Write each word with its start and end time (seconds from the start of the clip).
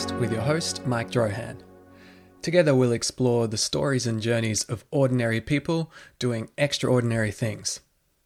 Podcast 0.00 0.18
with 0.18 0.32
your 0.32 0.40
host, 0.40 0.86
Mike 0.86 1.10
Drohan. 1.10 1.58
Together, 2.42 2.74
we'll 2.74 2.92
explore 2.92 3.46
the 3.46 3.58
stories 3.58 4.06
and 4.06 4.20
journeys 4.20 4.64
of 4.64 4.84
ordinary 4.90 5.40
people 5.42 5.92
doing 6.18 6.48
extraordinary 6.56 7.30
things. 7.30 7.80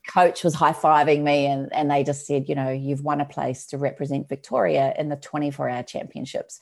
Coach 0.08 0.45
was 0.45 0.54
high 0.54 0.72
fiving 0.72 1.22
me, 1.22 1.46
and, 1.46 1.72
and 1.72 1.90
they 1.90 2.04
just 2.04 2.26
said, 2.26 2.48
You 2.48 2.54
know, 2.54 2.71
you've 2.71 3.03
won 3.03 3.21
a 3.21 3.25
place 3.25 3.67
to 3.67 3.79
represent 3.79 4.29
Victoria 4.29 4.95
in 4.98 5.08
the 5.08 5.17
24 5.17 5.68
hour 5.68 5.82
championships. 5.82 6.61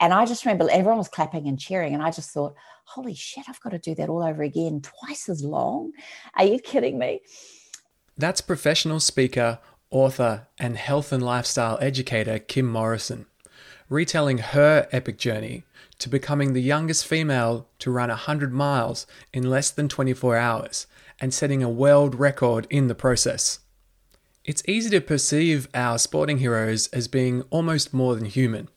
And 0.00 0.14
I 0.14 0.24
just 0.24 0.46
remember 0.46 0.68
everyone 0.70 0.98
was 0.98 1.08
clapping 1.08 1.46
and 1.46 1.58
cheering. 1.58 1.92
And 1.92 2.02
I 2.02 2.10
just 2.10 2.30
thought, 2.30 2.54
holy 2.84 3.14
shit, 3.14 3.44
I've 3.48 3.60
got 3.60 3.70
to 3.70 3.78
do 3.78 3.94
that 3.96 4.08
all 4.08 4.22
over 4.22 4.42
again, 4.42 4.80
twice 4.80 5.28
as 5.28 5.44
long. 5.44 5.92
Are 6.36 6.44
you 6.44 6.58
kidding 6.58 6.98
me? 6.98 7.20
That's 8.16 8.40
professional 8.40 9.00
speaker, 9.00 9.58
author, 9.90 10.48
and 10.58 10.76
health 10.76 11.12
and 11.12 11.22
lifestyle 11.22 11.78
educator 11.80 12.38
Kim 12.38 12.66
Morrison, 12.66 13.26
retelling 13.88 14.38
her 14.38 14.88
epic 14.92 15.18
journey 15.18 15.64
to 15.98 16.08
becoming 16.08 16.52
the 16.52 16.62
youngest 16.62 17.06
female 17.06 17.68
to 17.78 17.90
run 17.90 18.08
100 18.08 18.52
miles 18.52 19.06
in 19.32 19.48
less 19.48 19.70
than 19.70 19.88
24 19.88 20.36
hours 20.36 20.86
and 21.20 21.32
setting 21.32 21.62
a 21.62 21.68
world 21.68 22.14
record 22.14 22.66
in 22.70 22.88
the 22.88 22.94
process. 22.94 23.60
It's 24.44 24.62
easy 24.68 24.90
to 24.90 25.00
perceive 25.00 25.68
our 25.74 25.98
sporting 25.98 26.38
heroes 26.38 26.88
as 26.88 27.08
being 27.08 27.42
almost 27.50 27.94
more 27.94 28.14
than 28.14 28.26
human 28.26 28.68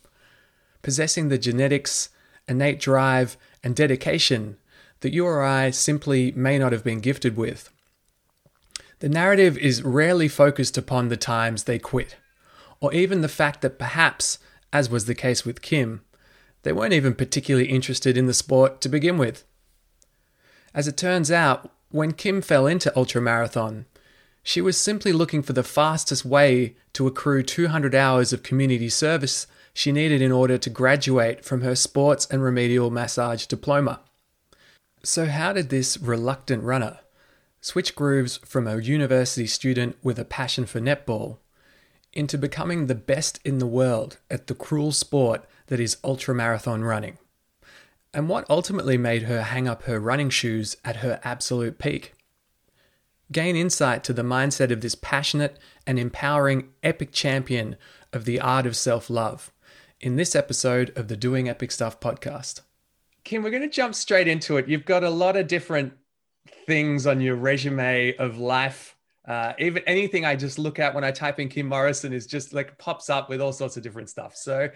possessing 0.82 1.28
the 1.28 1.38
genetics, 1.38 2.10
innate 2.48 2.80
drive, 2.80 3.36
and 3.62 3.76
dedication 3.76 4.56
that 5.02 5.14
you 5.14 5.26
or 5.26 5.44
I 5.44 5.72
simply 5.72 6.32
may 6.32 6.58
not 6.58 6.72
have 6.72 6.84
been 6.84 7.02
gifted 7.02 7.36
with. 7.36 7.70
The 9.00 9.10
narrative 9.10 9.58
is 9.58 9.84
rarely 9.84 10.30
focused 10.30 10.78
upon 10.78 11.10
the 11.10 11.18
times 11.18 11.64
they 11.64 11.78
quit, 11.78 12.16
or 12.80 12.94
even 12.94 13.20
the 13.22 13.28
fact 13.28 13.62
that 13.62 13.78
perhaps, 13.78 14.40
as 14.72 14.90
was 14.90 15.06
the 15.06 15.16
case 15.16 15.46
with 15.46 15.62
Kim, 15.62 16.02
they 16.64 16.74
weren't 16.74 16.94
even 16.94 17.14
particularly 17.14 17.70
interested 17.70 18.18
in 18.18 18.26
the 18.26 18.34
sport 18.34 18.82
to 18.82 18.90
begin 18.90 19.18
with. 19.18 19.46
As 20.74 20.88
it 20.88 20.98
turns 20.98 21.32
out, 21.32 21.72
when 21.90 22.12
Kim 22.12 22.42
fell 22.42 22.68
into 22.68 22.92
ultramarathon, 22.92 23.86
she 24.44 24.62
was 24.62 24.78
simply 24.78 25.12
looking 25.12 25.42
for 25.42 25.54
the 25.54 25.64
fastest 25.64 26.26
way 26.26 26.76
to 26.94 27.08
accrue 27.08 27.44
200 27.44 27.96
hours 27.96 28.32
of 28.32 28.44
community 28.44 28.90
service 28.90 29.48
she 29.74 29.92
needed 29.92 30.22
in 30.22 30.32
order 30.32 30.58
to 30.58 30.70
graduate 30.70 31.46
from 31.46 31.62
her 31.62 31.76
sports 31.76 32.28
and 32.32 32.44
remedial 32.44 32.90
massage 32.90 33.46
diploma. 33.46 34.02
So, 35.04 35.28
how 35.28 35.54
did 35.54 35.70
this 35.70 35.98
reluctant 35.98 36.64
runner 36.64 37.00
switch 37.62 37.96
grooves 37.96 38.38
from 38.38 38.68
a 38.68 38.80
university 38.80 39.48
student 39.48 39.98
with 40.02 40.18
a 40.18 40.26
passion 40.26 40.66
for 40.66 40.80
netball 40.80 41.38
into 42.18 42.38
becoming 42.38 42.88
the 42.88 42.96
best 42.96 43.40
in 43.46 43.60
the 43.60 43.68
world 43.68 44.18
at 44.30 44.48
the 44.48 44.56
cruel 44.56 44.92
sport 44.92 45.46
that 45.68 45.80
is 45.80 45.98
ultramarathon 46.04 46.84
running? 46.84 47.18
And 48.14 48.28
what 48.28 48.50
ultimately 48.50 48.98
made 48.98 49.24
her 49.24 49.44
hang 49.44 49.68
up 49.68 49.84
her 49.84 50.00
running 50.00 50.30
shoes 50.30 50.76
at 50.84 50.98
her 50.98 51.20
absolute 51.24 51.78
peak? 51.78 52.14
Gain 53.32 53.56
insight 53.56 54.04
to 54.06 54.14
the 54.14 54.24
mindset 54.24 54.72
of 54.72 54.82
this 54.82 54.96
passionate 54.96 55.60
and 55.86 56.00
empowering 56.00 56.70
epic 56.82 57.12
champion 57.12 57.76
of 58.12 58.26
the 58.26 58.40
art 58.40 58.66
of 58.66 58.76
self 58.76 59.10
love 59.10 59.52
in 60.00 60.16
this 60.16 60.36
episode 60.36 60.92
of 60.98 61.08
the 61.08 61.18
Doing 61.18 61.48
Epic 61.48 61.72
Stuff 61.72 62.00
podcast. 62.00 62.62
Kim, 63.24 63.44
we're 63.44 63.52
going 63.52 63.62
to 63.62 63.70
jump 63.70 63.94
straight 63.94 64.28
into 64.28 64.58
it. 64.58 64.68
You've 64.68 64.86
got 64.86 65.04
a 65.04 65.10
lot 65.10 65.36
of 65.36 65.48
different 65.48 65.94
things 66.66 67.06
on 67.06 67.22
your 67.22 67.36
resume 67.36 68.16
of 68.18 68.40
life. 68.40 68.97
Uh, 69.28 69.54
even 69.60 69.84
anything 69.86 70.26
I 70.26 70.36
just 70.36 70.58
look 70.58 70.80
at 70.80 70.96
when 70.96 71.04
I 71.04 71.12
type 71.12 71.40
in 71.40 71.50
Kim 71.50 71.68
Morrison 71.68 72.14
is 72.14 72.26
just 72.26 72.54
like 72.54 72.78
pops 72.78 73.10
up 73.10 73.30
with 73.30 73.42
all 73.42 73.52
sorts 73.52 73.76
of 73.76 73.84
different 73.84 74.10
stuff. 74.10 74.36
So 74.36 74.70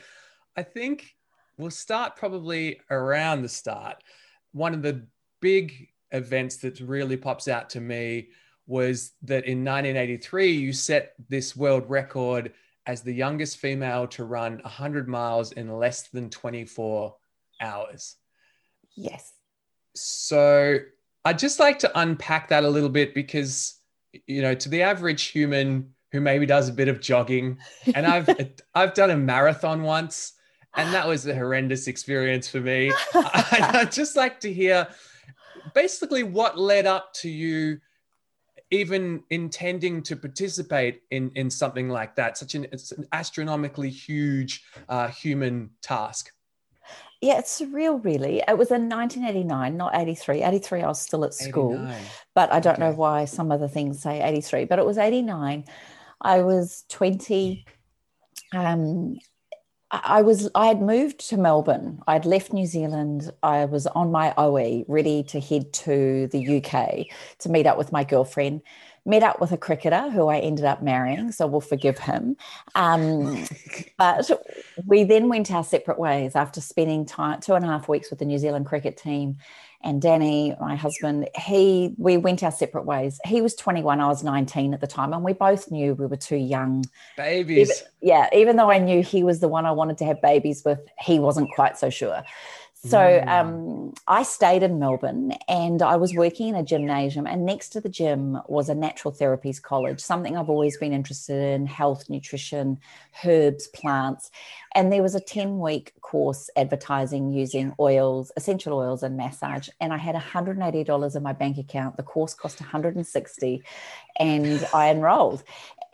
I 0.57 0.63
think 0.63 1.15
we'll 1.57 1.71
start 1.71 2.17
probably 2.17 2.81
around 2.89 3.41
the 3.41 3.49
start. 3.49 4.03
One 4.51 4.73
of 4.73 4.81
the 4.81 5.07
big 5.39 5.87
events 6.11 6.57
that 6.57 6.79
really 6.81 7.15
pops 7.15 7.47
out 7.47 7.69
to 7.71 7.79
me 7.79 8.29
was 8.67 9.11
that 9.23 9.45
in 9.45 9.63
1983 9.63 10.51
you 10.51 10.73
set 10.73 11.13
this 11.29 11.55
world 11.55 11.89
record 11.89 12.53
as 12.85 13.01
the 13.01 13.13
youngest 13.13 13.57
female 13.57 14.07
to 14.07 14.23
run 14.23 14.59
100 14.63 15.07
miles 15.07 15.51
in 15.53 15.71
less 15.71 16.09
than 16.09 16.29
24 16.29 17.15
hours. 17.61 18.15
Yes. 18.95 19.33
So 19.95 20.79
I'd 21.23 21.39
just 21.39 21.59
like 21.59 21.79
to 21.79 21.99
unpack 21.99 22.49
that 22.49 22.63
a 22.63 22.69
little 22.69 22.89
bit 22.89 23.13
because, 23.13 23.79
you 24.27 24.41
know, 24.41 24.53
to 24.53 24.69
the 24.69 24.81
average 24.81 25.23
human 25.23 25.93
who 26.11 26.19
maybe 26.19 26.45
does 26.45 26.69
a 26.69 26.73
bit 26.73 26.87
of 26.87 26.99
jogging, 26.99 27.57
and 27.95 28.05
I've 28.05 28.29
I've 28.75 28.93
done 28.93 29.09
a 29.09 29.17
marathon 29.17 29.83
once, 29.83 30.33
and 30.75 30.93
that 30.93 31.07
was 31.07 31.25
a 31.27 31.33
horrendous 31.33 31.87
experience 31.87 32.47
for 32.47 32.59
me. 32.59 32.91
I'd 33.13 33.91
just 33.91 34.15
like 34.15 34.39
to 34.41 34.53
hear 34.53 34.87
basically 35.73 36.23
what 36.23 36.57
led 36.57 36.85
up 36.85 37.13
to 37.13 37.29
you 37.29 37.79
even 38.71 39.21
intending 39.29 40.01
to 40.01 40.15
participate 40.15 41.01
in 41.11 41.31
in 41.35 41.49
something 41.49 41.89
like 41.89 42.15
that 42.15 42.37
such 42.37 42.55
an, 42.55 42.65
it's 42.71 42.91
an 42.93 43.05
astronomically 43.11 43.89
huge 43.89 44.63
uh, 44.89 45.07
human 45.09 45.69
task 45.81 46.31
yeah 47.21 47.37
it's 47.37 47.61
surreal 47.61 48.03
really 48.03 48.41
it 48.47 48.57
was 48.57 48.71
in 48.71 48.89
1989 48.89 49.77
not 49.77 49.95
83 49.95 50.43
83 50.43 50.81
i 50.81 50.87
was 50.87 51.01
still 51.01 51.23
at 51.23 51.33
school 51.33 51.73
89. 51.73 52.01
but 52.33 52.51
i 52.51 52.59
don't 52.59 52.73
okay. 52.73 52.83
know 52.83 52.91
why 52.93 53.25
some 53.25 53.51
other 53.51 53.67
things 53.67 54.01
say 54.01 54.21
83 54.21 54.65
but 54.65 54.79
it 54.79 54.85
was 54.85 54.97
89 54.97 55.65
i 56.21 56.41
was 56.41 56.83
20 56.89 57.65
um, 58.53 59.17
I 59.91 60.21
was 60.21 60.49
I 60.55 60.67
had 60.67 60.81
moved 60.81 61.29
to 61.29 61.37
Melbourne. 61.37 61.99
I'd 62.07 62.25
left 62.25 62.53
New 62.53 62.65
Zealand. 62.65 63.29
I 63.43 63.65
was 63.65 63.87
on 63.87 64.09
my 64.09 64.33
OE, 64.37 64.85
ready 64.87 65.23
to 65.23 65.39
head 65.41 65.73
to 65.73 66.27
the 66.27 66.57
UK 66.57 67.07
to 67.39 67.49
meet 67.49 67.67
up 67.67 67.77
with 67.77 67.91
my 67.91 68.05
girlfriend. 68.05 68.61
Met 69.05 69.23
up 69.23 69.41
with 69.41 69.51
a 69.51 69.57
cricketer 69.57 70.09
who 70.11 70.27
I 70.27 70.39
ended 70.39 70.65
up 70.65 70.83
marrying, 70.83 71.31
so 71.31 71.47
we'll 71.47 71.61
forgive 71.61 71.97
him. 71.97 72.37
Um, 72.75 73.45
but 73.97 74.29
we 74.85 75.03
then 75.03 75.27
went 75.27 75.51
our 75.51 75.63
separate 75.63 75.97
ways 75.97 76.35
after 76.35 76.61
spending 76.61 77.05
time 77.05 77.39
two 77.41 77.53
and 77.53 77.65
a 77.65 77.67
half 77.67 77.87
weeks 77.87 78.09
with 78.09 78.19
the 78.19 78.25
New 78.25 78.37
Zealand 78.37 78.65
cricket 78.67 78.97
team 78.97 79.37
and 79.83 80.01
Danny, 80.01 80.55
my 80.59 80.75
husband, 80.75 81.27
he 81.35 81.93
we 81.97 82.17
went 82.17 82.43
our 82.43 82.51
separate 82.51 82.85
ways. 82.85 83.19
He 83.25 83.41
was 83.41 83.55
21, 83.55 83.99
I 83.99 84.07
was 84.07 84.23
19 84.23 84.73
at 84.73 84.81
the 84.81 84.87
time, 84.87 85.13
and 85.13 85.23
we 85.23 85.33
both 85.33 85.71
knew 85.71 85.95
we 85.95 86.05
were 86.05 86.17
too 86.17 86.35
young. 86.35 86.85
Babies. 87.17 87.71
Even, 87.71 87.91
yeah, 88.01 88.29
even 88.33 88.55
though 88.57 88.69
I 88.69 88.77
knew 88.77 89.01
he 89.01 89.23
was 89.23 89.39
the 89.39 89.47
one 89.47 89.65
I 89.65 89.71
wanted 89.71 89.97
to 89.99 90.05
have 90.05 90.21
babies 90.21 90.63
with, 90.63 90.79
he 90.99 91.19
wasn't 91.19 91.49
quite 91.55 91.77
so 91.77 91.89
sure. 91.89 92.23
So 92.83 93.23
um, 93.27 93.93
I 94.07 94.23
stayed 94.23 94.63
in 94.63 94.79
Melbourne 94.79 95.33
and 95.47 95.83
I 95.83 95.97
was 95.97 96.15
working 96.15 96.47
in 96.47 96.55
a 96.55 96.63
gymnasium, 96.63 97.27
and 97.27 97.45
next 97.45 97.69
to 97.69 97.81
the 97.81 97.89
gym 97.89 98.39
was 98.47 98.69
a 98.69 98.75
natural 98.75 99.13
therapies 99.13 99.61
college, 99.61 99.99
something 99.99 100.35
I've 100.35 100.49
always 100.49 100.77
been 100.77 100.91
interested 100.91 101.53
in 101.53 101.67
health, 101.67 102.09
nutrition, 102.09 102.79
herbs, 103.23 103.67
plants. 103.67 104.31
And 104.73 104.91
there 104.91 105.03
was 105.03 105.13
a 105.13 105.19
10 105.19 105.59
week 105.59 105.93
course 106.01 106.49
advertising 106.55 107.31
using 107.31 107.75
oils, 107.79 108.31
essential 108.35 108.73
oils, 108.73 109.03
and 109.03 109.15
massage. 109.15 109.69
And 109.79 109.93
I 109.93 109.97
had 109.97 110.15
$180 110.15 111.15
in 111.15 111.23
my 111.23 111.33
bank 111.33 111.59
account. 111.59 111.97
The 111.97 112.03
course 112.03 112.33
cost 112.33 112.61
160, 112.61 113.61
and 114.19 114.67
I 114.73 114.89
enrolled. 114.89 115.43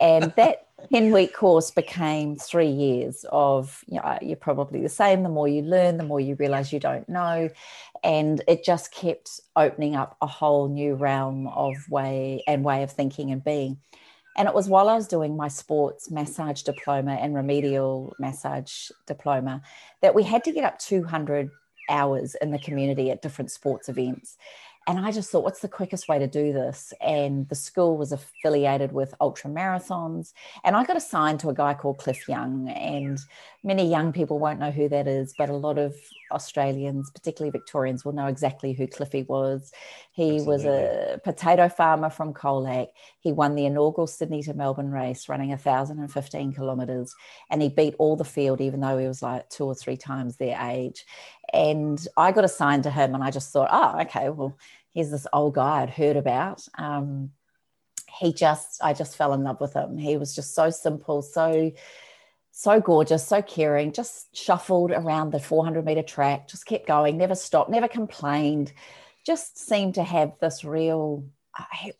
And 0.00 0.32
that 0.36 0.67
10 0.92 1.12
week 1.12 1.34
course 1.34 1.70
became 1.70 2.36
three 2.36 2.68
years 2.68 3.24
of 3.30 3.82
you 3.88 3.96
know, 3.96 4.02
uh, 4.02 4.18
you're 4.22 4.36
probably 4.36 4.80
the 4.80 4.88
same. 4.88 5.22
The 5.22 5.28
more 5.28 5.48
you 5.48 5.62
learn 5.62 5.96
the 5.96 6.04
more 6.04 6.20
you 6.20 6.34
realize 6.36 6.72
you 6.72 6.80
don't 6.80 7.08
know. 7.08 7.50
And 8.04 8.42
it 8.46 8.64
just 8.64 8.92
kept 8.92 9.40
opening 9.56 9.96
up 9.96 10.16
a 10.22 10.26
whole 10.26 10.68
new 10.68 10.94
realm 10.94 11.48
of 11.48 11.74
way 11.90 12.42
and 12.46 12.64
way 12.64 12.82
of 12.82 12.92
thinking 12.92 13.32
and 13.32 13.42
being. 13.42 13.78
And 14.36 14.46
it 14.46 14.54
was 14.54 14.68
while 14.68 14.88
i 14.88 14.94
was 14.94 15.08
doing 15.08 15.36
my 15.36 15.48
sports 15.48 16.12
massage 16.12 16.62
diploma 16.62 17.14
and 17.14 17.34
remedial 17.34 18.14
massage 18.20 18.90
diploma 19.06 19.62
that 20.00 20.14
we 20.14 20.22
had 20.22 20.44
to 20.44 20.52
get 20.52 20.64
up 20.64 20.78
200 20.78 21.50
hours 21.90 22.36
in 22.36 22.52
the 22.52 22.58
community 22.58 23.10
at 23.10 23.22
different 23.22 23.50
sports 23.50 23.88
events 23.88 24.36
and 24.88 25.04
I 25.04 25.12
just 25.12 25.30
thought, 25.30 25.44
what's 25.44 25.60
the 25.60 25.68
quickest 25.68 26.08
way 26.08 26.18
to 26.18 26.26
do 26.26 26.50
this? 26.54 26.94
And 27.02 27.46
the 27.50 27.54
school 27.54 27.98
was 27.98 28.10
affiliated 28.10 28.90
with 28.90 29.14
ultra 29.20 29.50
marathons. 29.50 30.32
And 30.64 30.74
I 30.74 30.82
got 30.82 30.96
assigned 30.96 31.40
to 31.40 31.50
a 31.50 31.54
guy 31.54 31.74
called 31.74 31.98
Cliff 31.98 32.26
Young. 32.26 32.70
And 32.70 33.18
many 33.62 33.86
young 33.86 34.14
people 34.14 34.38
won't 34.38 34.60
know 34.60 34.70
who 34.70 34.88
that 34.88 35.06
is, 35.06 35.34
but 35.36 35.50
a 35.50 35.56
lot 35.56 35.76
of 35.76 35.94
Australians, 36.32 37.10
particularly 37.10 37.50
Victorians, 37.50 38.02
will 38.02 38.12
know 38.12 38.28
exactly 38.28 38.72
who 38.72 38.86
Cliffy 38.86 39.24
was. 39.24 39.72
He 40.12 40.36
Absolutely. 40.36 40.46
was 40.46 40.64
a 40.64 41.20
potato 41.22 41.68
farmer 41.68 42.08
from 42.08 42.32
Colac. 42.32 42.88
He 43.20 43.30
won 43.30 43.56
the 43.56 43.66
inaugural 43.66 44.06
Sydney 44.06 44.42
to 44.44 44.54
Melbourne 44.54 44.90
race, 44.90 45.28
running 45.28 45.50
1,015 45.50 46.54
kilometres. 46.54 47.14
And 47.50 47.60
he 47.60 47.68
beat 47.68 47.94
all 47.98 48.16
the 48.16 48.24
field, 48.24 48.62
even 48.62 48.80
though 48.80 48.96
he 48.96 49.06
was 49.06 49.22
like 49.22 49.50
two 49.50 49.64
or 49.64 49.74
three 49.74 49.98
times 49.98 50.36
their 50.36 50.58
age. 50.60 51.04
And 51.52 52.04
I 52.16 52.32
got 52.32 52.44
assigned 52.44 52.82
to 52.84 52.90
him, 52.90 53.14
and 53.14 53.24
I 53.24 53.30
just 53.30 53.52
thought, 53.52 53.68
oh, 53.70 54.00
okay, 54.02 54.28
well, 54.28 54.56
here's 54.98 55.12
this 55.12 55.28
old 55.32 55.54
guy 55.54 55.82
I'd 55.82 55.90
heard 55.90 56.16
about. 56.16 56.66
Um, 56.76 57.30
he 58.18 58.32
just, 58.32 58.82
I 58.82 58.94
just 58.94 59.16
fell 59.16 59.32
in 59.32 59.44
love 59.44 59.60
with 59.60 59.74
him. 59.74 59.96
He 59.96 60.16
was 60.16 60.34
just 60.34 60.56
so 60.56 60.70
simple, 60.70 61.22
so 61.22 61.70
so 62.50 62.80
gorgeous, 62.80 63.24
so 63.24 63.40
caring, 63.40 63.92
just 63.92 64.36
shuffled 64.36 64.90
around 64.90 65.30
the 65.30 65.38
400 65.38 65.84
meter 65.84 66.02
track, 66.02 66.48
just 66.48 66.66
kept 66.66 66.88
going, 66.88 67.16
never 67.16 67.36
stopped, 67.36 67.70
never 67.70 67.86
complained, 67.86 68.72
just 69.24 69.56
seemed 69.56 69.94
to 69.94 70.02
have 70.02 70.32
this 70.40 70.64
real, 70.64 71.24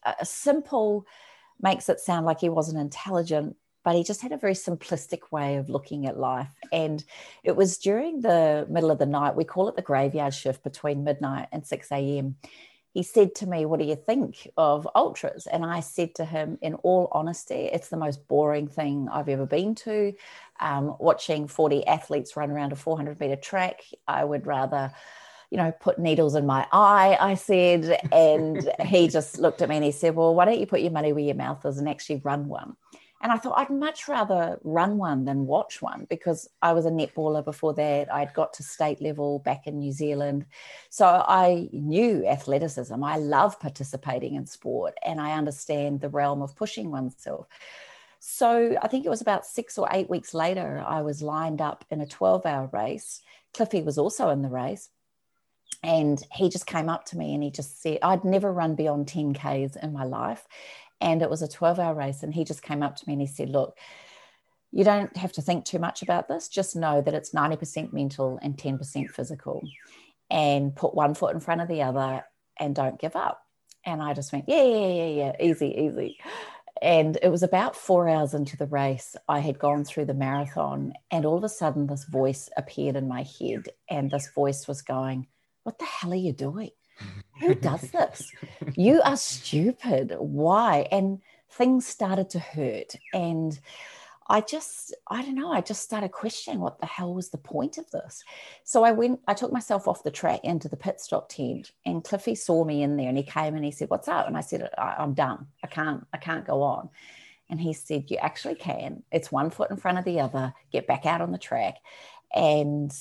a 0.05 0.27
simple, 0.27 1.07
makes 1.63 1.89
it 1.89 2.01
sound 2.01 2.27
like 2.27 2.41
he 2.41 2.49
wasn't 2.49 2.81
intelligent, 2.81 3.55
but 3.85 3.95
he 3.95 4.03
just 4.03 4.21
had 4.21 4.33
a 4.33 4.37
very 4.37 4.55
simplistic 4.55 5.31
way 5.31 5.59
of 5.59 5.71
looking 5.71 6.07
at 6.07 6.19
life. 6.19 6.51
And 6.73 7.05
it 7.45 7.55
was 7.55 7.79
during 7.79 8.21
the 8.21 8.67
middle 8.69 8.91
of 8.91 8.99
the 8.99 9.07
night, 9.07 9.37
we 9.37 9.45
call 9.45 9.69
it 9.69 9.77
the 9.77 9.83
graveyard 9.83 10.35
shift 10.35 10.65
between 10.65 11.05
midnight 11.05 11.47
and 11.53 11.65
6 11.65 11.93
a.m. 11.93 12.35
He 12.93 13.03
said 13.03 13.35
to 13.37 13.47
me, 13.47 13.67
What 13.67 13.81
do 13.81 13.87
you 13.87 13.97
think 13.97 14.51
of 14.57 14.89
ultras? 14.95 15.47
And 15.47 15.65
I 15.65 15.81
said 15.81 16.15
to 16.17 16.25
him, 16.25 16.59
In 16.63 16.75
all 16.75 17.09
honesty, 17.13 17.69
it's 17.73 17.89
the 17.89 17.97
most 17.97 18.27
boring 18.29 18.69
thing 18.69 19.09
I've 19.11 19.29
ever 19.29 19.47
been 19.47 19.75
to. 19.77 20.15
Um, 20.61 20.97
watching 20.99 21.47
40 21.47 21.87
athletes 21.87 22.37
run 22.37 22.51
around 22.51 22.73
a 22.73 22.77
400 22.77 23.21
meter 23.21 23.37
track, 23.37 23.83
I 24.07 24.25
would 24.25 24.47
rather 24.47 24.93
you 25.51 25.57
know, 25.57 25.73
put 25.73 25.99
needles 25.99 26.35
in 26.35 26.45
my 26.45 26.67
eye, 26.73 27.17
I 27.19 27.35
said. 27.35 27.99
And 28.13 28.71
he 28.85 29.09
just 29.09 29.39
looked 29.39 29.63
at 29.63 29.69
me 29.69 29.77
and 29.77 29.85
he 29.85 29.93
said, 29.93 30.15
Well, 30.15 30.35
why 30.35 30.45
don't 30.45 30.61
you 30.61 30.67
put 30.67 30.81
your 30.81 30.91
money 30.91 31.13
where 31.13 31.25
your 31.25 31.35
mouth 31.35 31.65
is 31.65 31.79
and 31.79 31.89
actually 31.89 32.21
run 32.25 32.49
one? 32.49 32.77
And 33.21 33.33
I 33.33 33.37
thought 33.37 33.59
I'd 33.59 33.71
much 33.71 34.07
rather 34.07 34.61
run 34.63 34.97
one 34.97 35.25
than 35.25 35.47
watch 35.47 35.83
one 35.83 36.07
because 36.09 36.49
I 36.63 36.73
was 36.73 36.87
a 36.87 36.91
netballer 36.91 37.45
before 37.45 37.75
that. 37.75 38.13
I'd 38.13 38.33
got 38.33 38.53
to 38.55 38.63
state 38.63 39.01
level 39.01 39.41
back 39.41 39.67
in 39.67 39.79
New 39.79 39.91
Zealand. 39.91 40.47
So 40.89 41.07
I 41.27 41.69
knew 41.73 42.25
athleticism. 42.27 43.03
I 43.03 43.17
love 43.17 43.59
participating 43.59 44.35
in 44.35 44.47
sport 44.47 44.95
and 45.05 45.21
I 45.21 45.33
understand 45.33 46.01
the 46.01 46.09
realm 46.09 46.43
of 46.43 46.55
pushing 46.55 46.93
oneself. 46.93 47.49
So 48.21 48.77
I 48.81 48.89
think 48.89 49.05
it 49.05 49.11
was 49.11 49.21
about 49.21 49.47
six 49.47 49.79
or 49.79 49.89
eight 49.93 50.11
weeks 50.11 50.33
later, 50.35 50.85
I 50.87 51.03
was 51.03 51.23
lined 51.23 51.61
up 51.61 51.85
in 51.91 52.01
a 52.01 52.07
12 52.07 52.47
hour 52.47 52.71
race. 52.73 53.21
Cliffy 53.53 53.83
was 53.83 53.99
also 53.99 54.29
in 54.31 54.43
the 54.43 54.49
race. 54.49 54.91
And 55.83 56.21
he 56.33 56.49
just 56.49 56.67
came 56.67 56.89
up 56.89 57.05
to 57.07 57.19
me 57.19 57.35
and 57.35 57.43
he 57.43 57.51
just 57.51 57.81
said, 57.81 57.99
I'd 58.03 58.25
never 58.25 58.53
run 58.53 58.75
beyond 58.75 59.07
10Ks 59.07 59.77
in 59.81 59.93
my 59.93 60.05
life 60.05 60.45
and 61.01 61.23
it 61.23 61.31
was 61.31 61.43
a 61.43 61.49
12 61.49 61.79
hour 61.79 61.95
race. 61.95 62.23
And 62.23 62.35
he 62.35 62.45
just 62.45 62.63
came 62.63 62.83
up 62.83 62.97
to 62.97 63.05
me 63.07 63.15
and 63.15 63.23
he 63.23 63.27
said, 63.27 63.51
Look, 63.51 63.77
you 64.71 64.85
don't 64.85 65.17
have 65.17 65.33
to 65.33 65.43
think 65.43 65.65
too 65.65 65.79
much 65.79 66.03
about 66.03 66.29
this. 66.29 66.49
Just 66.49 66.77
know 66.77 67.01
that 67.01 67.15
it's 67.15 67.33
90% 67.33 67.93
mental 67.93 68.39
and 68.43 68.57
10% 68.57 69.11
physical. 69.11 69.63
And 70.31 70.77
put 70.77 70.95
one 70.95 71.15
foot 71.15 71.35
in 71.35 71.41
front 71.41 71.63
of 71.63 71.69
the 71.69 71.83
other 71.83 72.23
and 72.59 72.75
don't 72.75 73.01
give 73.01 73.17
up. 73.17 73.43
And 73.87 74.03
I 74.03 74.13
just 74.13 74.33
went, 74.33 74.45
Yeah, 74.49 74.65
yeah, 74.65 74.89
yeah, 74.89 75.07
yeah, 75.07 75.33
easy, 75.41 75.75
easy. 75.79 76.19
And 76.81 77.19
it 77.23 77.31
was 77.31 77.43
about 77.43 77.75
four 77.75 78.09
hours 78.09 78.35
into 78.35 78.57
the 78.57 78.67
race. 78.67 79.17
I 79.29 79.41
had 79.41 79.59
gone 79.59 79.85
through 79.85 80.05
the 80.05 80.15
marathon, 80.15 80.93
and 81.11 81.27
all 81.27 81.37
of 81.37 81.43
a 81.43 81.49
sudden, 81.49 81.89
this 81.89 82.05
voice 82.05 82.49
appeared 82.57 82.95
in 82.95 83.09
my 83.09 83.25
head. 83.41 83.69
And 83.91 84.11
this 84.11 84.31
voice 84.35 84.69
was 84.69 84.83
going, 84.83 85.27
What 85.65 85.79
the 85.79 85.87
hell 85.87 86.13
are 86.13 86.17
you 86.17 86.33
doing? 86.33 86.71
Who 87.41 87.55
does 87.55 87.91
this? 87.91 88.33
you 88.75 89.01
are 89.03 89.17
stupid. 89.17 90.15
Why? 90.19 90.87
And 90.91 91.21
things 91.51 91.87
started 91.87 92.31
to 92.31 92.39
hurt. 92.39 92.95
And 93.13 93.59
I 94.31 94.43
just, 94.43 94.95
I 95.09 95.23
don't 95.23 95.35
know, 95.35 95.53
I 95.53 95.63
just 95.63 95.83
started 95.83 96.13
questioning 96.13 96.61
what 96.61 96.81
the 96.81 96.87
hell 96.87 97.15
was 97.15 97.31
the 97.31 97.39
point 97.39 97.79
of 97.79 97.91
this. 97.91 98.23
So 98.63 98.85
I 98.85 98.93
went, 98.93 99.21
I 99.27 99.33
took 99.33 99.53
myself 99.53 99.89
off 99.89 100.03
the 100.03 100.11
track 100.11 100.41
into 100.45 100.69
the 100.69 100.77
pit 100.77 101.01
stop 101.01 101.31
tent 101.31 101.73
and 101.87 102.05
Cliffy 102.05 102.35
saw 102.35 102.65
me 102.65 102.83
in 102.83 102.97
there 102.97 103.09
and 103.09 103.17
he 103.17 103.25
came 103.25 103.55
and 103.55 103.65
he 103.65 103.71
said, 103.71 103.89
What's 103.89 104.09
up? 104.09 104.27
And 104.27 104.37
I 104.37 104.43
said, 104.43 104.69
I, 104.77 105.03
am 105.03 105.15
done. 105.15 105.47
I 105.65 105.67
can't, 105.67 106.07
I 106.13 106.19
can't 106.19 106.47
go 106.47 106.63
on. 106.63 106.91
And 107.49 107.59
he 107.59 107.73
said, 107.73 108.11
You 108.11 108.19
actually 108.19 108.57
can. 108.57 109.03
It's 109.11 109.33
one 109.33 109.49
foot 109.49 109.71
in 109.71 109.79
front 109.79 109.99
of 109.99 110.05
the 110.05 110.21
other, 110.21 110.53
get 110.71 110.87
back 110.87 111.07
out 111.07 111.23
on 111.23 111.33
the 111.33 111.39
track. 111.39 111.77
And 112.35 112.93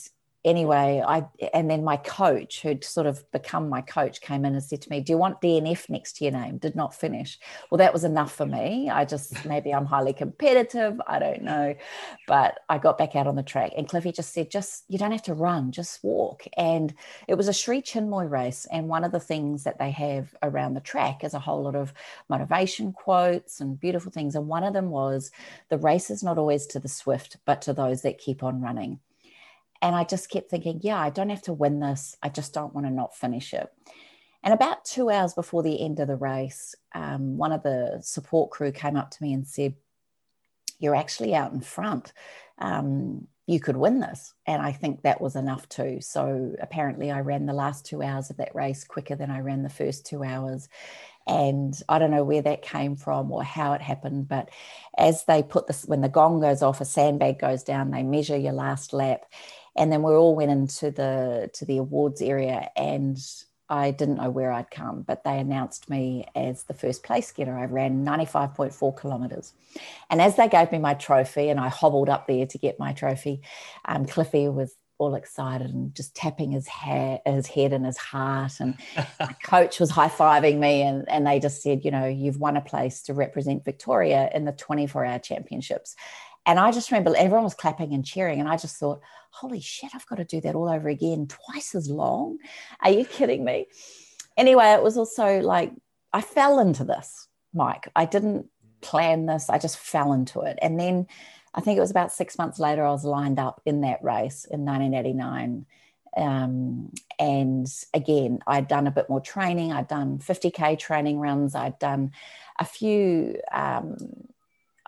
anyway, 0.47 1.03
I 1.05 1.27
and 1.53 1.69
then 1.69 1.83
my 1.83 1.97
coach, 1.97 2.61
who'd 2.61 2.83
sort 2.83 3.05
of 3.05 3.29
become 3.31 3.69
my 3.69 3.81
coach, 3.81 4.21
came 4.21 4.45
in 4.45 4.53
and 4.53 4.63
said 4.63 4.81
to 4.83 4.89
me, 4.89 5.01
"Do 5.01 5.11
you 5.11 5.17
want 5.17 5.41
DNF 5.41 5.89
next 5.89 6.17
to 6.17 6.23
your 6.23 6.31
name?" 6.33 6.57
Did 6.57 6.75
not 6.75 6.95
finish. 6.95 7.37
Well, 7.69 7.77
that 7.77 7.93
was 7.93 8.05
enough 8.05 8.33
for 8.33 8.45
me. 8.45 8.89
I 8.89 9.05
just 9.05 9.45
maybe 9.45 9.73
I'm 9.73 9.85
highly 9.85 10.13
competitive. 10.13 10.99
I 11.05 11.19
don't 11.19 11.43
know, 11.43 11.75
but 12.27 12.59
I 12.69 12.77
got 12.77 12.97
back 12.97 13.15
out 13.15 13.27
on 13.27 13.35
the 13.35 13.43
track, 13.43 13.73
and 13.77 13.87
Cliffy 13.87 14.11
just 14.11 14.33
said, 14.33 14.49
"Just 14.49 14.85
you 14.87 14.97
don't 14.97 15.11
have 15.11 15.23
to 15.23 15.33
run, 15.33 15.71
just 15.71 16.03
walk." 16.03 16.45
And 16.55 16.93
it 17.27 17.35
was 17.35 17.49
a 17.49 17.53
Sri 17.53 17.81
Chinmoy 17.81 18.29
race, 18.29 18.65
and 18.71 18.87
one 18.87 19.03
of 19.03 19.11
the 19.11 19.19
things 19.19 19.63
that 19.65 19.79
they 19.79 19.91
have 19.91 20.33
around 20.41 20.73
the 20.73 20.81
track 20.81 21.23
is 21.23 21.33
a 21.33 21.39
whole 21.39 21.63
lot 21.63 21.75
of 21.75 21.93
motivation 22.29 22.93
quotes 22.93 23.59
and 23.59 23.79
beautiful 23.79 24.11
things, 24.11 24.35
and 24.35 24.47
one 24.47 24.63
of 24.63 24.73
them 24.73 24.89
was, 24.91 25.29
"The 25.69 25.77
race 25.77 26.09
is 26.09 26.23
not 26.23 26.37
always 26.37 26.65
to 26.67 26.79
the 26.79 26.87
swift, 26.87 27.37
but 27.45 27.61
to 27.63 27.73
those 27.73 28.01
that 28.03 28.17
keep 28.17 28.43
on 28.43 28.61
running." 28.61 28.99
And 29.81 29.95
I 29.95 30.03
just 30.03 30.29
kept 30.29 30.49
thinking, 30.49 30.79
yeah, 30.83 30.99
I 30.99 31.09
don't 31.09 31.29
have 31.29 31.43
to 31.43 31.53
win 31.53 31.79
this. 31.79 32.15
I 32.21 32.29
just 32.29 32.53
don't 32.53 32.73
want 32.73 32.87
to 32.87 32.91
not 32.93 33.15
finish 33.15 33.53
it. 33.53 33.69
And 34.43 34.53
about 34.53 34.85
two 34.85 35.09
hours 35.09 35.33
before 35.33 35.63
the 35.63 35.81
end 35.81 35.99
of 35.99 36.07
the 36.07 36.15
race, 36.15 36.75
um, 36.93 37.37
one 37.37 37.51
of 37.51 37.63
the 37.63 37.99
support 38.01 38.51
crew 38.51 38.71
came 38.71 38.95
up 38.95 39.11
to 39.11 39.23
me 39.23 39.33
and 39.33 39.47
said, 39.47 39.75
You're 40.79 40.95
actually 40.95 41.35
out 41.35 41.53
in 41.53 41.61
front. 41.61 42.13
Um, 42.59 43.27
you 43.45 43.59
could 43.61 43.77
win 43.77 43.99
this. 43.99 44.33
And 44.45 44.61
I 44.61 44.73
think 44.73 45.01
that 45.01 45.21
was 45.21 45.35
enough 45.35 45.67
too. 45.69 45.99
So 46.01 46.53
apparently, 46.61 47.11
I 47.11 47.21
ran 47.21 47.45
the 47.45 47.53
last 47.53 47.85
two 47.85 48.03
hours 48.03 48.29
of 48.29 48.37
that 48.37 48.53
race 48.53 48.83
quicker 48.83 49.15
than 49.15 49.31
I 49.31 49.39
ran 49.39 49.63
the 49.63 49.69
first 49.69 50.05
two 50.05 50.23
hours. 50.23 50.67
And 51.25 51.77
I 51.89 51.99
don't 51.99 52.11
know 52.11 52.23
where 52.23 52.41
that 52.41 52.61
came 52.61 52.95
from 52.95 53.31
or 53.31 53.43
how 53.43 53.73
it 53.73 53.81
happened, 53.81 54.29
but 54.29 54.49
as 54.97 55.25
they 55.25 55.43
put 55.43 55.67
this, 55.67 55.83
when 55.83 55.99
the 55.99 56.07
gong 56.07 56.39
goes 56.39 56.61
off, 56.61 56.79
a 56.79 56.85
sandbag 56.85 57.39
goes 57.39 57.63
down, 57.63 57.91
they 57.91 58.03
measure 58.03 58.37
your 58.37 58.53
last 58.53 58.93
lap 58.93 59.25
and 59.77 59.91
then 59.91 60.03
we 60.03 60.13
all 60.13 60.35
went 60.35 60.51
into 60.51 60.91
the 60.91 61.49
to 61.53 61.65
the 61.65 61.77
awards 61.77 62.21
area 62.21 62.69
and 62.75 63.17
I 63.69 63.91
didn't 63.91 64.15
know 64.15 64.29
where 64.29 64.51
I'd 64.51 64.71
come, 64.71 65.01
but 65.01 65.23
they 65.23 65.37
announced 65.39 65.89
me 65.89 66.25
as 66.35 66.63
the 66.63 66.73
first 66.73 67.03
place 67.03 67.31
getter. 67.31 67.57
I 67.57 67.65
ran 67.65 68.05
95.4 68.05 69.01
kilometres. 69.01 69.53
And 70.09 70.21
as 70.21 70.37
they 70.37 70.47
gave 70.47 70.71
me 70.71 70.77
my 70.77 70.93
trophy, 70.93 71.49
and 71.49 71.59
I 71.59 71.67
hobbled 71.67 72.09
up 72.09 72.27
there 72.27 72.45
to 72.45 72.57
get 72.57 72.79
my 72.79 72.93
trophy, 72.93 73.41
um, 73.83 74.05
Cliffy 74.05 74.47
was 74.47 74.73
all 74.99 75.15
excited 75.15 75.69
and 75.69 75.93
just 75.93 76.15
tapping 76.15 76.51
his, 76.51 76.67
hair, 76.67 77.19
his 77.25 77.45
head 77.47 77.73
and 77.73 77.85
his 77.85 77.97
heart. 77.97 78.53
And 78.59 78.77
my 79.19 79.35
coach 79.43 79.79
was 79.79 79.91
high 79.91 80.09
fiving 80.09 80.59
me, 80.59 80.81
and, 80.81 81.07
and 81.09 81.27
they 81.27 81.39
just 81.39 81.61
said, 81.61 81.83
You 81.83 81.91
know, 81.91 82.05
you've 82.05 82.39
won 82.39 82.55
a 82.55 82.61
place 82.61 83.01
to 83.03 83.13
represent 83.13 83.65
Victoria 83.65 84.29
in 84.33 84.45
the 84.45 84.53
24 84.53 85.05
hour 85.05 85.19
championships. 85.19 85.95
And 86.47 86.59
I 86.59 86.71
just 86.71 86.89
remember 86.89 87.13
everyone 87.15 87.43
was 87.43 87.53
clapping 87.53 87.93
and 87.93 88.05
cheering. 88.05 88.39
And 88.39 88.47
I 88.47 88.55
just 88.55 88.77
thought, 88.77 89.01
holy 89.31 89.59
shit, 89.59 89.91
I've 89.93 90.07
got 90.07 90.15
to 90.15 90.23
do 90.23 90.39
that 90.41 90.55
all 90.55 90.69
over 90.69 90.87
again, 90.87 91.27
twice 91.27 91.75
as 91.75 91.89
long. 91.89 92.37
Are 92.81 92.89
you 92.89 93.05
kidding 93.05 93.43
me? 93.43 93.67
Anyway, 94.37 94.67
it 94.71 94.81
was 94.81 94.97
also 94.97 95.41
like 95.41 95.73
I 96.13 96.21
fell 96.21 96.59
into 96.59 96.85
this, 96.85 97.27
Mike. 97.53 97.89
I 97.95 98.05
didn't 98.05 98.47
plan 98.81 99.25
this, 99.25 99.49
I 99.49 99.57
just 99.57 99.77
fell 99.77 100.13
into 100.13 100.41
it. 100.41 100.57
And 100.61 100.79
then 100.79 101.07
I 101.53 101.61
think 101.61 101.77
it 101.77 101.81
was 101.81 101.91
about 101.91 102.13
six 102.13 102.37
months 102.37 102.59
later, 102.59 102.85
I 102.85 102.91
was 102.91 103.03
lined 103.03 103.39
up 103.39 103.61
in 103.65 103.81
that 103.81 104.03
race 104.03 104.45
in 104.45 104.63
1989. 104.63 105.65
Um, 106.15 106.91
and 107.19 107.67
again, 107.93 108.39
I'd 108.47 108.67
done 108.67 108.87
a 108.87 108.91
bit 108.91 109.09
more 109.09 109.21
training. 109.21 109.73
I'd 109.73 109.87
done 109.87 110.19
50K 110.19 110.79
training 110.79 111.19
runs. 111.19 111.55
I'd 111.55 111.77
done 111.77 112.11
a 112.57 112.65
few 112.65 113.39
um, 113.51 113.97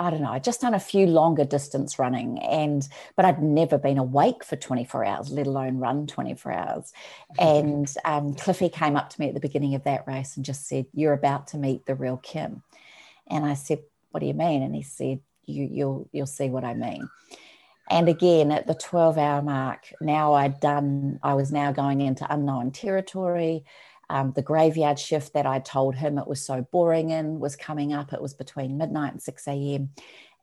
I 0.02 0.10
don't 0.10 0.22
know, 0.22 0.32
I'd 0.32 0.46
just 0.46 0.62
done 0.62 0.74
a 0.74 0.80
few 0.80 1.06
longer 1.08 1.44
distance 1.44 2.00
running 2.00 2.40
and 2.40 2.88
but 3.18 3.26
I'd 3.26 3.44
never 3.44 3.78
been 3.78 3.98
awake 3.98 4.46
for 4.46 4.56
24 4.56 5.04
hours, 5.04 5.30
let 5.30 5.46
alone 5.46 5.78
run 5.78 6.08
24 6.08 6.52
hours. 6.54 6.94
And 7.38 7.94
um, 8.06 8.34
Cliffy 8.34 8.70
came 8.70 8.96
up 8.96 9.10
to 9.10 9.20
me 9.20 9.28
at 9.28 9.34
the 9.34 9.42
beginning 9.42 9.76
of 9.76 9.84
that 9.84 10.08
race 10.08 10.38
and 10.38 10.46
just 10.46 10.68
said, 10.68 10.86
You're 10.94 11.14
about 11.14 11.48
to 11.48 11.58
meet 11.58 11.86
the 11.86 11.96
real 11.96 12.16
Kim. 12.16 12.64
And 13.28 13.46
I 13.46 13.56
said, 13.56 13.80
What 14.12 14.22
do 14.22 14.26
you 14.26 14.34
mean? 14.34 14.64
And 14.64 14.74
he 14.74 14.84
said, 14.84 15.20
you, 15.46 15.68
You'll 15.70 16.10
you'll 16.14 16.28
see 16.28 16.50
what 16.50 16.64
I 16.64 16.76
mean. 16.76 17.10
And 17.90 18.08
again, 18.08 18.52
at 18.52 18.68
the 18.68 18.76
12 18.76 19.18
hour 19.18 19.42
mark, 19.42 19.92
now 20.00 20.34
I'd 20.34 20.60
done, 20.60 21.20
I 21.24 21.34
was 21.34 21.52
now 21.52 21.72
going 21.72 22.02
into 22.02 22.32
unknown 22.32 22.72
territory. 22.72 23.66
Um, 24.10 24.34
the 24.36 24.42
graveyard 24.42 24.98
shift 25.00 25.34
that 25.34 25.46
I 25.46 25.60
told 25.60 25.96
him 25.96 26.18
it 26.18 26.28
was 26.28 26.42
so 26.42 26.62
boring 26.72 27.12
in 27.12 27.40
was 27.40 27.56
coming 27.56 27.94
up. 27.94 28.14
It 28.14 28.22
was 28.22 28.34
between 28.34 28.78
midnight 28.78 29.14
and 29.14 29.22
6 29.22 29.48
a.m. 29.48 29.90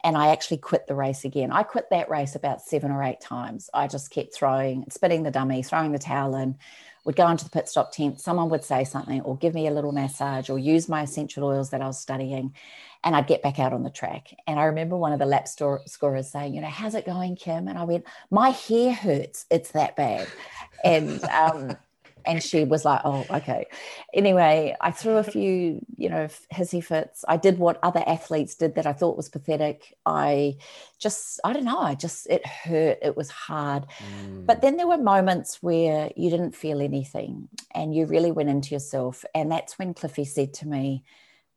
And 0.05 0.17
I 0.17 0.29
actually 0.29 0.59
quit 0.59 0.87
the 0.87 0.95
race 0.95 1.25
again. 1.25 1.51
I 1.51 1.63
quit 1.63 1.91
that 1.91 2.09
race 2.09 2.37
about 2.37 2.61
seven 2.61 2.93
or 2.93 3.03
eight 3.03 3.21
times. 3.21 3.69
I 3.75 3.89
just 3.89 4.11
kept 4.11 4.35
throwing, 4.35 4.85
spinning 4.91 5.25
the 5.25 5.31
dummy, 5.31 5.63
throwing 5.63 5.91
the 5.91 5.99
towel 5.99 6.37
in, 6.37 6.59
would 7.05 7.17
go 7.17 7.29
into 7.29 7.45
the 7.45 7.51
pit 7.51 7.69
stop 7.69 7.93
tent. 7.93 8.21
Someone 8.21 8.49
would 8.51 8.63
say 8.63 8.85
something 8.85 9.21
or 9.23 9.37
give 9.37 9.55
me 9.55 9.67
a 9.67 9.73
little 9.73 9.93
massage 9.93 10.51
or 10.51 10.59
use 10.59 10.89
my 10.89 11.03
essential 11.03 11.45
oils 11.45 11.71
that 11.71 11.81
I 11.81 11.87
was 11.87 11.99
studying. 11.99 12.55
And 13.03 13.17
I'd 13.17 13.27
get 13.27 13.43
back 13.43 13.59
out 13.59 13.73
on 13.73 13.85
the 13.85 13.91
track. 13.91 14.35
And 14.47 14.61
I 14.61 14.65
remember 14.65 14.97
one 14.97 15.13
of 15.13 15.19
the 15.19 15.27
lap 15.27 15.49
store, 15.49 15.83
scorers 15.87 16.31
saying, 16.31 16.55
You 16.55 16.61
know, 16.61 16.69
how's 16.69 16.95
it 16.95 17.07
going, 17.07 17.37
Kim? 17.37 17.69
And 17.69 17.79
I 17.79 17.85
went, 17.85 18.05
My 18.31 18.51
hair 18.51 18.93
hurts. 18.93 19.47
It's 19.51 19.73
that 19.73 19.97
bad. 19.97 20.29
And, 20.85 21.23
um, 21.25 21.77
and 22.27 22.43
she 22.43 22.65
was 22.65 22.85
like, 22.85 23.01
oh, 23.05 23.25
okay. 23.31 23.67
Anyway, 24.13 24.77
I 24.81 24.91
threw 24.91 25.17
a 25.17 25.23
few, 25.23 25.81
you 25.97 26.09
know, 26.09 26.29
hissy 26.53 26.83
fits. 26.83 27.25
I 27.29 27.37
did 27.37 27.59
what 27.59 27.79
other 27.83 28.03
athletes 28.07 28.57
did 28.57 28.75
that 28.75 28.87
I 28.87 28.93
thought 28.93 29.17
was 29.17 29.29
pathetic. 29.29 29.95
I 30.05 30.57
just, 30.99 31.41
I 31.45 31.53
don't 31.53 31.65
know, 31.65 31.79
I 31.79 31.95
just, 31.95 32.27
it 32.29 32.45
hurt. 32.47 32.99
It 33.03 33.17
was 33.17 33.31
hard. 33.31 33.87
Mm. 33.99 34.47
But 34.47 34.61
then 34.61 34.77
there 34.77 34.89
were 34.89 34.99
moments 34.99 35.63
where 35.63 36.11
you 36.17 36.31
didn't 36.31 36.57
feel 36.57 36.81
anything 36.81 37.49
and 37.75 37.95
you 37.95 38.07
really 38.07 38.33
went 38.33 38.51
into 38.51 38.75
yourself. 38.75 39.25
And 39.35 39.51
that's 39.51 39.79
when 39.79 39.95
Cliffy 39.95 40.25
said 40.25 40.53
to 40.55 40.69
me, 40.69 41.05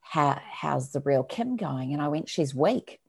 How, 0.02 0.40
how's 0.52 0.92
the 0.92 1.02
real 1.02 1.24
Kim 1.24 1.56
going? 1.56 1.94
And 1.94 2.02
I 2.02 2.08
went, 2.08 2.30
she's 2.30 2.54
weak 2.54 3.00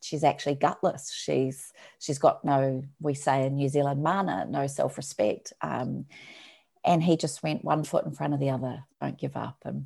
she's 0.00 0.24
actually 0.24 0.54
gutless. 0.54 1.12
She's 1.12 1.72
she's 1.98 2.18
got 2.18 2.44
no, 2.44 2.84
we 3.00 3.14
say 3.14 3.46
in 3.46 3.56
New 3.56 3.68
Zealand, 3.68 4.02
mana, 4.02 4.46
no 4.48 4.66
self 4.66 4.96
respect. 4.96 5.52
Um, 5.60 6.06
and 6.88 7.02
he 7.02 7.18
just 7.18 7.42
went 7.42 7.62
one 7.62 7.84
foot 7.84 8.06
in 8.06 8.12
front 8.12 8.32
of 8.32 8.40
the 8.40 8.48
other. 8.48 8.82
Don't 8.98 9.18
give 9.18 9.36
up. 9.36 9.58
And 9.62 9.84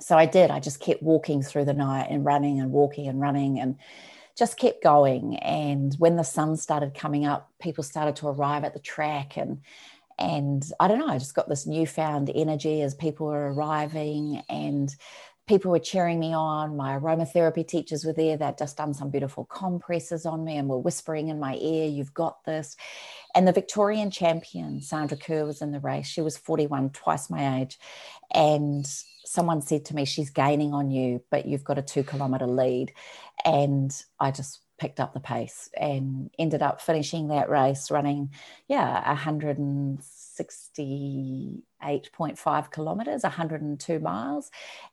so 0.00 0.18
I 0.18 0.26
did. 0.26 0.50
I 0.50 0.58
just 0.58 0.80
kept 0.80 1.00
walking 1.00 1.42
through 1.42 1.64
the 1.64 1.72
night 1.72 2.08
and 2.10 2.24
running 2.24 2.60
and 2.60 2.72
walking 2.72 3.06
and 3.06 3.20
running 3.20 3.60
and 3.60 3.76
just 4.36 4.58
kept 4.58 4.82
going. 4.82 5.36
And 5.36 5.94
when 5.98 6.16
the 6.16 6.24
sun 6.24 6.56
started 6.56 6.92
coming 6.92 7.24
up, 7.24 7.52
people 7.62 7.84
started 7.84 8.16
to 8.16 8.26
arrive 8.26 8.64
at 8.64 8.74
the 8.74 8.80
track 8.80 9.36
and 9.36 9.60
and 10.20 10.64
I 10.80 10.88
don't 10.88 10.98
know, 10.98 11.06
I 11.06 11.18
just 11.18 11.36
got 11.36 11.48
this 11.48 11.64
newfound 11.64 12.28
energy 12.34 12.82
as 12.82 12.92
people 12.96 13.26
were 13.28 13.52
arriving 13.52 14.42
and 14.48 14.92
people 15.46 15.70
were 15.70 15.78
cheering 15.78 16.18
me 16.18 16.34
on. 16.34 16.76
My 16.76 16.98
aromatherapy 16.98 17.66
teachers 17.66 18.04
were 18.04 18.12
there. 18.12 18.36
They'd 18.36 18.58
just 18.58 18.76
done 18.76 18.94
some 18.94 19.10
beautiful 19.10 19.44
compresses 19.44 20.26
on 20.26 20.44
me 20.44 20.56
and 20.56 20.68
were 20.68 20.78
whispering 20.78 21.28
in 21.28 21.38
my 21.38 21.54
ear, 21.60 21.88
You've 21.88 22.14
got 22.14 22.44
this. 22.44 22.76
And 23.34 23.46
the 23.46 23.52
Victorian 23.52 24.10
champion, 24.10 24.80
Sandra 24.80 25.16
Kerr, 25.16 25.44
was 25.44 25.62
in 25.62 25.72
the 25.72 25.80
race. 25.80 26.06
She 26.06 26.20
was 26.20 26.36
41, 26.36 26.90
twice 26.90 27.30
my 27.30 27.60
age. 27.60 27.78
And 28.32 28.86
someone 29.24 29.62
said 29.62 29.84
to 29.86 29.94
me, 29.94 30.04
She's 30.04 30.30
gaining 30.30 30.72
on 30.72 30.90
you, 30.90 31.22
but 31.30 31.46
you've 31.46 31.64
got 31.64 31.78
a 31.78 31.82
two 31.82 32.02
kilometer 32.02 32.46
lead. 32.46 32.92
And 33.44 33.94
I 34.18 34.30
just 34.30 34.60
picked 34.78 35.00
up 35.00 35.12
the 35.12 35.20
pace 35.20 35.68
and 35.78 36.30
ended 36.38 36.62
up 36.62 36.80
finishing 36.80 37.28
that 37.28 37.50
race 37.50 37.90
running, 37.90 38.30
yeah, 38.68 39.02
168.5 40.38 42.70
kilometers, 42.70 43.22
102 43.22 43.98
miles. 43.98 44.50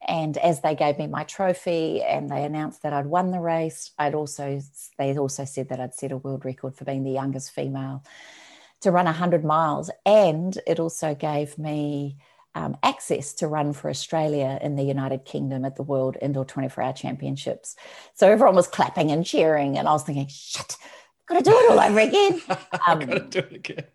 And 0.07 0.37
as 0.37 0.61
they 0.61 0.75
gave 0.75 0.97
me 0.97 1.07
my 1.07 1.23
trophy 1.23 2.01
and 2.01 2.29
they 2.29 2.43
announced 2.43 2.83
that 2.83 2.93
I'd 2.93 3.05
won 3.05 3.31
the 3.31 3.39
race, 3.39 3.91
I'd 3.97 4.15
also, 4.15 4.59
they 4.97 5.17
also 5.17 5.45
said 5.45 5.69
that 5.69 5.79
I'd 5.79 5.93
set 5.93 6.11
a 6.11 6.17
world 6.17 6.45
record 6.45 6.75
for 6.75 6.85
being 6.85 7.03
the 7.03 7.11
youngest 7.11 7.51
female 7.51 8.03
to 8.81 8.91
run 8.91 9.05
100 9.05 9.43
miles. 9.43 9.89
And 10.05 10.57
it 10.67 10.79
also 10.79 11.15
gave 11.15 11.57
me 11.57 12.17
um, 12.55 12.77
access 12.83 13.33
to 13.33 13.47
run 13.47 13.73
for 13.73 13.89
Australia 13.89 14.57
in 14.61 14.75
the 14.75 14.83
United 14.83 15.25
Kingdom 15.25 15.65
at 15.65 15.75
the 15.75 15.83
World 15.83 16.17
Indoor 16.21 16.45
24 16.45 16.83
Hour 16.83 16.93
Championships. 16.93 17.75
So 18.13 18.31
everyone 18.31 18.55
was 18.55 18.67
clapping 18.67 19.11
and 19.11 19.25
cheering, 19.25 19.77
and 19.77 19.87
I 19.87 19.91
was 19.91 20.03
thinking, 20.03 20.27
shit, 20.27 20.77
got 21.27 21.39
to 21.39 21.43
do 21.43 21.51
it 21.51 21.71
all 21.71 21.79
over 21.79 21.99
again. 21.99 22.41
Um, 22.87 22.99
got 22.99 23.09
to 23.09 23.29
do 23.29 23.39
it 23.39 23.53
again. 23.53 23.85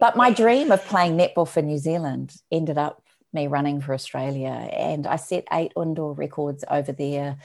But 0.00 0.16
my 0.16 0.30
dream 0.32 0.72
of 0.72 0.84
playing 0.86 1.16
netball 1.16 1.48
for 1.48 1.62
New 1.62 1.78
Zealand 1.78 2.34
ended 2.50 2.78
up 2.78 3.02
me 3.32 3.46
running 3.46 3.80
for 3.80 3.94
Australia, 3.94 4.48
and 4.48 5.06
I 5.06 5.16
set 5.16 5.46
eight 5.52 5.72
indoor 5.76 6.14
records 6.14 6.64
over 6.68 6.90
there. 6.90 7.38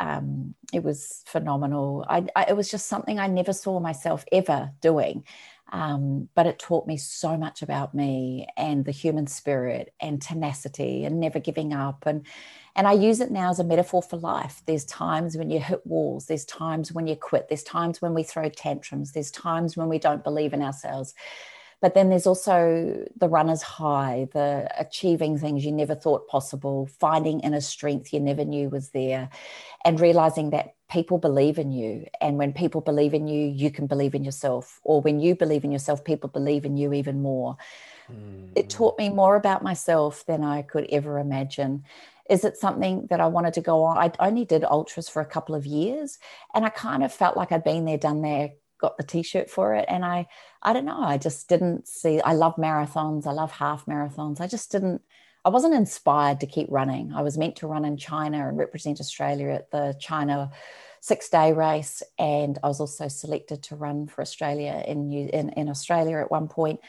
Um, 0.00 0.54
it 0.72 0.82
was 0.82 1.22
phenomenal. 1.26 2.04
I, 2.08 2.26
I, 2.34 2.46
it 2.48 2.56
was 2.56 2.70
just 2.70 2.86
something 2.86 3.18
I 3.18 3.26
never 3.26 3.52
saw 3.52 3.78
myself 3.78 4.24
ever 4.32 4.72
doing. 4.80 5.24
Um, 5.70 6.28
but 6.34 6.46
it 6.46 6.58
taught 6.58 6.86
me 6.86 6.96
so 6.96 7.36
much 7.36 7.60
about 7.60 7.94
me 7.94 8.46
and 8.56 8.84
the 8.84 8.90
human 8.90 9.26
spirit 9.26 9.92
and 10.00 10.20
tenacity 10.20 11.04
and 11.04 11.20
never 11.20 11.40
giving 11.40 11.74
up. 11.74 12.06
And, 12.06 12.24
and 12.74 12.86
I 12.88 12.92
use 12.92 13.20
it 13.20 13.30
now 13.30 13.50
as 13.50 13.58
a 13.58 13.64
metaphor 13.64 14.02
for 14.02 14.16
life. 14.16 14.62
There's 14.64 14.86
times 14.86 15.36
when 15.36 15.50
you 15.50 15.60
hit 15.60 15.86
walls, 15.86 16.26
there's 16.26 16.46
times 16.46 16.92
when 16.92 17.06
you 17.06 17.16
quit, 17.16 17.48
there's 17.48 17.64
times 17.64 18.00
when 18.00 18.14
we 18.14 18.22
throw 18.22 18.48
tantrums, 18.48 19.12
there's 19.12 19.30
times 19.30 19.76
when 19.76 19.88
we 19.88 19.98
don't 19.98 20.24
believe 20.24 20.54
in 20.54 20.62
ourselves. 20.62 21.14
But 21.80 21.94
then 21.94 22.08
there's 22.08 22.26
also 22.26 23.06
the 23.16 23.28
runner's 23.28 23.62
high, 23.62 24.28
the 24.32 24.68
achieving 24.76 25.38
things 25.38 25.64
you 25.64 25.70
never 25.70 25.94
thought 25.94 26.26
possible, 26.26 26.88
finding 26.98 27.40
inner 27.40 27.60
strength 27.60 28.12
you 28.12 28.18
never 28.18 28.44
knew 28.44 28.68
was 28.68 28.90
there, 28.90 29.30
and 29.84 30.00
realizing 30.00 30.50
that 30.50 30.74
people 30.90 31.18
believe 31.18 31.58
in 31.58 31.70
you. 31.70 32.06
And 32.20 32.36
when 32.36 32.52
people 32.52 32.80
believe 32.80 33.14
in 33.14 33.28
you, 33.28 33.46
you 33.46 33.70
can 33.70 33.86
believe 33.86 34.14
in 34.14 34.24
yourself. 34.24 34.80
Or 34.82 35.00
when 35.00 35.20
you 35.20 35.36
believe 35.36 35.64
in 35.64 35.70
yourself, 35.70 36.04
people 36.04 36.30
believe 36.30 36.64
in 36.64 36.76
you 36.76 36.92
even 36.92 37.22
more. 37.22 37.56
Mm. 38.10 38.52
It 38.56 38.70
taught 38.70 38.98
me 38.98 39.08
more 39.08 39.36
about 39.36 39.62
myself 39.62 40.24
than 40.26 40.42
I 40.42 40.62
could 40.62 40.86
ever 40.90 41.18
imagine. 41.18 41.84
Is 42.28 42.44
it 42.44 42.56
something 42.56 43.06
that 43.08 43.20
I 43.20 43.26
wanted 43.26 43.54
to 43.54 43.60
go 43.60 43.84
on? 43.84 43.98
I 43.98 44.12
only 44.18 44.44
did 44.44 44.64
ultras 44.64 45.08
for 45.08 45.22
a 45.22 45.26
couple 45.26 45.54
of 45.54 45.64
years 45.64 46.18
and 46.54 46.64
I 46.64 46.68
kind 46.68 47.02
of 47.02 47.12
felt 47.12 47.36
like 47.36 47.52
I'd 47.52 47.64
been 47.64 47.86
there, 47.86 47.96
done 47.96 48.20
there, 48.20 48.50
got 48.78 48.96
the 48.96 49.04
t-shirt 49.04 49.50
for 49.50 49.74
it. 49.74 49.84
And 49.88 50.04
I, 50.04 50.26
I 50.62 50.72
don't 50.72 50.84
know, 50.84 51.00
I 51.00 51.18
just 51.18 51.48
didn't 51.48 51.88
see, 51.88 52.20
I 52.20 52.32
love 52.32 52.56
marathons. 52.56 53.26
I 53.26 53.32
love 53.32 53.52
half 53.52 53.86
marathons. 53.86 54.40
I 54.40 54.46
just 54.46 54.72
didn't, 54.72 55.02
I 55.44 55.50
wasn't 55.50 55.74
inspired 55.74 56.40
to 56.40 56.46
keep 56.46 56.68
running. 56.70 57.12
I 57.12 57.22
was 57.22 57.38
meant 57.38 57.56
to 57.56 57.66
run 57.66 57.84
in 57.84 57.96
China 57.96 58.48
and 58.48 58.58
represent 58.58 59.00
Australia 59.00 59.48
at 59.50 59.70
the 59.70 59.96
China 60.00 60.50
six 61.00 61.28
day 61.28 61.52
race. 61.52 62.02
And 62.18 62.58
I 62.62 62.68
was 62.68 62.80
also 62.80 63.08
selected 63.08 63.62
to 63.64 63.76
run 63.76 64.08
for 64.08 64.20
Australia 64.20 64.82
in, 64.86 65.12
in, 65.12 65.50
in 65.50 65.68
Australia 65.68 66.18
at 66.18 66.30
one 66.30 66.48
point. 66.48 66.80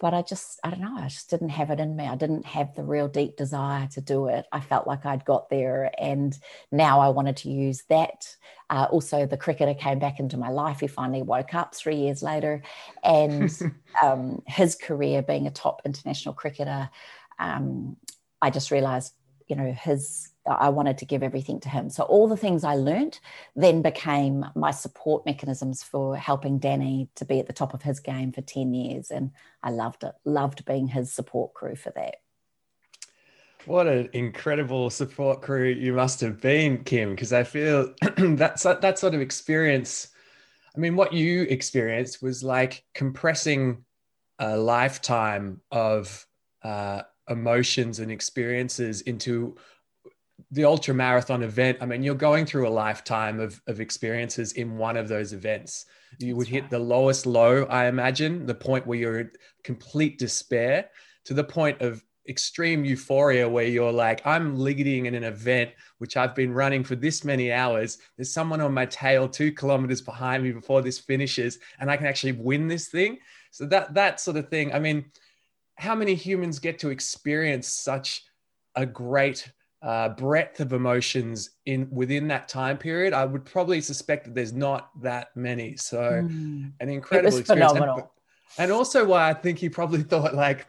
But 0.00 0.14
I 0.14 0.22
just, 0.22 0.60
I 0.62 0.70
don't 0.70 0.80
know, 0.80 0.96
I 0.96 1.08
just 1.08 1.28
didn't 1.28 1.48
have 1.48 1.70
it 1.70 1.80
in 1.80 1.96
me. 1.96 2.06
I 2.06 2.14
didn't 2.14 2.46
have 2.46 2.74
the 2.74 2.84
real 2.84 3.08
deep 3.08 3.36
desire 3.36 3.88
to 3.88 4.00
do 4.00 4.26
it. 4.28 4.46
I 4.52 4.60
felt 4.60 4.86
like 4.86 5.04
I'd 5.04 5.24
got 5.24 5.50
there. 5.50 5.90
And 5.98 6.38
now 6.70 7.00
I 7.00 7.08
wanted 7.08 7.36
to 7.38 7.50
use 7.50 7.82
that. 7.88 8.36
Uh, 8.70 8.86
also, 8.90 9.26
the 9.26 9.36
cricketer 9.36 9.74
came 9.74 9.98
back 9.98 10.20
into 10.20 10.36
my 10.36 10.50
life. 10.50 10.80
He 10.80 10.86
finally 10.86 11.22
woke 11.22 11.54
up 11.54 11.74
three 11.74 11.96
years 11.96 12.22
later. 12.22 12.62
And 13.02 13.50
um, 14.02 14.42
his 14.46 14.76
career 14.76 15.22
being 15.22 15.46
a 15.46 15.50
top 15.50 15.82
international 15.84 16.34
cricketer 16.34 16.90
um, 17.38 17.96
I 18.42 18.50
just 18.50 18.70
realized, 18.70 19.14
you 19.46 19.56
know, 19.56 19.72
his, 19.72 20.28
I 20.48 20.68
wanted 20.70 20.98
to 20.98 21.04
give 21.04 21.22
everything 21.22 21.60
to 21.60 21.68
him. 21.68 21.90
So 21.90 22.04
all 22.04 22.28
the 22.28 22.36
things 22.36 22.64
I 22.64 22.74
learned 22.74 23.18
then 23.56 23.82
became 23.82 24.46
my 24.54 24.70
support 24.70 25.26
mechanisms 25.26 25.82
for 25.82 26.16
helping 26.16 26.58
Danny 26.58 27.08
to 27.16 27.24
be 27.24 27.38
at 27.38 27.46
the 27.46 27.52
top 27.52 27.74
of 27.74 27.82
his 27.82 28.00
game 28.00 28.32
for 28.32 28.40
10 28.40 28.74
years. 28.74 29.10
And 29.10 29.32
I 29.62 29.70
loved 29.70 30.04
it, 30.04 30.14
loved 30.24 30.64
being 30.64 30.88
his 30.88 31.12
support 31.12 31.54
crew 31.54 31.76
for 31.76 31.92
that. 31.96 32.16
What 33.66 33.86
an 33.86 34.08
incredible 34.12 34.88
support 34.88 35.42
crew 35.42 35.68
you 35.68 35.92
must 35.92 36.20
have 36.20 36.40
been, 36.40 36.84
Kim, 36.84 37.10
because 37.10 37.32
I 37.32 37.42
feel 37.44 37.92
that's 38.16 38.62
that 38.62 38.98
sort 38.98 39.14
of 39.14 39.20
experience. 39.20 40.08
I 40.74 40.78
mean, 40.78 40.96
what 40.96 41.12
you 41.12 41.42
experienced 41.42 42.22
was 42.22 42.42
like 42.42 42.84
compressing 42.94 43.84
a 44.38 44.56
lifetime 44.56 45.60
of 45.70 46.26
uh, 46.62 47.02
emotions 47.28 47.98
and 47.98 48.10
experiences 48.10 49.02
into 49.02 49.56
the 50.50 50.64
ultra 50.64 50.94
marathon 50.94 51.42
event 51.42 51.78
i 51.80 51.86
mean 51.86 52.02
you're 52.02 52.14
going 52.14 52.46
through 52.46 52.66
a 52.66 52.70
lifetime 52.70 53.40
of, 53.40 53.60
of 53.66 53.80
experiences 53.80 54.52
in 54.52 54.76
one 54.76 54.96
of 54.96 55.08
those 55.08 55.32
events. 55.32 55.86
You 56.18 56.36
would 56.36 56.48
hit 56.48 56.70
the 56.70 56.78
lowest 56.78 57.26
low 57.26 57.64
i 57.64 57.86
imagine 57.86 58.46
the 58.46 58.54
point 58.54 58.86
where 58.86 58.98
you're 58.98 59.20
in 59.20 59.30
complete 59.64 60.18
despair 60.18 60.90
to 61.24 61.34
the 61.34 61.44
point 61.44 61.80
of 61.82 62.02
extreme 62.28 62.84
euphoria 62.84 63.48
where 63.48 63.64
you're 63.64 63.92
like 63.92 64.26
i'm 64.26 64.58
leading 64.58 65.06
in 65.06 65.14
an 65.14 65.24
event 65.24 65.70
which 65.98 66.16
i've 66.16 66.34
been 66.34 66.52
running 66.52 66.84
for 66.84 66.94
this 66.94 67.24
many 67.24 67.50
hours. 67.52 67.98
There's 68.16 68.32
someone 68.32 68.60
on 68.60 68.74
my 68.74 68.86
tail 68.86 69.28
two 69.28 69.52
kilometers 69.52 70.02
behind 70.02 70.42
me 70.42 70.52
before 70.52 70.82
this 70.82 70.98
finishes 70.98 71.58
and 71.80 71.90
i 71.90 71.96
can 71.96 72.06
actually 72.06 72.32
win 72.32 72.68
this 72.68 72.88
thing? 72.88 73.18
So 73.50 73.66
that 73.66 73.94
that 73.94 74.20
sort 74.20 74.36
of 74.36 74.48
thing. 74.48 74.72
I 74.72 74.78
mean 74.78 75.06
how 75.76 75.94
many 75.94 76.14
humans 76.14 76.58
get 76.58 76.78
to 76.80 76.90
experience 76.90 77.68
such 77.68 78.24
a 78.74 78.84
great 78.84 79.50
uh, 79.82 80.10
breadth 80.10 80.60
of 80.60 80.72
emotions 80.72 81.50
in 81.66 81.88
within 81.90 82.28
that 82.28 82.48
time 82.48 82.78
period? 82.78 83.12
I 83.12 83.24
would 83.24 83.44
probably 83.44 83.80
suspect 83.80 84.24
that 84.24 84.34
there's 84.34 84.52
not 84.52 84.90
that 85.02 85.28
many. 85.36 85.76
So 85.76 85.98
mm. 85.98 86.72
an 86.80 86.88
incredible 86.88 87.38
experience. 87.38 87.72
Phenomenal. 87.72 87.96
And, 87.96 88.64
and 88.64 88.72
also 88.72 89.04
why 89.04 89.28
I 89.28 89.34
think 89.34 89.58
he 89.58 89.68
probably 89.68 90.02
thought 90.04 90.34
like, 90.34 90.66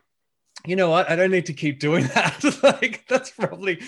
you 0.65 0.75
know 0.75 0.89
what? 0.89 1.09
I 1.09 1.15
don't 1.15 1.31
need 1.31 1.45
to 1.45 1.53
keep 1.53 1.79
doing 1.79 2.05
that. 2.15 2.43
like 2.63 3.05
that's 3.07 3.31
probably 3.31 3.81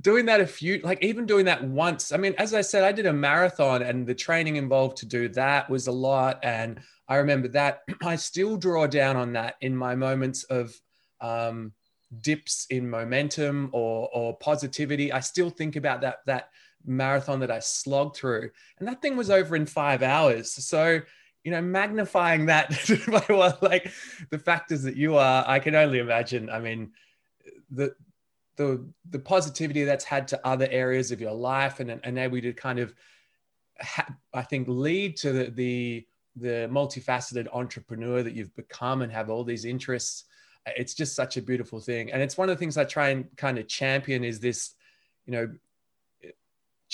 doing 0.00 0.26
that 0.26 0.40
a 0.40 0.46
few, 0.46 0.80
like 0.82 1.02
even 1.02 1.26
doing 1.26 1.44
that 1.46 1.62
once. 1.62 2.12
I 2.12 2.16
mean, 2.16 2.34
as 2.38 2.54
I 2.54 2.62
said, 2.62 2.82
I 2.84 2.92
did 2.92 3.06
a 3.06 3.12
marathon 3.12 3.82
and 3.82 4.06
the 4.06 4.14
training 4.14 4.56
involved 4.56 4.98
to 4.98 5.06
do 5.06 5.28
that 5.30 5.68
was 5.68 5.86
a 5.86 5.92
lot. 5.92 6.40
And 6.42 6.80
I 7.08 7.16
remember 7.16 7.48
that. 7.48 7.82
I 8.02 8.16
still 8.16 8.56
draw 8.56 8.86
down 8.86 9.16
on 9.16 9.34
that 9.34 9.54
in 9.60 9.76
my 9.76 9.94
moments 9.94 10.44
of 10.44 10.74
um, 11.20 11.72
dips 12.20 12.66
in 12.70 12.88
momentum 12.88 13.70
or, 13.72 14.08
or 14.12 14.36
positivity. 14.36 15.12
I 15.12 15.20
still 15.20 15.50
think 15.50 15.76
about 15.76 16.00
that 16.02 16.18
that 16.26 16.50
marathon 16.86 17.40
that 17.40 17.50
I 17.50 17.60
slogged 17.60 18.16
through, 18.16 18.50
and 18.78 18.88
that 18.88 19.02
thing 19.02 19.16
was 19.16 19.30
over 19.30 19.56
in 19.56 19.66
five 19.66 20.02
hours. 20.02 20.52
So 20.52 21.00
you 21.44 21.50
know, 21.50 21.60
magnifying 21.60 22.46
that 22.46 22.70
by 23.06 23.34
what 23.34 23.62
like 23.62 23.90
the 24.30 24.38
factors 24.38 24.82
that 24.82 24.96
you 24.96 25.16
are, 25.16 25.44
I 25.46 25.58
can 25.58 25.74
only 25.74 25.98
imagine. 25.98 26.48
I 26.48 26.58
mean, 26.58 26.92
the 27.70 27.94
the 28.56 28.86
the 29.10 29.18
positivity 29.18 29.84
that's 29.84 30.04
had 30.04 30.28
to 30.28 30.46
other 30.46 30.68
areas 30.70 31.12
of 31.12 31.20
your 31.20 31.32
life 31.32 31.80
and 31.80 32.00
enable 32.04 32.36
you 32.36 32.42
to 32.42 32.52
kind 32.52 32.78
of 32.78 32.94
ha- 33.80 34.14
I 34.32 34.42
think 34.42 34.68
lead 34.68 35.16
to 35.18 35.32
the, 35.32 35.50
the 35.50 36.06
the 36.36 36.68
multifaceted 36.70 37.46
entrepreneur 37.52 38.22
that 38.22 38.34
you've 38.34 38.54
become 38.56 39.02
and 39.02 39.12
have 39.12 39.30
all 39.30 39.44
these 39.44 39.64
interests 39.64 40.24
it's 40.66 40.94
just 40.94 41.14
such 41.14 41.36
a 41.36 41.42
beautiful 41.42 41.80
thing 41.80 42.10
and 42.12 42.22
it's 42.22 42.38
one 42.38 42.48
of 42.48 42.56
the 42.56 42.58
things 42.58 42.76
i 42.76 42.84
try 42.84 43.10
and 43.10 43.26
kind 43.36 43.58
of 43.58 43.68
champion 43.68 44.24
is 44.24 44.40
this 44.40 44.74
you 45.26 45.32
know 45.32 45.48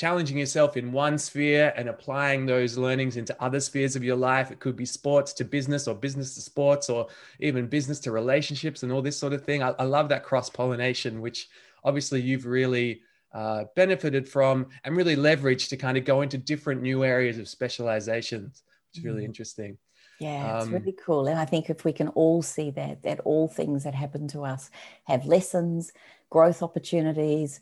challenging 0.00 0.38
yourself 0.38 0.78
in 0.78 0.92
one 0.92 1.18
sphere 1.18 1.74
and 1.76 1.86
applying 1.86 2.46
those 2.46 2.78
learnings 2.78 3.18
into 3.18 3.36
other 3.42 3.60
spheres 3.60 3.96
of 3.96 4.02
your 4.02 4.16
life. 4.16 4.50
It 4.50 4.58
could 4.58 4.74
be 4.74 4.86
sports 4.86 5.34
to 5.34 5.44
business 5.44 5.86
or 5.86 5.94
business 5.94 6.34
to 6.36 6.40
sports 6.40 6.88
or 6.88 7.08
even 7.38 7.66
business 7.66 8.00
to 8.00 8.10
relationships 8.10 8.82
and 8.82 8.90
all 8.90 9.02
this 9.02 9.18
sort 9.18 9.34
of 9.34 9.44
thing. 9.44 9.62
I, 9.62 9.74
I 9.78 9.84
love 9.84 10.08
that 10.08 10.24
cross 10.24 10.48
pollination, 10.48 11.20
which 11.20 11.48
obviously 11.84 12.20
you've 12.20 12.46
really 12.46 13.02
uh, 13.34 13.64
benefited 13.76 14.26
from 14.26 14.68
and 14.84 14.96
really 14.96 15.16
leveraged 15.16 15.68
to 15.68 15.76
kind 15.76 15.98
of 15.98 16.06
go 16.06 16.22
into 16.22 16.38
different 16.38 16.80
new 16.80 17.04
areas 17.04 17.36
of 17.36 17.46
specializations, 17.46 18.62
which 18.88 19.00
is 19.00 19.04
really 19.04 19.22
mm. 19.22 19.26
interesting. 19.26 19.76
Yeah, 20.20 20.48
it's 20.48 20.66
um, 20.66 20.72
really 20.72 20.92
cool. 21.04 21.26
And 21.28 21.38
I 21.40 21.46
think 21.46 21.70
if 21.70 21.84
we 21.84 21.92
can 21.94 22.08
all 22.10 22.42
see 22.42 22.70
that, 22.72 23.02
that 23.04 23.20
all 23.20 23.48
things 23.48 23.84
that 23.84 23.94
happen 23.94 24.28
to 24.28 24.42
us 24.44 24.70
have 25.06 25.26
lessons, 25.26 25.92
growth 26.30 26.62
opportunities, 26.62 27.60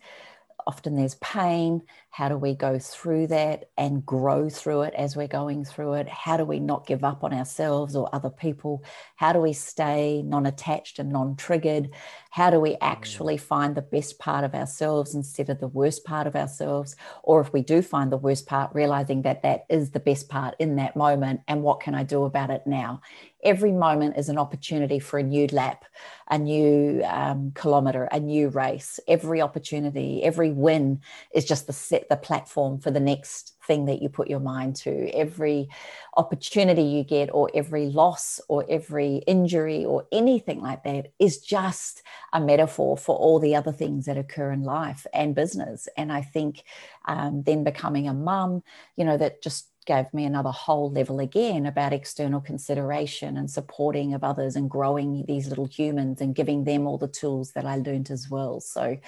often 0.67 0.97
there's 0.97 1.15
pain. 1.17 1.83
How 2.11 2.29
do 2.29 2.37
we 2.37 2.55
go 2.55 2.79
through 2.81 3.29
that 3.29 3.71
and 3.79 4.05
grow 4.05 4.51
through 4.51 4.83
it 4.83 4.95
as 4.95 5.17
we're 5.17 5.29
going 5.29 5.65
through 5.65 5.95
it? 5.95 6.09
How 6.09 6.37
do 6.37 6.45
we 6.45 6.61
not 6.61 6.87
give 6.87 7.05
up 7.05 7.25
on 7.25 7.33
ourselves 7.33 7.97
or 7.97 8.15
other 8.15 8.31
people? 8.31 8.85
How 9.17 9.33
do 9.33 9.41
we 9.41 9.55
stay 9.55 10.23
non 10.23 10.47
attached 10.47 10.99
and 10.99 11.11
non 11.13 11.37
triggered? 11.37 11.91
How 12.31 12.51
do 12.51 12.61
we 12.61 12.73
mm. 12.73 12.79
actually 12.81 13.37
find 13.37 13.75
the 13.75 13.83
best 13.83 14.19
part 14.19 14.45
of 14.45 14.55
ourselves 14.55 15.15
instead 15.15 15.49
of 15.49 15.61
the 15.61 15.69
worst 15.69 16.05
part 16.05 16.27
of 16.27 16.37
ourselves? 16.37 16.97
Or 17.23 17.41
if 17.41 17.53
we 17.53 17.63
do 17.63 17.83
find 17.83 18.13
the 18.13 18.17
worst 18.17 18.47
part, 18.47 18.75
realizing 18.75 19.23
that 19.23 19.43
that 19.43 19.67
is 19.69 19.91
the 19.91 20.01
best 20.01 20.29
part 20.29 20.55
in 20.59 20.77
that 20.77 20.97
moment 20.97 21.41
and 21.49 21.63
what 21.63 21.81
can 21.81 21.95
I 21.95 22.03
do 22.03 22.25
about 22.25 22.51
it 22.51 22.63
now? 22.67 23.01
every 23.45 23.73
moment 23.73 24.17
is 24.17 24.29
an 24.29 24.39
opportunity 24.39 24.99
for 24.99 25.19
a 25.19 25.23
new 25.23 25.47
lap, 25.53 25.85
a 26.29 26.39
new 26.39 27.03
um, 27.05 27.53
kilometer, 27.55 28.05
a 28.11 28.21
new 28.21 28.49
race. 28.49 28.99
Every 29.07 29.41
opportunity, 29.41 30.23
every 30.23 30.51
win 30.51 31.01
is 31.33 31.45
just 31.45 31.67
the 31.67 31.73
set 31.73 32.09
the 32.09 32.17
platform 32.17 32.81
for 32.81 32.91
the 32.91 33.01
next 33.01 33.55
thing 33.69 33.85
that 33.85 34.03
you 34.03 34.09
put 34.09 34.29
your 34.29 34.41
mind 34.41 34.75
to. 34.77 35.09
Every 35.11 35.69
opportunity 36.17 36.83
you 36.83 37.05
get, 37.05 37.29
or 37.33 37.49
every 37.55 37.87
loss, 37.87 38.41
or 38.49 38.65
every 38.69 39.19
injury, 39.29 39.85
or 39.85 40.07
anything 40.11 40.61
like 40.61 40.83
that 40.83 41.13
is 41.21 41.39
just 41.39 42.03
a 42.33 42.41
metaphor 42.41 42.97
for 42.97 43.15
all 43.15 43.39
the 43.39 43.55
other 43.55 43.73
things 43.73 44.07
that 44.07 44.19
occur 44.19 44.51
in 44.51 44.65
life 44.65 45.07
and 45.15 45.37
business. 45.37 45.87
And 45.97 46.13
I 46.13 46.23
think 46.23 46.65
um, 47.05 47.45
then 47.45 47.63
becoming 47.63 48.09
a 48.09 48.15
mum, 48.15 48.65
you 48.97 49.05
know, 49.05 49.17
that 49.17 49.43
just 49.43 49.69
gave 49.89 50.13
me 50.13 50.27
another 50.27 50.51
whole 50.51 50.93
level 50.93 51.19
again 51.19 51.65
about 51.65 51.95
external 51.95 52.41
consideration 52.41 53.39
and 53.39 53.51
supporting 53.51 54.13
of 54.13 54.23
others 54.23 54.55
and 54.55 54.69
growing 54.69 55.25
these 55.27 55.49
little 55.49 55.65
humans 55.65 56.21
and 56.21 56.35
giving 56.35 56.63
them 56.65 56.87
all 56.87 56.99
the 56.99 57.09
tools 57.09 57.53
that 57.53 57.65
I 57.65 57.77
learned 57.77 58.11
as 58.11 58.29
well. 58.31 58.61
So, 58.61 58.99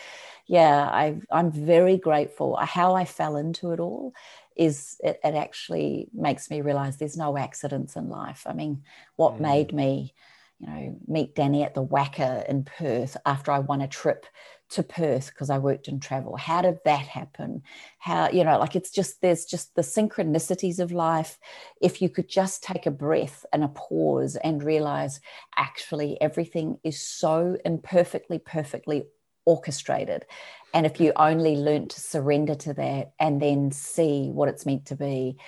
yeah, 0.46 0.88
I, 0.90 1.20
I'm 1.30 1.52
very 1.52 1.98
grateful. 1.98 2.56
How 2.56 2.94
I 2.94 3.04
fell 3.04 3.36
into 3.36 3.72
it 3.72 3.78
all 3.78 4.14
is 4.56 4.96
it, 5.04 5.20
it 5.22 5.34
actually 5.34 6.08
makes 6.14 6.50
me 6.50 6.62
realize 6.62 6.96
there's 6.96 7.16
no 7.16 7.36
accidents 7.36 7.94
in 7.94 8.08
life. 8.08 8.46
I 8.46 8.54
mean, 8.54 8.82
what 9.16 9.34
mm. 9.34 9.40
made 9.40 9.72
me 9.74 10.14
you 10.60 10.66
know, 10.66 10.98
meet 11.08 11.34
Danny 11.34 11.62
at 11.62 11.74
the 11.74 11.84
WACA 11.84 12.48
in 12.48 12.64
Perth 12.64 13.16
after 13.24 13.50
I 13.50 13.60
won 13.60 13.80
a 13.80 13.88
trip 13.88 14.26
to 14.70 14.82
Perth 14.82 15.28
because 15.28 15.50
I 15.50 15.58
worked 15.58 15.88
in 15.88 16.00
travel. 16.00 16.36
How 16.36 16.62
did 16.62 16.78
that 16.84 17.06
happen? 17.06 17.62
How, 17.98 18.28
you 18.30 18.44
know, 18.44 18.58
like 18.58 18.76
it's 18.76 18.90
just, 18.90 19.20
there's 19.20 19.44
just 19.44 19.74
the 19.74 19.82
synchronicities 19.82 20.78
of 20.78 20.92
life. 20.92 21.38
If 21.80 22.02
you 22.02 22.08
could 22.08 22.28
just 22.28 22.62
take 22.62 22.86
a 22.86 22.90
breath 22.90 23.44
and 23.52 23.64
a 23.64 23.68
pause 23.68 24.36
and 24.36 24.62
realize 24.62 25.20
actually 25.56 26.20
everything 26.20 26.78
is 26.84 27.00
so 27.00 27.56
imperfectly, 27.64 28.38
perfectly 28.38 29.06
orchestrated. 29.46 30.26
And 30.74 30.86
if 30.86 31.00
you 31.00 31.12
only 31.16 31.56
learn 31.56 31.88
to 31.88 32.00
surrender 32.00 32.54
to 32.56 32.74
that 32.74 33.12
and 33.18 33.40
then 33.40 33.72
see 33.72 34.30
what 34.30 34.48
it's 34.48 34.66
meant 34.66 34.86
to 34.86 34.94
be, 34.94 35.38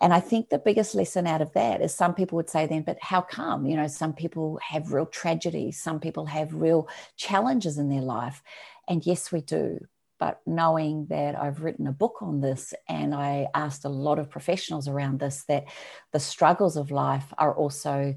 and 0.00 0.12
I 0.12 0.20
think 0.20 0.48
the 0.48 0.58
biggest 0.58 0.94
lesson 0.94 1.26
out 1.26 1.42
of 1.42 1.52
that 1.54 1.80
is 1.80 1.94
some 1.94 2.14
people 2.14 2.36
would 2.36 2.50
say 2.50 2.66
then, 2.66 2.82
but 2.82 2.98
how 3.00 3.20
come? 3.20 3.66
You 3.66 3.76
know, 3.76 3.88
some 3.88 4.12
people 4.12 4.58
have 4.62 4.92
real 4.92 5.06
tragedies, 5.06 5.80
some 5.80 5.98
people 5.98 6.26
have 6.26 6.54
real 6.54 6.88
challenges 7.16 7.78
in 7.78 7.88
their 7.88 8.02
life. 8.02 8.42
And 8.88 9.04
yes, 9.04 9.32
we 9.32 9.40
do. 9.40 9.80
But 10.18 10.40
knowing 10.46 11.06
that 11.06 11.36
I've 11.36 11.62
written 11.62 11.86
a 11.86 11.92
book 11.92 12.16
on 12.22 12.40
this 12.40 12.74
and 12.88 13.14
I 13.14 13.48
asked 13.54 13.84
a 13.84 13.88
lot 13.88 14.18
of 14.18 14.30
professionals 14.30 14.88
around 14.88 15.20
this, 15.20 15.44
that 15.44 15.66
the 16.12 16.20
struggles 16.20 16.76
of 16.76 16.90
life 16.90 17.32
are 17.38 17.54
also 17.54 18.14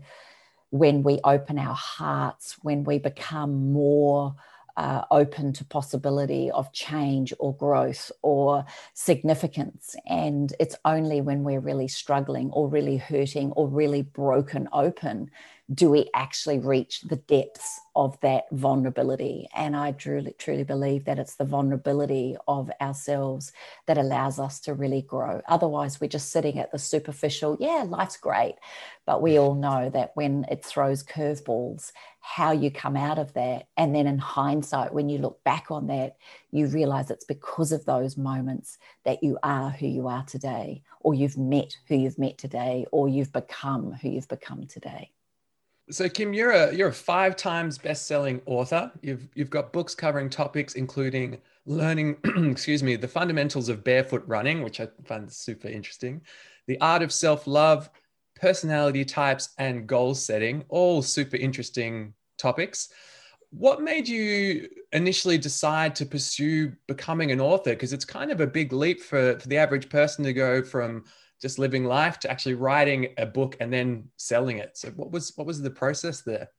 when 0.71 1.03
we 1.03 1.19
open 1.23 1.59
our 1.59 1.75
hearts, 1.75 2.57
when 2.61 2.83
we 2.83 2.97
become 2.97 3.71
more 3.71 4.35
uh, 4.77 5.03
open 5.11 5.53
to 5.53 5.65
possibility 5.65 6.51
of 6.51 6.71
change 6.73 7.33
or 7.39 7.55
growth 7.55 8.11
or 8.21 8.65
significance. 8.93 9.95
And 10.07 10.53
it's 10.59 10.75
only 10.85 11.21
when 11.21 11.43
we're 11.43 11.59
really 11.59 11.87
struggling 11.87 12.49
or 12.51 12.67
really 12.67 12.97
hurting 12.97 13.51
or 13.53 13.67
really 13.67 14.01
broken 14.01 14.67
open 14.73 15.31
do 15.73 15.89
we 15.89 16.09
actually 16.13 16.59
reach 16.59 17.01
the 17.01 17.15
depths 17.15 17.79
of 17.95 18.19
that 18.21 18.45
vulnerability? 18.51 19.47
And 19.55 19.75
I 19.75 19.91
truly, 19.91 20.33
truly 20.37 20.63
believe 20.63 21.05
that 21.05 21.19
it's 21.19 21.35
the 21.35 21.45
vulnerability 21.45 22.35
of 22.47 22.69
ourselves 22.81 23.53
that 23.85 23.97
allows 23.97 24.39
us 24.39 24.59
to 24.61 24.73
really 24.73 25.01
grow. 25.03 25.41
Otherwise, 25.47 26.01
we're 26.01 26.07
just 26.07 26.31
sitting 26.31 26.59
at 26.59 26.71
the 26.71 26.79
superficial, 26.79 27.57
yeah, 27.59 27.85
life's 27.87 28.17
great. 28.17 28.55
But 29.05 29.21
we 29.21 29.37
all 29.37 29.55
know 29.55 29.89
that 29.91 30.11
when 30.15 30.45
it 30.49 30.65
throws 30.65 31.03
curveballs, 31.03 31.91
how 32.19 32.51
you 32.51 32.69
come 32.69 32.97
out 32.97 33.17
of 33.17 33.33
that. 33.33 33.67
And 33.77 33.95
then 33.95 34.07
in 34.07 34.17
hindsight, 34.17 34.93
when 34.93 35.09
you 35.09 35.19
look 35.19 35.43
back 35.43 35.71
on 35.71 35.87
that, 35.87 36.17
you 36.51 36.67
realize 36.67 37.09
it's 37.09 37.25
because 37.25 37.71
of 37.71 37.85
those 37.85 38.17
moments 38.17 38.77
that 39.05 39.23
you 39.23 39.37
are 39.43 39.69
who 39.69 39.87
you 39.87 40.07
are 40.07 40.23
today, 40.23 40.83
or 40.99 41.13
you've 41.13 41.37
met 41.37 41.77
who 41.87 41.95
you've 41.95 42.19
met 42.19 42.37
today, 42.37 42.85
or 42.91 43.07
you've 43.07 43.31
become 43.31 43.93
who 43.93 44.09
you've 44.09 44.27
become 44.27 44.67
today. 44.67 45.11
So 45.91 46.07
Kim, 46.07 46.33
you're 46.33 46.51
a 46.51 46.73
you're 46.73 46.87
a 46.87 46.93
five 46.93 47.35
times 47.35 47.77
best-selling 47.77 48.41
author. 48.45 48.91
You've 49.01 49.27
you've 49.35 49.49
got 49.49 49.73
books 49.73 49.93
covering 49.93 50.29
topics 50.29 50.75
including 50.75 51.37
learning, 51.65 52.17
excuse 52.51 52.81
me, 52.81 52.95
the 52.95 53.07
fundamentals 53.07 53.69
of 53.69 53.83
barefoot 53.83 54.23
running, 54.25 54.63
which 54.63 54.79
I 54.79 54.87
find 55.05 55.31
super 55.31 55.67
interesting, 55.67 56.21
the 56.67 56.79
art 56.79 57.03
of 57.03 57.11
self-love, 57.11 57.89
personality 58.35 59.05
types, 59.05 59.49
and 59.57 59.85
goal 59.85 60.15
setting, 60.15 60.63
all 60.69 61.01
super 61.01 61.35
interesting 61.35 62.13
topics. 62.37 62.89
What 63.51 63.81
made 63.81 64.07
you 64.07 64.69
initially 64.93 65.37
decide 65.37 65.93
to 65.97 66.05
pursue 66.05 66.71
becoming 66.87 67.31
an 67.31 67.41
author? 67.41 67.71
Because 67.71 67.91
it's 67.91 68.05
kind 68.05 68.31
of 68.31 68.39
a 68.39 68.47
big 68.47 68.71
leap 68.71 69.01
for, 69.01 69.37
for 69.37 69.47
the 69.47 69.57
average 69.57 69.89
person 69.89 70.23
to 70.23 70.33
go 70.33 70.63
from 70.63 71.03
just 71.41 71.59
living 71.59 71.85
life 71.85 72.19
to 72.19 72.31
actually 72.31 72.53
writing 72.53 73.09
a 73.17 73.25
book 73.25 73.57
and 73.59 73.73
then 73.73 74.09
selling 74.17 74.59
it. 74.59 74.77
So 74.77 74.89
what 74.89 75.11
was 75.11 75.33
what 75.35 75.47
was 75.47 75.61
the 75.61 75.71
process 75.71 76.21
there? 76.21 76.49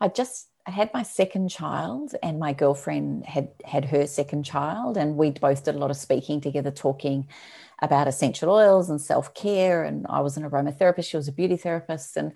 I 0.00 0.08
just 0.08 0.48
I 0.66 0.70
had 0.70 0.92
my 0.94 1.02
second 1.02 1.48
child 1.48 2.14
and 2.22 2.38
my 2.38 2.52
girlfriend 2.52 3.26
had 3.26 3.48
had 3.64 3.86
her 3.86 4.06
second 4.06 4.44
child 4.44 4.96
and 4.96 5.16
we 5.16 5.30
both 5.32 5.64
did 5.64 5.74
a 5.74 5.78
lot 5.78 5.90
of 5.90 5.96
speaking 5.96 6.40
together 6.40 6.70
talking 6.70 7.28
about 7.82 8.08
essential 8.08 8.50
oils 8.50 8.90
and 8.90 9.00
self-care 9.00 9.84
and 9.84 10.06
I 10.08 10.20
was 10.20 10.36
an 10.36 10.48
aromatherapist 10.48 11.08
she 11.08 11.16
was 11.16 11.28
a 11.28 11.32
beauty 11.32 11.56
therapist 11.56 12.16
and 12.16 12.32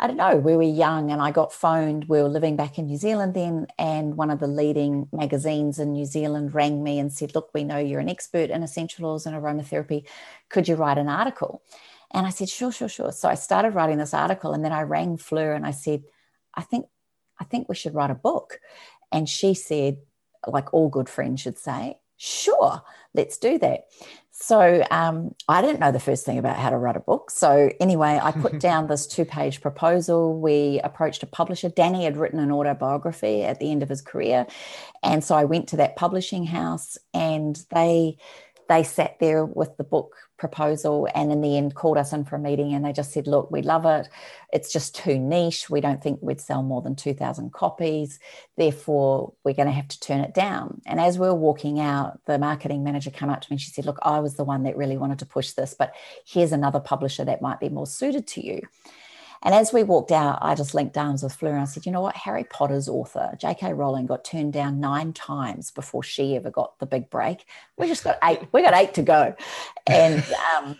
I 0.00 0.06
don't 0.06 0.16
know, 0.16 0.36
we 0.36 0.54
were 0.54 0.62
young 0.62 1.10
and 1.10 1.20
I 1.20 1.32
got 1.32 1.52
phoned. 1.52 2.04
We 2.08 2.22
were 2.22 2.28
living 2.28 2.54
back 2.54 2.78
in 2.78 2.86
New 2.86 2.96
Zealand 2.96 3.34
then, 3.34 3.66
and 3.78 4.16
one 4.16 4.30
of 4.30 4.38
the 4.38 4.46
leading 4.46 5.08
magazines 5.12 5.80
in 5.80 5.92
New 5.92 6.04
Zealand 6.04 6.54
rang 6.54 6.84
me 6.84 7.00
and 7.00 7.12
said, 7.12 7.34
Look, 7.34 7.50
we 7.52 7.64
know 7.64 7.78
you're 7.78 7.98
an 7.98 8.08
expert 8.08 8.50
in 8.50 8.62
essential 8.62 9.06
oils 9.06 9.26
and 9.26 9.34
aromatherapy. 9.34 10.06
Could 10.50 10.68
you 10.68 10.76
write 10.76 10.98
an 10.98 11.08
article? 11.08 11.62
And 12.12 12.26
I 12.26 12.30
said, 12.30 12.48
Sure, 12.48 12.70
sure, 12.70 12.88
sure. 12.88 13.10
So 13.10 13.28
I 13.28 13.34
started 13.34 13.74
writing 13.74 13.98
this 13.98 14.14
article 14.14 14.52
and 14.52 14.64
then 14.64 14.72
I 14.72 14.82
rang 14.82 15.16
Fleur 15.16 15.54
and 15.54 15.66
I 15.66 15.72
said, 15.72 16.04
I 16.54 16.62
think 16.62 16.86
I 17.40 17.44
think 17.44 17.68
we 17.68 17.74
should 17.74 17.94
write 17.94 18.10
a 18.10 18.14
book. 18.14 18.60
And 19.10 19.28
she 19.28 19.54
said, 19.54 19.98
like 20.46 20.72
all 20.72 20.88
good 20.88 21.08
friends 21.08 21.40
should 21.40 21.58
say, 21.58 21.98
sure, 22.16 22.82
let's 23.14 23.38
do 23.38 23.58
that. 23.58 23.86
So 24.40 24.86
um, 24.92 25.34
I 25.48 25.60
didn't 25.62 25.80
know 25.80 25.90
the 25.90 25.98
first 25.98 26.24
thing 26.24 26.38
about 26.38 26.56
how 26.56 26.70
to 26.70 26.78
write 26.78 26.96
a 26.96 27.00
book. 27.00 27.30
So 27.30 27.70
anyway, 27.80 28.20
I 28.22 28.30
put 28.30 28.58
down 28.60 28.86
this 28.86 29.06
two-page 29.08 29.60
proposal. 29.60 30.40
We 30.40 30.80
approached 30.84 31.24
a 31.24 31.26
publisher. 31.26 31.68
Danny 31.68 32.04
had 32.04 32.16
written 32.16 32.38
an 32.38 32.52
autobiography 32.52 33.42
at 33.42 33.58
the 33.58 33.72
end 33.72 33.82
of 33.82 33.88
his 33.88 34.00
career, 34.00 34.46
and 35.02 35.24
so 35.24 35.34
I 35.34 35.44
went 35.44 35.68
to 35.70 35.78
that 35.78 35.96
publishing 35.96 36.46
house, 36.46 36.96
and 37.12 37.58
they 37.74 38.16
they 38.68 38.84
sat 38.84 39.18
there 39.18 39.44
with 39.44 39.76
the 39.76 39.84
book 39.84 40.14
proposal 40.38 41.08
and 41.14 41.30
in 41.30 41.40
the 41.40 41.56
end 41.56 41.74
called 41.74 41.98
us 41.98 42.12
in 42.12 42.24
for 42.24 42.36
a 42.36 42.38
meeting 42.38 42.72
and 42.72 42.84
they 42.84 42.92
just 42.92 43.12
said, 43.12 43.26
Look, 43.26 43.50
we 43.50 43.62
love 43.62 43.84
it. 43.84 44.08
It's 44.52 44.72
just 44.72 44.94
too 44.94 45.18
niche. 45.18 45.68
We 45.68 45.80
don't 45.80 46.02
think 46.02 46.20
we'd 46.22 46.40
sell 46.40 46.62
more 46.62 46.80
than 46.80 46.96
2,000 46.96 47.52
copies. 47.52 48.18
Therefore, 48.56 49.34
we're 49.44 49.54
going 49.54 49.66
to 49.66 49.72
have 49.72 49.88
to 49.88 50.00
turn 50.00 50.20
it 50.20 50.32
down. 50.32 50.80
And 50.86 51.00
as 51.00 51.18
we 51.18 51.26
were 51.26 51.34
walking 51.34 51.80
out, 51.80 52.20
the 52.24 52.38
marketing 52.38 52.84
manager 52.84 53.10
came 53.10 53.28
up 53.28 53.40
to 53.42 53.50
me 53.50 53.54
and 53.54 53.60
she 53.60 53.70
said, 53.70 53.84
Look, 53.84 53.98
I 54.02 54.20
was 54.20 54.36
the 54.36 54.44
one 54.44 54.62
that 54.62 54.76
really 54.76 54.96
wanted 54.96 55.18
to 55.18 55.26
push 55.26 55.52
this, 55.52 55.74
but 55.78 55.92
here's 56.24 56.52
another 56.52 56.80
publisher 56.80 57.24
that 57.24 57.42
might 57.42 57.60
be 57.60 57.68
more 57.68 57.86
suited 57.86 58.26
to 58.28 58.46
you. 58.46 58.62
And 59.42 59.54
as 59.54 59.72
we 59.72 59.82
walked 59.82 60.10
out, 60.10 60.38
I 60.42 60.54
just 60.54 60.74
linked 60.74 60.96
arms 60.96 61.22
with 61.22 61.34
Fleur 61.34 61.52
and 61.52 61.62
I 61.62 61.64
said, 61.64 61.86
you 61.86 61.92
know 61.92 62.00
what? 62.00 62.16
Harry 62.16 62.44
Potter's 62.44 62.88
author, 62.88 63.36
J.K. 63.38 63.72
Rowling, 63.72 64.06
got 64.06 64.24
turned 64.24 64.52
down 64.52 64.80
nine 64.80 65.12
times 65.12 65.70
before 65.70 66.02
she 66.02 66.36
ever 66.36 66.50
got 66.50 66.78
the 66.78 66.86
big 66.86 67.08
break. 67.10 67.46
We 67.76 67.86
just 67.86 68.04
got 68.04 68.18
eight. 68.24 68.40
We 68.52 68.62
got 68.62 68.74
eight 68.74 68.94
to 68.94 69.02
go. 69.02 69.34
And 69.86 70.24
um, 70.56 70.76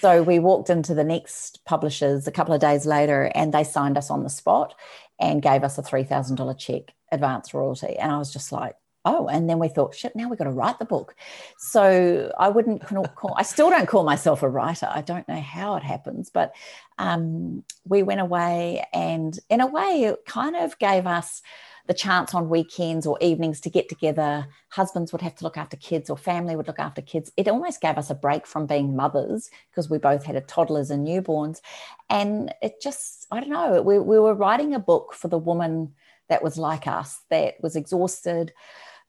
so 0.00 0.22
we 0.22 0.40
walked 0.40 0.70
into 0.70 0.94
the 0.94 1.04
next 1.04 1.64
publishers 1.64 2.26
a 2.26 2.32
couple 2.32 2.52
of 2.54 2.60
days 2.60 2.86
later 2.86 3.30
and 3.34 3.54
they 3.54 3.64
signed 3.64 3.96
us 3.96 4.10
on 4.10 4.24
the 4.24 4.30
spot 4.30 4.74
and 5.20 5.40
gave 5.40 5.62
us 5.62 5.78
a 5.78 5.82
$3,000 5.82 6.58
check 6.58 6.94
advance 7.12 7.54
royalty. 7.54 7.96
And 7.96 8.10
I 8.10 8.18
was 8.18 8.32
just 8.32 8.50
like, 8.50 8.74
oh 9.04 9.26
and 9.28 9.48
then 9.48 9.58
we 9.58 9.68
thought 9.68 9.94
shit 9.94 10.14
now 10.14 10.28
we've 10.28 10.38
got 10.38 10.44
to 10.44 10.50
write 10.50 10.78
the 10.78 10.84
book. 10.84 11.14
So 11.58 12.32
i 12.38 12.48
wouldn't 12.48 12.82
call 13.14 13.34
i 13.36 13.42
still 13.42 13.70
don't 13.70 13.88
call 13.88 14.04
myself 14.04 14.42
a 14.42 14.48
writer. 14.48 14.88
I 14.90 15.02
don't 15.02 15.26
know 15.28 15.40
how 15.40 15.76
it 15.76 15.82
happens 15.82 16.30
but 16.30 16.54
um, 16.98 17.64
we 17.84 18.02
went 18.02 18.20
away 18.20 18.84
and 18.92 19.38
in 19.50 19.60
a 19.60 19.66
way 19.66 20.04
it 20.04 20.24
kind 20.26 20.56
of 20.56 20.78
gave 20.78 21.06
us 21.06 21.42
the 21.86 21.94
chance 21.94 22.34
on 22.34 22.48
weekends 22.48 23.06
or 23.06 23.18
evenings 23.20 23.60
to 23.60 23.70
get 23.70 23.88
together. 23.88 24.46
Husbands 24.68 25.10
would 25.10 25.20
have 25.20 25.34
to 25.36 25.44
look 25.44 25.56
after 25.56 25.76
kids 25.76 26.08
or 26.08 26.16
family 26.16 26.54
would 26.54 26.68
look 26.68 26.78
after 26.78 27.02
kids. 27.02 27.32
It 27.36 27.48
almost 27.48 27.80
gave 27.80 27.98
us 27.98 28.08
a 28.08 28.14
break 28.14 28.46
from 28.46 28.66
being 28.66 28.94
mothers 28.94 29.50
because 29.70 29.90
we 29.90 29.98
both 29.98 30.24
had 30.24 30.46
toddlers 30.46 30.90
and 30.90 31.06
newborns. 31.06 31.60
And 32.08 32.54
it 32.62 32.80
just 32.80 33.26
i 33.32 33.40
don't 33.40 33.48
know 33.48 33.82
we, 33.82 33.98
we 33.98 34.18
were 34.18 34.34
writing 34.34 34.74
a 34.74 34.78
book 34.78 35.14
for 35.14 35.28
the 35.28 35.38
woman 35.38 35.94
that 36.28 36.42
was 36.42 36.56
like 36.58 36.86
us 36.86 37.20
that 37.30 37.54
was 37.62 37.76
exhausted 37.76 38.52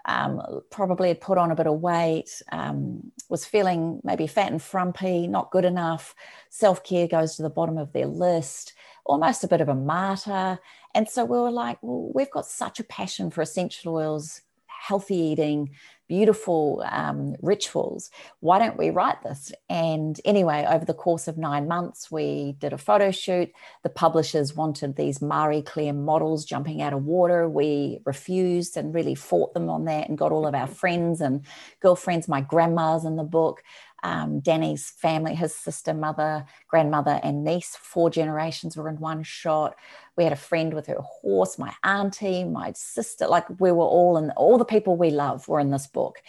um, 0.06 0.62
probably 0.70 1.08
had 1.08 1.22
put 1.22 1.38
on 1.38 1.52
a 1.52 1.56
bit 1.56 1.68
of 1.68 1.80
weight, 1.80 2.42
um, 2.52 3.12
was 3.30 3.46
feeling 3.46 4.02
maybe 4.04 4.28
fat 4.28 4.52
and 4.52 4.62
frumpy, 4.62 5.28
not 5.28 5.52
good 5.52 5.66
enough. 5.66 6.14
Self 6.50 6.84
care 6.84 7.08
goes 7.08 7.36
to 7.36 7.42
the 7.42 7.50
bottom 7.50 7.78
of 7.78 7.94
their 7.94 8.08
list, 8.08 8.74
almost 9.06 9.44
a 9.44 9.48
bit 9.48 9.62
of 9.62 9.70
a 9.70 9.76
martyr. 9.76 10.60
And 10.94 11.08
so 11.08 11.26
we 11.26 11.38
were 11.38 11.52
like, 11.52 11.78
well, 11.82 12.12
we've 12.14 12.32
got 12.32 12.46
such 12.46 12.80
a 12.80 12.84
passion 12.84 13.32
for 13.32 13.42
essential 13.42 13.96
oils, 13.96 14.42
healthy 14.84 15.16
eating, 15.16 15.70
beautiful 16.10 16.84
um, 16.92 17.36
rituals. 17.42 18.12
Why 18.42 18.60
don't 18.60 18.78
we 18.78 18.90
write 18.90 19.24
this? 19.24 19.54
And 19.70 20.20
anyway, 20.26 20.66
over 20.70 20.84
the 20.84 20.94
course 20.94 21.30
of 21.30 21.38
nine 21.38 21.70
months, 21.70 22.12
we 22.12 22.58
did 22.60 22.74
a 22.74 22.78
photo 22.78 23.10
shoot. 23.10 23.50
The 23.84 23.90
publishers 23.90 24.58
wanted 24.58 24.98
these 24.98 25.22
Marie 25.22 25.62
Claire 25.62 25.94
models 25.94 26.44
jumping 26.44 26.82
out 26.82 26.92
of 26.92 27.06
water. 27.06 27.48
We 27.48 28.00
refused 28.04 28.76
and 28.76 28.94
really 28.94 29.16
fought 29.16 29.54
them 29.54 29.70
on 29.70 29.86
that 29.86 30.10
and 30.10 30.18
got 30.18 30.34
all 30.34 30.46
of 30.46 30.54
our 30.54 30.68
friends 30.68 31.22
and 31.22 31.46
girlfriends, 31.80 32.28
my 32.28 32.42
grandma's 32.42 33.06
in 33.06 33.16
the 33.16 33.24
book 33.24 33.64
um, 34.04 34.42
Danny's 34.42 34.90
family, 34.90 35.34
his 35.34 35.56
sister, 35.56 35.94
mother, 35.94 36.46
grandmother, 36.68 37.22
and 37.24 37.46
niece, 37.46 37.78
four 37.82 38.10
generations 38.10 38.76
were 38.76 38.90
in 38.90 39.00
one 39.00 39.24
shot. 39.24 39.76
We 40.18 40.26
had 40.26 40.34
a 40.34 40.38
friend 40.38 40.74
with 40.74 40.88
her 40.88 41.00
horse, 41.00 41.58
my 41.58 41.74
auntie, 41.84 42.44
my 42.44 42.74
sister, 42.76 43.28
like 43.28 43.46
we 43.62 43.72
were 43.72 43.86
all 43.86 44.18
in, 44.18 44.32
all 44.32 44.58
the 44.58 44.66
people 44.66 44.98
we 44.98 45.10
love 45.10 45.48
were 45.48 45.62
in 45.62 45.72
this 45.72 45.88
book. 45.88 46.22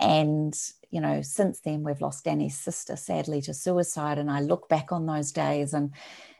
And, 0.00 0.58
you 0.90 1.02
know, 1.02 1.20
since 1.20 1.60
then 1.60 1.82
we've 1.82 2.00
lost 2.00 2.24
Danny's 2.24 2.56
sister 2.56 2.96
sadly 2.96 3.42
to 3.42 3.52
suicide. 3.52 4.16
And 4.16 4.30
I 4.30 4.40
look 4.40 4.70
back 4.70 4.90
on 4.90 5.04
those 5.04 5.30
days 5.30 5.74
and, 5.74 5.92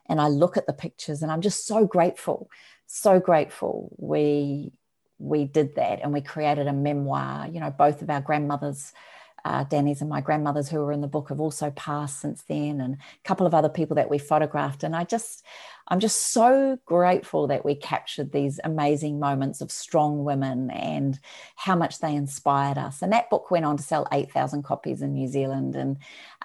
and 0.07 0.23
I 0.23 0.29
look 0.29 0.57
at 0.57 0.67
the 0.67 0.73
pictures 0.73 1.23
and 1.23 1.31
I'm 1.31 1.43
just 1.43 1.67
so 1.67 1.85
grateful, 1.85 2.51
so 2.87 3.21
grateful 3.21 3.95
we, 3.99 4.73
we 5.19 5.45
did 5.45 5.75
that 5.75 6.01
and 6.03 6.15
we 6.15 6.23
created 6.23 6.67
a 6.67 6.73
memoir, 6.73 7.47
you 7.47 7.61
know, 7.61 7.71
both 7.71 8.01
of 8.01 8.09
our 8.09 8.23
grandmothers 8.23 8.95
uh, 9.49 9.65
Danny's 9.65 10.03
and 10.03 10.11
my 10.11 10.21
grandmother's 10.21 10.69
who 10.69 10.79
were 10.79 10.93
in 10.93 11.01
the 11.01 11.09
book 11.09 11.31
have 11.31 11.41
also 11.41 11.71
passed 11.71 12.21
since 12.21 12.43
then, 12.43 12.83
and 12.83 12.95
a 12.97 12.99
couple 13.25 13.47
of 13.47 13.55
other 13.55 13.71
people 13.71 13.97
that 13.97 14.11
we 14.11 14.19
photographed. 14.19 14.83
And 14.83 14.95
I 14.95 15.05
just, 15.05 15.43
I'm 15.89 16.01
just 16.01 16.35
so 16.35 16.79
grateful 16.85 17.47
that 17.47 17.65
we 17.65 17.75
captured 17.75 18.31
these 18.31 18.61
amazing 18.63 19.19
moments 19.19 19.63
of 19.63 19.71
strong 19.71 20.23
women 20.23 20.71
and 20.71 21.19
how 21.57 21.75
much 21.75 22.01
they 22.01 22.15
inspired 22.15 22.77
us. 22.77 23.01
And 23.01 23.11
that 23.15 23.31
book 23.31 23.51
went 23.51 23.65
on 23.65 23.79
to 23.79 23.83
sell 23.83 24.07
8,000 24.13 24.65
copies 24.65 25.01
in 25.01 25.15
New 25.15 25.29
Zealand, 25.29 25.77
and 25.77 25.97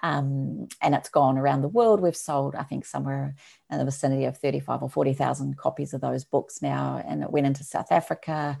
um, 0.02 0.68
and 0.80 0.94
it's 0.94 1.10
gone 1.10 1.36
around 1.36 1.60
the 1.60 1.68
world. 1.68 2.00
We've 2.00 2.16
sold, 2.16 2.54
I 2.54 2.62
think, 2.62 2.86
somewhere 2.86 3.34
in 3.70 3.78
the 3.78 3.84
vicinity 3.84 4.24
of 4.24 4.38
35 4.38 4.82
or 4.82 4.88
40,000 4.88 5.58
copies 5.58 5.92
of 5.92 6.00
those 6.00 6.24
books 6.24 6.62
now, 6.62 7.02
and 7.06 7.22
it 7.22 7.30
went 7.30 7.46
into 7.46 7.64
South 7.64 7.92
Africa, 7.92 8.58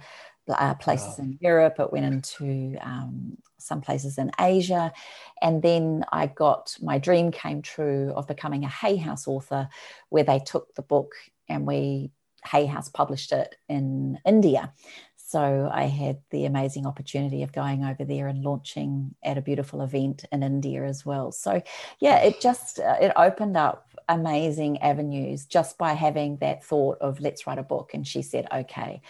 uh, 0.48 0.74
places 0.74 1.18
wow. 1.18 1.24
in 1.24 1.38
Europe. 1.40 1.76
It 1.78 1.92
went 1.92 2.06
into 2.06 2.76
um, 2.80 3.38
some 3.58 3.80
places 3.80 4.18
in 4.18 4.30
Asia. 4.38 4.92
And 5.40 5.62
then 5.62 6.04
I 6.12 6.26
got 6.26 6.76
my 6.80 6.98
dream 6.98 7.30
came 7.30 7.62
true 7.62 8.12
of 8.14 8.26
becoming 8.26 8.64
a 8.64 8.68
Hay 8.68 8.96
House 8.96 9.26
author, 9.26 9.68
where 10.08 10.24
they 10.24 10.38
took 10.38 10.74
the 10.74 10.82
book 10.82 11.14
and 11.48 11.66
we, 11.66 12.10
Hay 12.46 12.66
House 12.66 12.88
published 12.88 13.32
it 13.32 13.54
in 13.68 14.18
India. 14.26 14.72
So 15.16 15.68
I 15.72 15.84
had 15.84 16.18
the 16.30 16.44
amazing 16.44 16.86
opportunity 16.86 17.42
of 17.42 17.52
going 17.52 17.82
over 17.84 18.04
there 18.04 18.28
and 18.28 18.44
launching 18.44 19.14
at 19.24 19.38
a 19.38 19.42
beautiful 19.42 19.80
event 19.80 20.24
in 20.30 20.42
India 20.42 20.84
as 20.84 21.04
well. 21.04 21.32
So 21.32 21.62
yeah, 21.98 22.18
it 22.18 22.40
just 22.40 22.78
uh, 22.78 22.98
it 23.00 23.12
opened 23.16 23.56
up 23.56 23.83
amazing 24.08 24.78
avenues 24.82 25.46
just 25.46 25.78
by 25.78 25.92
having 25.92 26.36
that 26.38 26.64
thought 26.64 26.98
of 27.00 27.20
let's 27.20 27.46
write 27.46 27.58
a 27.58 27.62
book. 27.62 27.92
And 27.94 28.06
she 28.06 28.22
said 28.22 28.46
okay, 28.52 29.02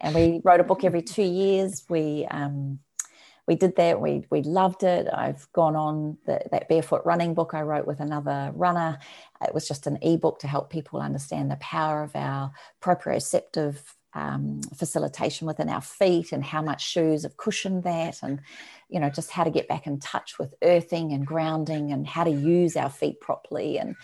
and 0.00 0.14
we 0.14 0.40
wrote 0.44 0.60
a 0.60 0.64
book 0.64 0.84
every 0.84 1.02
two 1.14 1.22
years. 1.22 1.84
We 1.88 2.26
um, 2.30 2.78
we 3.46 3.56
did 3.56 3.76
that. 3.76 4.00
We 4.00 4.24
we 4.30 4.42
loved 4.42 4.82
it. 4.82 5.08
I've 5.12 5.50
gone 5.52 5.76
on 5.76 6.16
the, 6.26 6.40
that 6.50 6.68
barefoot 6.68 7.02
running 7.04 7.34
book 7.34 7.54
I 7.54 7.62
wrote 7.62 7.86
with 7.86 8.00
another 8.00 8.52
runner. 8.54 8.98
It 9.46 9.52
was 9.52 9.66
just 9.66 9.86
an 9.86 9.98
ebook 10.02 10.38
to 10.40 10.46
help 10.46 10.70
people 10.70 11.00
understand 11.00 11.50
the 11.50 11.56
power 11.56 12.02
of 12.02 12.14
our 12.14 12.52
proprioceptive 12.80 13.78
um, 14.14 14.60
facilitation 14.76 15.46
within 15.46 15.68
our 15.68 15.80
feet 15.80 16.32
and 16.32 16.44
how 16.44 16.62
much 16.62 16.86
shoes 16.86 17.22
have 17.24 17.36
cushioned 17.36 17.82
that, 17.82 18.22
and 18.22 18.40
you 18.88 19.00
know 19.00 19.10
just 19.10 19.30
how 19.30 19.42
to 19.42 19.50
get 19.50 19.68
back 19.68 19.86
in 19.86 19.98
touch 19.98 20.38
with 20.38 20.54
earthing 20.62 21.12
and 21.12 21.26
grounding 21.26 21.90
and 21.92 22.06
how 22.06 22.22
to 22.22 22.30
use 22.30 22.76
our 22.76 22.90
feet 22.90 23.20
properly 23.20 23.78
and 23.78 23.96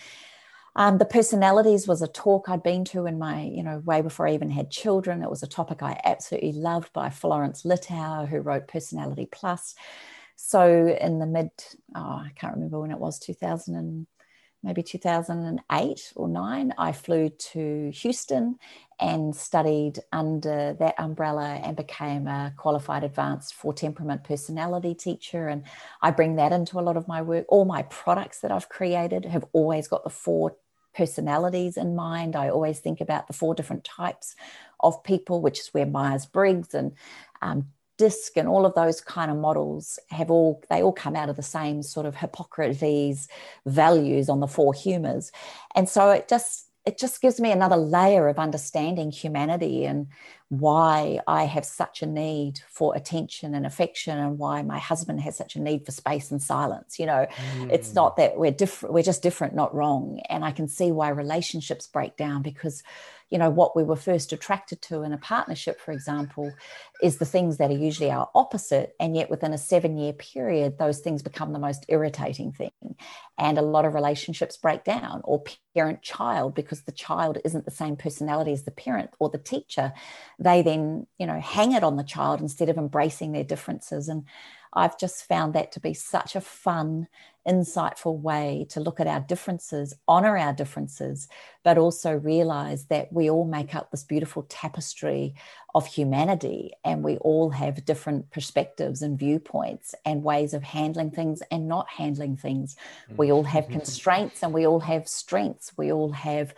um, 0.75 0.97
the 0.97 1.05
personalities 1.05 1.87
was 1.87 2.01
a 2.01 2.07
talk 2.07 2.49
I'd 2.49 2.63
been 2.63 2.85
to 2.85 3.05
in 3.05 3.19
my, 3.19 3.43
you 3.43 3.63
know, 3.63 3.79
way 3.79 4.01
before 4.01 4.27
I 4.27 4.33
even 4.33 4.49
had 4.49 4.71
children. 4.71 5.23
It 5.23 5.29
was 5.29 5.43
a 5.43 5.47
topic 5.47 5.81
I 5.81 5.99
absolutely 6.05 6.53
loved 6.53 6.93
by 6.93 7.09
Florence 7.09 7.63
Littauer, 7.63 8.27
who 8.27 8.39
wrote 8.39 8.67
Personality 8.67 9.27
Plus. 9.31 9.75
So 10.35 10.87
in 10.87 11.19
the 11.19 11.25
mid, 11.25 11.49
oh, 11.95 11.99
I 11.99 12.31
can't 12.35 12.53
remember 12.55 12.79
when 12.79 12.91
it 12.91 12.99
was, 12.99 13.19
2000 13.19 13.75
and 13.75 14.07
maybe 14.63 14.83
2008 14.83 16.13
or 16.15 16.27
nine, 16.27 16.73
I 16.77 16.91
flew 16.91 17.29
to 17.29 17.91
Houston 17.91 18.59
and 18.99 19.33
studied 19.35 19.99
under 20.11 20.73
that 20.79 20.95
umbrella 20.97 21.59
and 21.63 21.77
became 21.77 22.27
a 22.27 22.53
qualified 22.57 23.03
advanced 23.03 23.53
four 23.53 23.73
temperament 23.73 24.23
personality 24.23 24.93
teacher. 24.93 25.47
And 25.47 25.63
I 26.01 26.11
bring 26.11 26.35
that 26.35 26.51
into 26.51 26.79
a 26.79 26.81
lot 26.81 26.97
of 26.97 27.07
my 27.07 27.21
work. 27.21 27.45
All 27.47 27.65
my 27.65 27.83
products 27.83 28.41
that 28.41 28.51
I've 28.51 28.69
created 28.69 29.25
have 29.25 29.45
always 29.53 29.87
got 29.87 30.03
the 30.03 30.09
four 30.09 30.55
personalities 30.95 31.77
in 31.77 31.95
mind. 31.95 32.35
I 32.35 32.49
always 32.49 32.79
think 32.79 32.99
about 32.99 33.27
the 33.27 33.33
four 33.33 33.55
different 33.55 33.85
types 33.85 34.35
of 34.81 35.03
people, 35.03 35.41
which 35.41 35.59
is 35.59 35.73
where 35.73 35.85
Myers 35.85 36.25
Briggs 36.25 36.73
and 36.73 36.93
um, 37.41 37.67
DISC 37.99 38.37
and 38.37 38.47
all 38.47 38.65
of 38.65 38.73
those 38.73 39.01
kind 39.01 39.29
of 39.29 39.37
models 39.37 39.99
have 40.09 40.31
all 40.31 40.63
they 40.71 40.81
all 40.81 40.93
come 40.93 41.15
out 41.15 41.29
of 41.29 41.35
the 41.35 41.43
same 41.43 41.83
sort 41.83 42.07
of 42.07 42.15
Hippocrates 42.15 43.27
values 43.65 44.29
on 44.29 44.39
the 44.39 44.47
four 44.47 44.73
humors, 44.73 45.31
and 45.75 45.87
so 45.87 46.09
it 46.09 46.27
just 46.27 46.69
it 46.85 46.97
just 46.97 47.21
gives 47.21 47.39
me 47.39 47.51
another 47.51 47.75
layer 47.75 48.27
of 48.27 48.39
understanding 48.39 49.11
humanity 49.11 49.85
and 49.85 50.07
why 50.47 51.19
I 51.27 51.43
have 51.43 51.63
such 51.63 52.01
a 52.01 52.07
need 52.07 52.61
for 52.67 52.95
attention 52.95 53.53
and 53.53 53.65
affection 53.65 54.17
and 54.17 54.39
why 54.39 54.63
my 54.63 54.79
husband 54.79 55.21
has 55.21 55.37
such 55.37 55.55
a 55.55 55.61
need 55.61 55.85
for 55.85 55.91
space 55.91 56.31
and 56.31 56.41
silence. 56.41 56.97
You 56.97 57.05
know, 57.05 57.27
mm. 57.57 57.71
it's 57.71 57.93
not 57.93 58.17
that 58.17 58.37
we're 58.37 58.51
different, 58.51 58.93
we're 58.93 59.03
just 59.03 59.21
different, 59.21 59.53
not 59.53 59.75
wrong. 59.75 60.21
And 60.29 60.43
I 60.43 60.51
can 60.51 60.67
see 60.67 60.91
why 60.91 61.09
relationships 61.09 61.85
break 61.85 62.17
down 62.17 62.41
because 62.41 62.81
you 63.29 63.37
know 63.37 63.49
what 63.49 63.75
we 63.75 63.83
were 63.83 63.95
first 63.95 64.33
attracted 64.33 64.81
to 64.81 65.03
in 65.03 65.13
a 65.13 65.17
partnership 65.17 65.79
for 65.79 65.91
example 65.91 66.51
is 67.01 67.17
the 67.17 67.25
things 67.25 67.57
that 67.57 67.71
are 67.71 67.77
usually 67.77 68.11
our 68.11 68.29
opposite 68.35 68.95
and 68.99 69.15
yet 69.15 69.29
within 69.29 69.53
a 69.53 69.57
seven 69.57 69.97
year 69.97 70.13
period 70.13 70.77
those 70.77 70.99
things 70.99 71.21
become 71.21 71.53
the 71.53 71.59
most 71.59 71.85
irritating 71.87 72.51
thing. 72.51 72.71
And 73.37 73.57
a 73.57 73.61
lot 73.61 73.85
of 73.85 73.93
relationships 73.93 74.57
break 74.57 74.83
down 74.83 75.21
or 75.23 75.43
parent 75.73 76.01
child 76.01 76.55
because 76.55 76.81
the 76.81 76.91
child 76.91 77.37
isn't 77.45 77.65
the 77.65 77.71
same 77.71 77.95
personality 77.95 78.51
as 78.51 78.63
the 78.63 78.71
parent 78.71 79.11
or 79.19 79.29
the 79.29 79.37
teacher 79.37 79.93
they 80.39 80.61
then 80.61 81.07
you 81.17 81.25
know 81.25 81.39
hang 81.39 81.71
it 81.71 81.83
on 81.83 81.95
the 81.95 82.03
child 82.03 82.41
instead 82.41 82.69
of 82.69 82.77
embracing 82.77 83.31
their 83.31 83.43
differences. 83.43 84.09
And 84.09 84.25
I've 84.73 84.99
just 84.99 85.27
found 85.27 85.53
that 85.53 85.71
to 85.73 85.79
be 85.79 85.93
such 85.93 86.35
a 86.35 86.41
fun, 86.41 87.07
insightful 87.49 88.19
way 88.19 88.67
to 88.69 88.79
look 88.79 88.99
at 88.99 89.07
our 89.07 89.19
differences, 89.19 89.93
honor 90.07 90.37
our 90.37 90.53
differences, 90.53 91.27
but 91.63 91.77
also 91.77 92.13
realize 92.13 92.85
that 92.85 93.11
we 93.11 93.29
all 93.29 93.45
make 93.45 93.75
up 93.75 93.91
this 93.91 94.03
beautiful 94.03 94.45
tapestry 94.47 95.33
of 95.75 95.85
humanity 95.85 96.71
and 96.85 97.03
we 97.03 97.17
all 97.17 97.49
have 97.49 97.85
different 97.85 98.29
perspectives 98.31 99.01
and 99.01 99.19
viewpoints 99.19 99.93
and 100.05 100.23
ways 100.23 100.53
of 100.53 100.63
handling 100.63 101.11
things 101.11 101.41
and 101.51 101.67
not 101.67 101.87
handling 101.89 102.37
things. 102.37 102.75
We 103.17 103.31
all 103.31 103.43
have 103.43 103.65
mm-hmm. 103.65 103.73
constraints 103.73 104.41
and 104.41 104.53
we 104.53 104.65
all 104.65 104.79
have 104.79 105.07
strengths. 105.07 105.73
We 105.77 105.91
all 105.91 106.11
have 106.11 106.53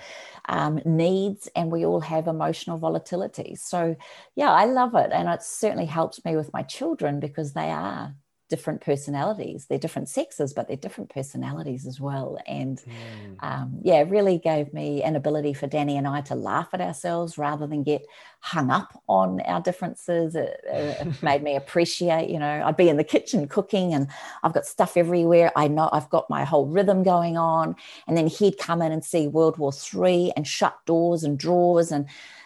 um, 0.47 0.79
needs 0.85 1.49
and 1.55 1.71
we 1.71 1.85
all 1.85 2.01
have 2.01 2.27
emotional 2.27 2.77
volatility. 2.77 3.55
So, 3.55 3.95
yeah, 4.35 4.51
I 4.51 4.65
love 4.65 4.95
it. 4.95 5.11
And 5.11 5.27
it 5.29 5.41
certainly 5.41 5.85
helps 5.85 6.23
me 6.23 6.35
with 6.35 6.53
my 6.53 6.63
children 6.63 7.19
because 7.19 7.53
they 7.53 7.69
are 7.71 8.15
different 8.51 8.81
personalities. 8.81 9.65
They're 9.65 9.79
different 9.79 10.09
sexes, 10.09 10.53
but 10.53 10.67
they're 10.67 10.75
different 10.75 11.09
personalities 11.09 11.87
as 11.87 12.01
well. 12.01 12.37
And 12.45 12.77
mm. 12.79 13.41
um, 13.43 13.79
yeah, 13.81 14.03
really 14.05 14.37
gave 14.37 14.73
me 14.73 15.01
an 15.01 15.15
ability 15.15 15.53
for 15.53 15.67
Danny 15.67 15.95
and 15.97 16.05
I 16.05 16.19
to 16.21 16.35
laugh 16.35 16.67
at 16.73 16.81
ourselves 16.81 17.37
rather 17.37 17.65
than 17.65 17.81
get 17.83 18.05
hung 18.41 18.69
up 18.69 19.01
on 19.07 19.39
our 19.41 19.61
differences. 19.61 20.35
It, 20.35 20.59
it 20.65 21.23
made 21.23 21.41
me 21.41 21.55
appreciate, 21.55 22.29
you 22.29 22.39
know, 22.39 22.61
I'd 22.65 22.75
be 22.75 22.89
in 22.89 22.97
the 22.97 23.05
kitchen 23.05 23.47
cooking 23.47 23.93
and 23.93 24.09
I've 24.43 24.53
got 24.53 24.65
stuff 24.65 24.97
everywhere. 24.97 25.53
I 25.55 25.69
know 25.69 25.89
I've 25.93 26.09
got 26.09 26.29
my 26.29 26.43
whole 26.43 26.67
rhythm 26.67 27.03
going 27.03 27.37
on. 27.37 27.77
And 28.05 28.17
then 28.17 28.27
he'd 28.27 28.57
come 28.57 28.81
in 28.81 28.91
and 28.91 29.05
see 29.05 29.29
World 29.29 29.57
War 29.57 29.71
Three 29.71 30.33
and 30.35 30.45
shut 30.45 30.77
doors 30.85 31.23
and 31.23 31.39
drawers 31.39 31.89
and 31.89 32.05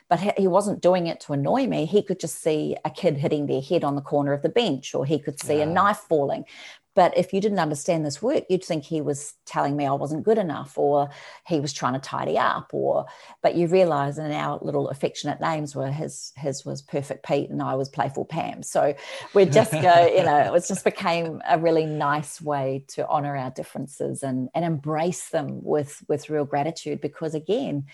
but 0.09 0.19
he 0.37 0.47
wasn't 0.47 0.81
doing 0.81 1.07
it 1.07 1.19
to 1.21 1.33
annoy 1.33 1.67
me. 1.67 1.85
He 1.85 2.03
could 2.03 2.19
just 2.19 2.41
see 2.41 2.77
a 2.85 2.89
kid 2.89 3.17
hitting 3.17 3.47
their 3.47 3.61
head 3.61 3.83
on 3.83 3.95
the 3.95 4.01
corner 4.01 4.33
of 4.33 4.41
the 4.41 4.49
bench, 4.49 4.93
or 4.93 5.05
he 5.05 5.19
could 5.19 5.39
see 5.39 5.57
yeah. 5.57 5.63
a 5.63 5.65
knife 5.65 5.97
falling. 5.97 6.45
But 6.93 7.17
if 7.17 7.33
you 7.33 7.41
didn't 7.41 7.59
understand 7.59 8.05
this 8.05 8.21
work, 8.21 8.45
you'd 8.49 8.63
think 8.63 8.85
he 8.85 9.01
was 9.01 9.33
telling 9.45 9.75
me 9.75 9.85
I 9.85 9.91
wasn't 9.91 10.23
good 10.23 10.37
enough, 10.37 10.77
or 10.77 11.09
he 11.45 11.59
was 11.59 11.73
trying 11.73 11.93
to 11.93 11.99
tidy 11.99 12.37
up, 12.37 12.69
or. 12.71 13.05
But 13.43 13.55
you 13.55 13.67
realise, 13.67 14.17
in 14.17 14.31
our 14.31 14.59
little 14.61 14.87
affectionate 14.87 15.41
names 15.41 15.75
were 15.75 15.91
his 15.91 16.31
his 16.37 16.63
was 16.63 16.81
Perfect 16.81 17.25
Pete, 17.25 17.49
and 17.49 17.61
I 17.61 17.75
was 17.75 17.89
Playful 17.89 18.25
Pam. 18.25 18.63
So 18.63 18.95
we 19.33 19.45
just 19.45 19.73
go, 19.73 20.07
you 20.07 20.23
know, 20.23 20.53
it 20.53 20.65
just 20.67 20.85
became 20.85 21.41
a 21.49 21.59
really 21.59 21.85
nice 21.85 22.41
way 22.41 22.85
to 22.89 23.05
honour 23.07 23.35
our 23.35 23.51
differences 23.51 24.23
and 24.23 24.49
and 24.55 24.63
embrace 24.63 25.29
them 25.29 25.63
with 25.63 26.01
with 26.07 26.29
real 26.29 26.45
gratitude, 26.45 27.01
because 27.01 27.35
again 27.35 27.87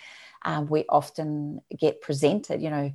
um, 0.44 0.68
we 0.68 0.86
often 0.90 1.62
get 1.78 2.02
presented, 2.02 2.62
you 2.62 2.70
know, 2.70 2.92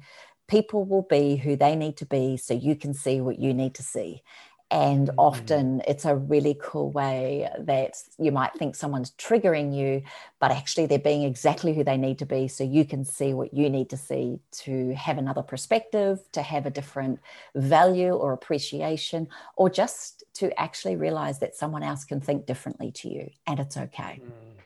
people 0.48 0.84
will 0.84 1.02
be 1.02 1.36
who 1.36 1.56
they 1.56 1.74
need 1.74 1.96
to 1.98 2.06
be 2.06 2.36
so 2.36 2.54
you 2.54 2.76
can 2.76 2.94
see 2.94 3.20
what 3.20 3.38
you 3.38 3.52
need 3.52 3.74
to 3.74 3.82
see. 3.82 4.22
And 4.68 5.08
mm-hmm. 5.08 5.18
often 5.18 5.82
it's 5.86 6.04
a 6.04 6.16
really 6.16 6.58
cool 6.60 6.90
way 6.90 7.48
that 7.58 7.94
you 8.18 8.32
might 8.32 8.52
think 8.54 8.74
someone's 8.74 9.12
triggering 9.12 9.74
you, 9.76 10.02
but 10.40 10.50
actually 10.50 10.86
they're 10.86 10.98
being 10.98 11.22
exactly 11.22 11.72
who 11.72 11.84
they 11.84 11.96
need 11.96 12.18
to 12.18 12.26
be 12.26 12.48
so 12.48 12.64
you 12.64 12.84
can 12.84 13.04
see 13.04 13.32
what 13.32 13.54
you 13.54 13.70
need 13.70 13.90
to 13.90 13.96
see 13.96 14.40
to 14.64 14.92
have 14.94 15.18
another 15.18 15.42
perspective, 15.42 16.18
to 16.32 16.42
have 16.42 16.66
a 16.66 16.70
different 16.70 17.20
value 17.54 18.12
or 18.12 18.32
appreciation, 18.32 19.28
or 19.56 19.70
just 19.70 20.24
to 20.34 20.58
actually 20.60 20.96
realize 20.96 21.38
that 21.38 21.54
someone 21.54 21.84
else 21.84 22.04
can 22.04 22.20
think 22.20 22.46
differently 22.46 22.90
to 22.90 23.08
you 23.08 23.30
and 23.46 23.60
it's 23.60 23.76
okay. 23.76 24.20
Mm. 24.20 24.62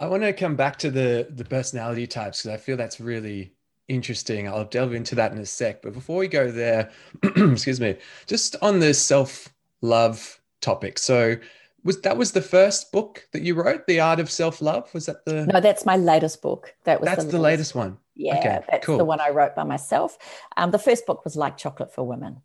I 0.00 0.06
want 0.06 0.22
to 0.22 0.32
come 0.32 0.56
back 0.56 0.78
to 0.78 0.90
the 0.90 1.26
the 1.30 1.44
personality 1.44 2.06
types 2.06 2.42
because 2.42 2.54
I 2.54 2.62
feel 2.62 2.76
that's 2.76 3.00
really 3.00 3.52
interesting. 3.88 4.46
I'll 4.46 4.64
delve 4.64 4.94
into 4.94 5.14
that 5.16 5.32
in 5.32 5.38
a 5.38 5.46
sec. 5.46 5.82
But 5.82 5.92
before 5.92 6.18
we 6.18 6.28
go 6.28 6.50
there, 6.50 6.90
excuse 7.22 7.80
me, 7.80 7.96
just 8.26 8.56
on 8.62 8.80
the 8.80 8.94
self 8.94 9.48
love 9.80 10.40
topic. 10.60 10.98
So 10.98 11.36
was 11.84 12.00
that 12.02 12.16
was 12.16 12.32
the 12.32 12.42
first 12.42 12.92
book 12.92 13.26
that 13.32 13.42
you 13.42 13.54
wrote, 13.54 13.86
The 13.86 14.00
Art 14.00 14.20
of 14.20 14.30
Self 14.30 14.62
Love? 14.62 14.92
Was 14.94 15.06
that 15.06 15.24
the? 15.24 15.46
No, 15.46 15.60
that's 15.60 15.84
my 15.84 15.96
latest 15.96 16.42
book. 16.42 16.74
That 16.84 17.00
was 17.00 17.08
that's 17.08 17.24
the, 17.24 17.32
the 17.32 17.38
latest 17.38 17.74
one. 17.74 17.98
Yeah, 18.14 18.38
okay, 18.38 18.60
that's 18.70 18.86
cool. 18.86 18.98
the 18.98 19.04
one 19.04 19.20
I 19.20 19.30
wrote 19.30 19.54
by 19.54 19.64
myself. 19.64 20.18
Um, 20.56 20.70
the 20.70 20.78
first 20.78 21.06
book 21.06 21.24
was 21.24 21.36
Like 21.36 21.56
Chocolate 21.56 21.92
for 21.92 22.04
Women. 22.04 22.42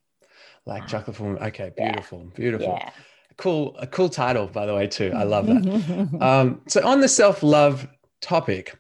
Like 0.66 0.88
Chocolate 0.88 1.16
for 1.16 1.24
Women. 1.24 1.44
Okay, 1.44 1.72
beautiful, 1.76 2.20
yeah. 2.24 2.36
beautiful. 2.36 2.80
Yeah 2.80 2.92
cool 3.38 3.76
a 3.80 3.88
cool 3.88 4.10
title 4.10 4.48
by 4.48 4.66
the 4.66 4.74
way 4.74 4.88
too. 4.88 5.12
I 5.16 5.24
love 5.24 5.48
that. 5.48 6.18
Um, 6.22 6.62
so 6.68 6.86
on 6.88 7.02
the 7.02 7.08
self-love 7.08 7.88
topic 8.22 8.78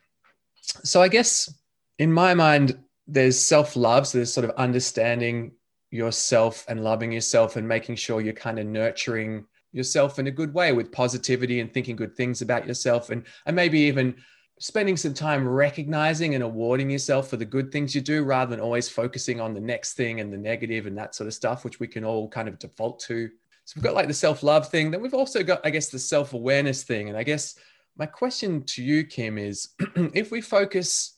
so 0.84 1.02
i 1.02 1.08
guess 1.08 1.54
in 2.00 2.12
my 2.12 2.34
mind 2.34 2.78
there's 3.08 3.39
self-love 3.39 4.08
so 4.08 4.18
there's 4.18 4.34
sort 4.34 4.46
of 4.46 4.52
understanding 4.52 5.52
yourself 5.92 6.66
and 6.68 6.84
loving 6.84 7.12
yourself 7.12 7.56
and 7.56 7.68
making 7.68 7.96
sure 7.96 8.22
you're 8.22 8.34
kind 8.34 8.58
of 8.58 8.66
nurturing 8.66 9.46
yourself 9.74 10.20
in 10.20 10.28
a 10.28 10.32
good 10.32 10.54
way 10.54 10.72
with 10.72 10.92
positivity 10.92 11.60
and 11.60 11.74
thinking 11.74 11.96
good 11.96 12.16
things 12.16 12.42
about 12.42 12.66
yourself 12.66 13.10
and 13.10 13.26
and 13.46 13.56
maybe 13.56 13.80
even 13.80 14.16
spending 14.60 14.96
some 14.96 15.13
time 15.13 15.48
recognizing 15.48 16.36
and 16.36 16.44
awarding 16.44 16.89
yourself 16.89 17.30
for 17.30 17.38
the 17.38 17.46
good 17.46 17.72
things 17.72 17.94
you 17.94 18.02
do 18.02 18.24
rather 18.24 18.52
than 18.52 18.60
always 18.60 18.88
focusing 18.88 19.42
on 19.42 19.54
the 19.54 19.60
next 19.60 19.94
thing 19.94 20.20
and 20.20 20.32
the 20.32 20.38
negative 20.38 20.86
and 20.88 20.98
that 20.98 21.13
sort 21.13 21.28
of 21.28 21.34
stuff 21.34 21.66
which 21.66 21.80
we 21.80 21.88
can 21.88 22.06
all 22.06 22.30
kind 22.30 22.48
of 22.48 22.58
default 22.60 23.00
to 23.00 23.30
so 23.65 23.73
we've 23.76 23.84
got 23.84 23.95
like 23.95 24.08
the 24.08 24.13
self 24.13 24.43
love 24.43 24.67
thing. 24.67 24.91
Then 24.91 25.02
we've 25.02 25.13
also 25.13 25.43
got, 25.43 25.62
I 25.65 25.69
guess, 25.69 25.89
the 25.89 25.99
self 25.99 26.34
awareness 26.34 26.84
thing. 26.84 27.10
And 27.10 27.17
I 27.17 27.23
guess 27.23 27.56
my 27.97 28.06
question 28.06 28.63
to 28.63 28.84
you, 28.84 29.04
Kim, 29.04 29.38
is 29.38 29.69
if 29.95 30.32
we 30.32 30.41
focus, 30.41 31.17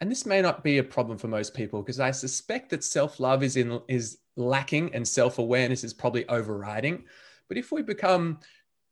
and 0.00 0.10
this 0.10 0.26
may 0.26 0.40
not 0.40 0.64
be 0.64 0.78
a 0.78 0.84
problem 0.84 1.18
for 1.18 1.28
most 1.28 1.54
people 1.54 1.82
because 1.82 2.00
I 2.00 2.10
suspect 2.10 2.70
that 2.70 2.84
self 2.84 3.20
love 3.20 3.42
is 3.42 3.56
in 3.56 3.80
is 3.88 4.18
lacking 4.36 4.94
and 4.94 5.06
self 5.06 5.38
awareness 5.38 5.84
is 5.84 5.92
probably 5.92 6.26
overriding. 6.28 7.04
But 7.48 7.58
if 7.58 7.70
we 7.70 7.82
become 7.82 8.38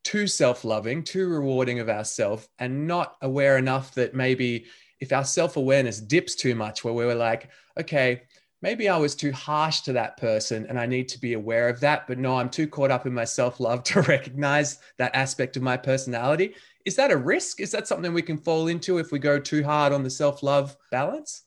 too 0.03 0.27
self 0.27 0.63
loving, 0.63 1.03
too 1.03 1.27
rewarding 1.27 1.79
of 1.79 1.89
ourselves, 1.89 2.47
and 2.59 2.87
not 2.87 3.15
aware 3.21 3.57
enough 3.57 3.95
that 3.95 4.13
maybe 4.13 4.65
if 4.99 5.11
our 5.11 5.25
self 5.25 5.57
awareness 5.57 5.99
dips 5.99 6.35
too 6.35 6.53
much, 6.53 6.83
where 6.83 6.93
we're 6.93 7.15
like, 7.15 7.49
okay, 7.79 8.23
maybe 8.63 8.87
I 8.87 8.97
was 8.97 9.13
too 9.13 9.33
harsh 9.33 9.81
to 9.81 9.93
that 9.93 10.15
person 10.15 10.65
and 10.67 10.79
I 10.79 10.85
need 10.85 11.09
to 11.09 11.19
be 11.19 11.33
aware 11.33 11.67
of 11.67 11.81
that. 11.81 12.07
But 12.07 12.17
no, 12.17 12.37
I'm 12.37 12.49
too 12.49 12.65
caught 12.65 12.89
up 12.89 13.05
in 13.05 13.13
my 13.13 13.25
self 13.25 13.59
love 13.59 13.83
to 13.91 14.01
recognize 14.01 14.79
that 14.97 15.13
aspect 15.13 15.55
of 15.57 15.61
my 15.61 15.77
personality. 15.77 16.55
Is 16.85 16.95
that 16.95 17.11
a 17.11 17.17
risk? 17.17 17.59
Is 17.59 17.71
that 17.71 17.87
something 17.87 18.13
we 18.13 18.21
can 18.23 18.37
fall 18.37 18.67
into 18.67 18.97
if 18.97 19.11
we 19.11 19.19
go 19.19 19.37
too 19.37 19.63
hard 19.63 19.93
on 19.93 20.01
the 20.01 20.09
self 20.09 20.41
love 20.41 20.75
balance? 20.89 21.43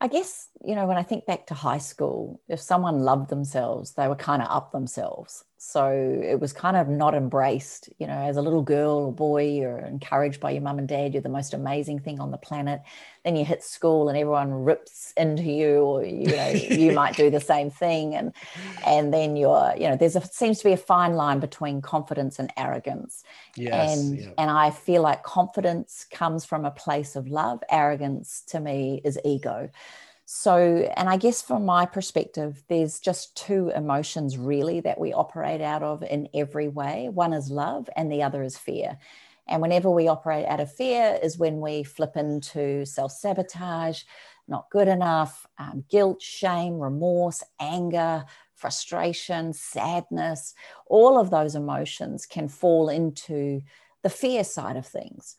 I 0.00 0.08
guess, 0.08 0.48
you 0.62 0.74
know, 0.74 0.86
when 0.86 0.98
I 0.98 1.02
think 1.02 1.24
back 1.24 1.46
to 1.46 1.54
high 1.54 1.78
school, 1.78 2.40
if 2.48 2.60
someone 2.60 3.00
loved 3.00 3.30
themselves, 3.30 3.92
they 3.92 4.08
were 4.08 4.14
kind 4.14 4.42
of 4.42 4.48
up 4.50 4.72
themselves. 4.72 5.44
So 5.56 5.88
it 5.90 6.40
was 6.40 6.52
kind 6.52 6.76
of 6.76 6.88
not 6.88 7.14
embraced, 7.14 7.90
you 7.98 8.06
know, 8.06 8.18
as 8.18 8.36
a 8.36 8.42
little 8.42 8.62
girl 8.62 9.06
or 9.06 9.12
boy, 9.12 9.44
you're 9.44 9.78
encouraged 9.78 10.40
by 10.40 10.50
your 10.52 10.62
mum 10.62 10.78
and 10.78 10.88
dad, 10.88 11.12
you're 11.12 11.22
the 11.22 11.28
most 11.28 11.54
amazing 11.54 12.00
thing 12.00 12.18
on 12.18 12.30
the 12.30 12.38
planet. 12.38 12.80
Then 13.24 13.36
you 13.36 13.44
hit 13.44 13.62
school 13.62 14.08
and 14.08 14.16
everyone 14.16 14.52
rips 14.52 15.12
into 15.18 15.42
you, 15.42 15.80
or 15.80 16.04
you 16.04 16.34
know, 16.34 16.48
you 16.48 16.92
might 16.94 17.16
do 17.16 17.30
the 17.30 17.40
same 17.40 17.70
thing. 17.70 18.14
And 18.14 18.32
and 18.86 19.12
then 19.12 19.36
you're, 19.36 19.74
you 19.76 19.88
know, 19.88 19.96
there's 19.96 20.16
a 20.16 20.22
seems 20.26 20.58
to 20.58 20.64
be 20.64 20.72
a 20.72 20.78
fine 20.78 21.14
line 21.14 21.40
between 21.40 21.82
confidence 21.82 22.38
and 22.38 22.50
arrogance. 22.56 23.22
Yes, 23.54 23.98
and 23.98 24.18
yeah. 24.18 24.30
and 24.38 24.50
I 24.50 24.70
feel 24.70 25.02
like 25.02 25.22
confidence 25.24 26.06
comes 26.10 26.44
from 26.44 26.64
a 26.64 26.70
place 26.70 27.16
of 27.16 27.28
love. 27.28 27.62
Arrogance 27.70 28.42
to 28.48 28.60
me 28.60 29.02
is 29.04 29.18
ego. 29.26 29.68
So, 30.32 30.86
and 30.96 31.08
I 31.08 31.16
guess 31.16 31.42
from 31.42 31.64
my 31.64 31.84
perspective, 31.86 32.62
there's 32.68 33.00
just 33.00 33.36
two 33.36 33.72
emotions 33.74 34.38
really 34.38 34.78
that 34.82 35.00
we 35.00 35.12
operate 35.12 35.60
out 35.60 35.82
of 35.82 36.04
in 36.04 36.28
every 36.32 36.68
way. 36.68 37.08
One 37.08 37.32
is 37.32 37.50
love, 37.50 37.90
and 37.96 38.12
the 38.12 38.22
other 38.22 38.44
is 38.44 38.56
fear. 38.56 38.96
And 39.48 39.60
whenever 39.60 39.90
we 39.90 40.06
operate 40.06 40.46
out 40.46 40.60
of 40.60 40.72
fear, 40.72 41.18
is 41.20 41.36
when 41.36 41.58
we 41.60 41.82
flip 41.82 42.16
into 42.16 42.86
self 42.86 43.10
sabotage, 43.10 44.04
not 44.46 44.70
good 44.70 44.86
enough, 44.86 45.48
um, 45.58 45.84
guilt, 45.90 46.22
shame, 46.22 46.78
remorse, 46.78 47.42
anger, 47.58 48.24
frustration, 48.54 49.52
sadness. 49.52 50.54
All 50.86 51.18
of 51.18 51.30
those 51.30 51.56
emotions 51.56 52.24
can 52.24 52.46
fall 52.46 52.88
into 52.88 53.62
the 54.04 54.10
fear 54.10 54.44
side 54.44 54.76
of 54.76 54.86
things 54.86 55.34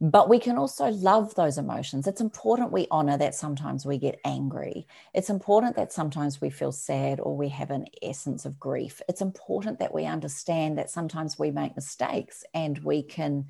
but 0.00 0.28
we 0.28 0.38
can 0.38 0.58
also 0.58 0.88
love 0.88 1.34
those 1.34 1.56
emotions. 1.56 2.06
It's 2.06 2.20
important 2.20 2.70
we 2.70 2.86
honor 2.90 3.16
that 3.16 3.34
sometimes 3.34 3.86
we 3.86 3.96
get 3.96 4.20
angry. 4.24 4.86
It's 5.14 5.30
important 5.30 5.74
that 5.76 5.92
sometimes 5.92 6.38
we 6.40 6.50
feel 6.50 6.72
sad 6.72 7.18
or 7.18 7.34
we 7.34 7.48
have 7.48 7.70
an 7.70 7.86
essence 8.02 8.44
of 8.44 8.60
grief. 8.60 9.00
It's 9.08 9.22
important 9.22 9.78
that 9.78 9.94
we 9.94 10.04
understand 10.04 10.76
that 10.76 10.90
sometimes 10.90 11.38
we 11.38 11.50
make 11.50 11.76
mistakes 11.76 12.44
and 12.52 12.78
we 12.80 13.02
can 13.02 13.46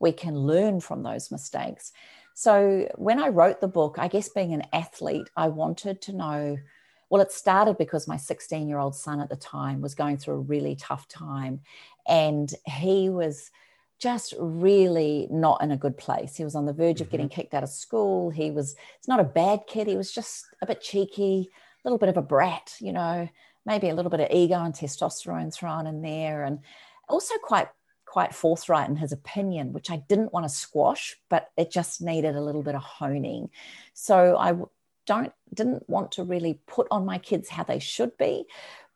we 0.00 0.12
can 0.12 0.38
learn 0.38 0.78
from 0.80 1.02
those 1.02 1.32
mistakes. 1.32 1.92
So 2.34 2.88
when 2.94 3.18
I 3.18 3.28
wrote 3.30 3.60
the 3.60 3.66
book, 3.66 3.96
I 3.98 4.06
guess 4.06 4.28
being 4.28 4.54
an 4.54 4.62
athlete, 4.72 5.28
I 5.36 5.48
wanted 5.48 6.00
to 6.02 6.12
know 6.12 6.58
well, 7.10 7.22
it 7.22 7.32
started 7.32 7.78
because 7.78 8.06
my 8.06 8.18
16 8.18 8.68
year 8.68 8.78
old 8.78 8.94
son 8.94 9.18
at 9.18 9.30
the 9.30 9.36
time 9.36 9.80
was 9.80 9.96
going 9.96 10.18
through 10.18 10.34
a 10.34 10.40
really 10.40 10.76
tough 10.76 11.08
time. 11.08 11.60
And 12.06 12.54
he 12.66 13.08
was 13.08 13.50
just 13.98 14.34
really 14.38 15.26
not 15.30 15.62
in 15.62 15.70
a 15.70 15.76
good 15.76 15.96
place. 15.96 16.36
He 16.36 16.44
was 16.44 16.54
on 16.54 16.66
the 16.66 16.72
verge 16.72 16.96
mm-hmm. 16.96 17.04
of 17.04 17.10
getting 17.10 17.28
mm-hmm. 17.28 17.40
kicked 17.40 17.54
out 17.54 17.62
of 17.62 17.68
school. 17.68 18.30
He 18.30 18.50
was, 18.50 18.76
it's 18.98 19.08
not 19.08 19.20
a 19.20 19.24
bad 19.24 19.62
kid. 19.66 19.86
He 19.86 19.96
was 19.96 20.12
just 20.12 20.46
a 20.62 20.66
bit 20.66 20.80
cheeky, 20.80 21.50
a 21.84 21.88
little 21.88 21.98
bit 21.98 22.08
of 22.08 22.16
a 22.16 22.22
brat, 22.22 22.74
you 22.80 22.92
know, 22.92 23.28
maybe 23.66 23.88
a 23.88 23.94
little 23.94 24.10
bit 24.10 24.20
of 24.20 24.30
ego 24.30 24.54
and 24.54 24.74
testosterone 24.74 25.52
thrown 25.52 25.86
in 25.86 26.02
there, 26.02 26.44
and 26.44 26.60
also 27.08 27.34
quite 27.42 27.68
quite 28.06 28.34
forthright 28.34 28.88
in 28.88 28.96
his 28.96 29.12
opinion, 29.12 29.74
which 29.74 29.90
I 29.90 29.96
didn't 30.08 30.32
want 30.32 30.44
to 30.44 30.48
squash, 30.48 31.16
but 31.28 31.50
it 31.58 31.70
just 31.70 32.00
needed 32.00 32.34
a 32.34 32.40
little 32.40 32.62
bit 32.62 32.74
of 32.74 32.82
honing. 32.82 33.50
So 33.92 34.36
I 34.38 34.54
don't 35.06 35.32
didn't 35.52 35.88
want 35.88 36.12
to 36.12 36.24
really 36.24 36.60
put 36.66 36.86
on 36.90 37.04
my 37.04 37.18
kids 37.18 37.50
how 37.50 37.64
they 37.64 37.78
should 37.78 38.16
be, 38.16 38.46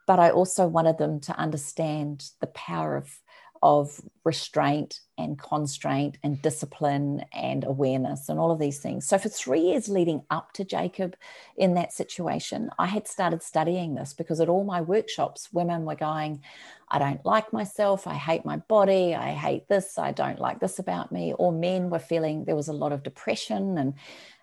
but 0.07 0.19
I 0.19 0.31
also 0.31 0.67
wanted 0.67 0.97
them 0.97 1.21
to 1.21 1.37
understand 1.37 2.31
the 2.41 2.47
power 2.49 2.97
of 2.97 3.21
of 3.63 4.01
restraint 4.25 5.01
and 5.19 5.39
constraint 5.39 6.19
and 6.25 6.43
discipline 6.43 7.25
and 7.33 7.65
awareness 7.65 8.29
and 8.29 8.39
all 8.39 8.51
of 8.51 8.59
these 8.59 8.81
things. 8.81 9.07
So, 9.07 9.19
for 9.19 9.29
three 9.29 9.61
years 9.61 9.89
leading 9.89 10.23
up 10.31 10.53
to 10.55 10.65
Jacob 10.65 11.15
in 11.57 11.75
that 11.75 11.93
situation, 11.93 12.71
I 12.79 12.87
had 12.87 13.07
started 13.07 13.43
studying 13.43 13.95
this 13.95 14.15
because 14.15 14.41
at 14.41 14.49
all 14.49 14.65
my 14.65 14.81
workshops, 14.81 15.53
women 15.53 15.85
were 15.85 15.95
going, 15.95 16.43
I 16.89 16.99
don't 16.99 17.25
like 17.25 17.53
myself. 17.53 18.07
I 18.07 18.15
hate 18.15 18.45
my 18.45 18.57
body. 18.57 19.15
I 19.15 19.31
hate 19.31 19.69
this. 19.69 19.97
I 19.97 20.13
don't 20.13 20.41
like 20.41 20.59
this 20.59 20.79
about 20.79 21.13
me. 21.13 21.33
Or 21.39 21.53
men 21.53 21.89
were 21.89 22.01
feeling 22.01 22.45
there 22.45 22.57
was 22.57 22.69
a 22.69 22.73
lot 22.73 22.93
of 22.93 23.05
depression 23.05 23.79
and 23.79 23.95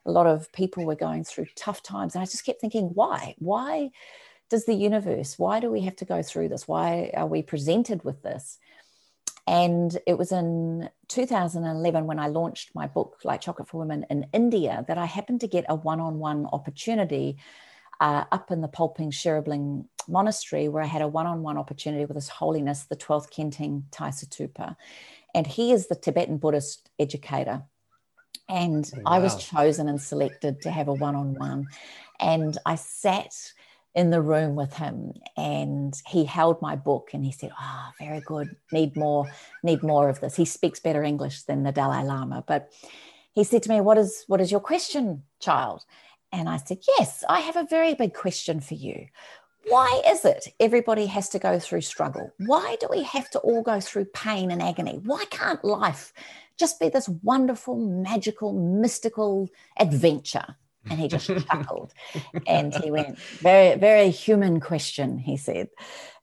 a 0.05 0.11
lot 0.11 0.27
of 0.27 0.51
people 0.53 0.85
were 0.85 0.95
going 0.95 1.25
through 1.25 1.47
tough 1.55 1.83
times. 1.83 2.15
And 2.15 2.21
I 2.21 2.25
just 2.25 2.45
kept 2.45 2.61
thinking, 2.61 2.91
why? 2.93 3.35
Why 3.37 3.91
does 4.49 4.65
the 4.65 4.73
universe, 4.73 5.37
why 5.37 5.59
do 5.59 5.69
we 5.69 5.81
have 5.81 5.95
to 5.97 6.05
go 6.05 6.23
through 6.23 6.49
this? 6.49 6.67
Why 6.67 7.11
are 7.15 7.27
we 7.27 7.43
presented 7.43 8.03
with 8.03 8.23
this? 8.23 8.57
And 9.47 9.97
it 10.05 10.17
was 10.17 10.31
in 10.31 10.89
2011 11.07 12.05
when 12.05 12.19
I 12.19 12.27
launched 12.27 12.75
my 12.75 12.87
book, 12.87 13.19
Like 13.23 13.41
Chocolate 13.41 13.67
for 13.67 13.79
Women, 13.79 14.05
in 14.09 14.27
India, 14.33 14.85
that 14.87 14.97
I 14.97 15.05
happened 15.05 15.41
to 15.41 15.47
get 15.47 15.65
a 15.69 15.75
one 15.75 15.99
on 15.99 16.19
one 16.19 16.45
opportunity 16.51 17.37
uh, 17.99 18.25
up 18.31 18.51
in 18.51 18.61
the 18.61 18.67
Palpung 18.67 19.11
Sherabling 19.11 19.85
Monastery, 20.07 20.69
where 20.69 20.83
I 20.83 20.87
had 20.87 21.01
a 21.01 21.07
one 21.07 21.25
on 21.25 21.41
one 21.41 21.57
opportunity 21.57 22.05
with 22.05 22.15
His 22.15 22.29
Holiness, 22.29 22.83
the 22.83 22.95
12th 22.95 23.29
Kenting 23.31 23.85
Tai 23.91 24.09
Situpa. 24.09 24.75
And 25.33 25.45
he 25.45 25.71
is 25.71 25.87
the 25.87 25.95
Tibetan 25.95 26.37
Buddhist 26.37 26.89
educator. 26.99 27.63
And 28.47 28.89
wow. 28.95 29.03
I 29.05 29.19
was 29.19 29.43
chosen 29.43 29.87
and 29.87 30.01
selected 30.01 30.61
to 30.61 30.71
have 30.71 30.87
a 30.87 30.93
one 30.93 31.15
on 31.15 31.35
one. 31.35 31.67
And 32.19 32.57
I 32.65 32.75
sat 32.75 33.33
in 33.95 34.11
the 34.11 34.21
room 34.21 34.55
with 34.55 34.73
him 34.73 35.13
and 35.35 35.99
he 36.07 36.23
held 36.23 36.61
my 36.61 36.75
book 36.75 37.09
and 37.13 37.25
he 37.25 37.31
said 37.31 37.51
oh 37.59 37.89
very 37.99 38.21
good. 38.21 38.55
Need 38.71 38.95
more 38.95 39.27
need 39.63 39.83
more 39.83 40.09
of 40.09 40.19
this. 40.19 40.35
He 40.35 40.45
speaks 40.45 40.79
better 40.79 41.03
english 41.03 41.43
than 41.43 41.63
the 41.63 41.71
dalai 41.71 42.03
lama. 42.03 42.43
But 42.47 42.71
he 43.33 43.43
said 43.43 43.63
to 43.63 43.69
me 43.69 43.81
what 43.81 43.97
is 43.97 44.23
what 44.27 44.41
is 44.41 44.51
your 44.51 44.59
question 44.61 45.23
child? 45.39 45.85
And 46.31 46.47
i 46.47 46.57
said 46.57 46.77
yes 46.97 47.23
i 47.27 47.39
have 47.39 47.55
a 47.57 47.65
very 47.65 47.95
big 47.95 48.13
question 48.13 48.59
for 48.59 48.75
you. 48.75 49.07
Why 49.67 50.01
is 50.07 50.23
it 50.23 50.47
everybody 50.59 51.05
has 51.07 51.29
to 51.29 51.39
go 51.39 51.59
through 51.59 51.81
struggle? 51.81 52.31
Why 52.37 52.77
do 52.79 52.87
we 52.89 53.03
have 53.03 53.29
to 53.31 53.39
all 53.39 53.61
go 53.61 53.79
through 53.79 54.05
pain 54.05 54.51
and 54.51 54.61
agony? 54.61 54.99
Why 55.03 55.25
can't 55.29 55.63
life 55.65 56.13
just 56.57 56.79
be 56.79 56.89
this 56.89 57.09
wonderful 57.23 57.75
magical 57.75 58.53
mystical 58.53 59.49
adventure 59.77 60.55
and 60.89 60.99
he 60.99 61.07
just 61.07 61.27
chuckled 61.47 61.93
and 62.47 62.73
he 62.73 62.91
went, 62.91 63.17
Very, 63.39 63.77
very 63.77 64.09
human 64.09 64.59
question, 64.59 65.17
he 65.17 65.37
said. 65.37 65.69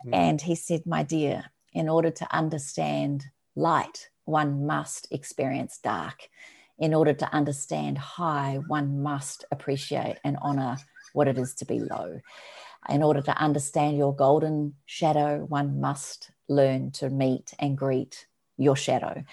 Mm. 0.06 0.14
And 0.14 0.40
he 0.40 0.54
said, 0.54 0.86
My 0.86 1.02
dear, 1.02 1.44
in 1.72 1.88
order 1.88 2.10
to 2.10 2.34
understand 2.34 3.24
light, 3.54 4.08
one 4.24 4.66
must 4.66 5.08
experience 5.10 5.78
dark. 5.82 6.28
In 6.78 6.92
order 6.92 7.14
to 7.14 7.32
understand 7.32 7.96
high, 7.96 8.58
one 8.66 9.02
must 9.02 9.44
appreciate 9.50 10.18
and 10.24 10.36
honor 10.42 10.76
what 11.14 11.28
it 11.28 11.38
is 11.38 11.54
to 11.54 11.64
be 11.64 11.80
low. 11.80 12.20
In 12.88 13.02
order 13.02 13.22
to 13.22 13.36
understand 13.38 13.96
your 13.96 14.14
golden 14.14 14.74
shadow, 14.84 15.44
one 15.48 15.80
must 15.80 16.30
learn 16.48 16.90
to 16.92 17.08
meet 17.08 17.54
and 17.58 17.76
greet 17.76 18.26
your 18.58 18.76
shadow. 18.76 19.24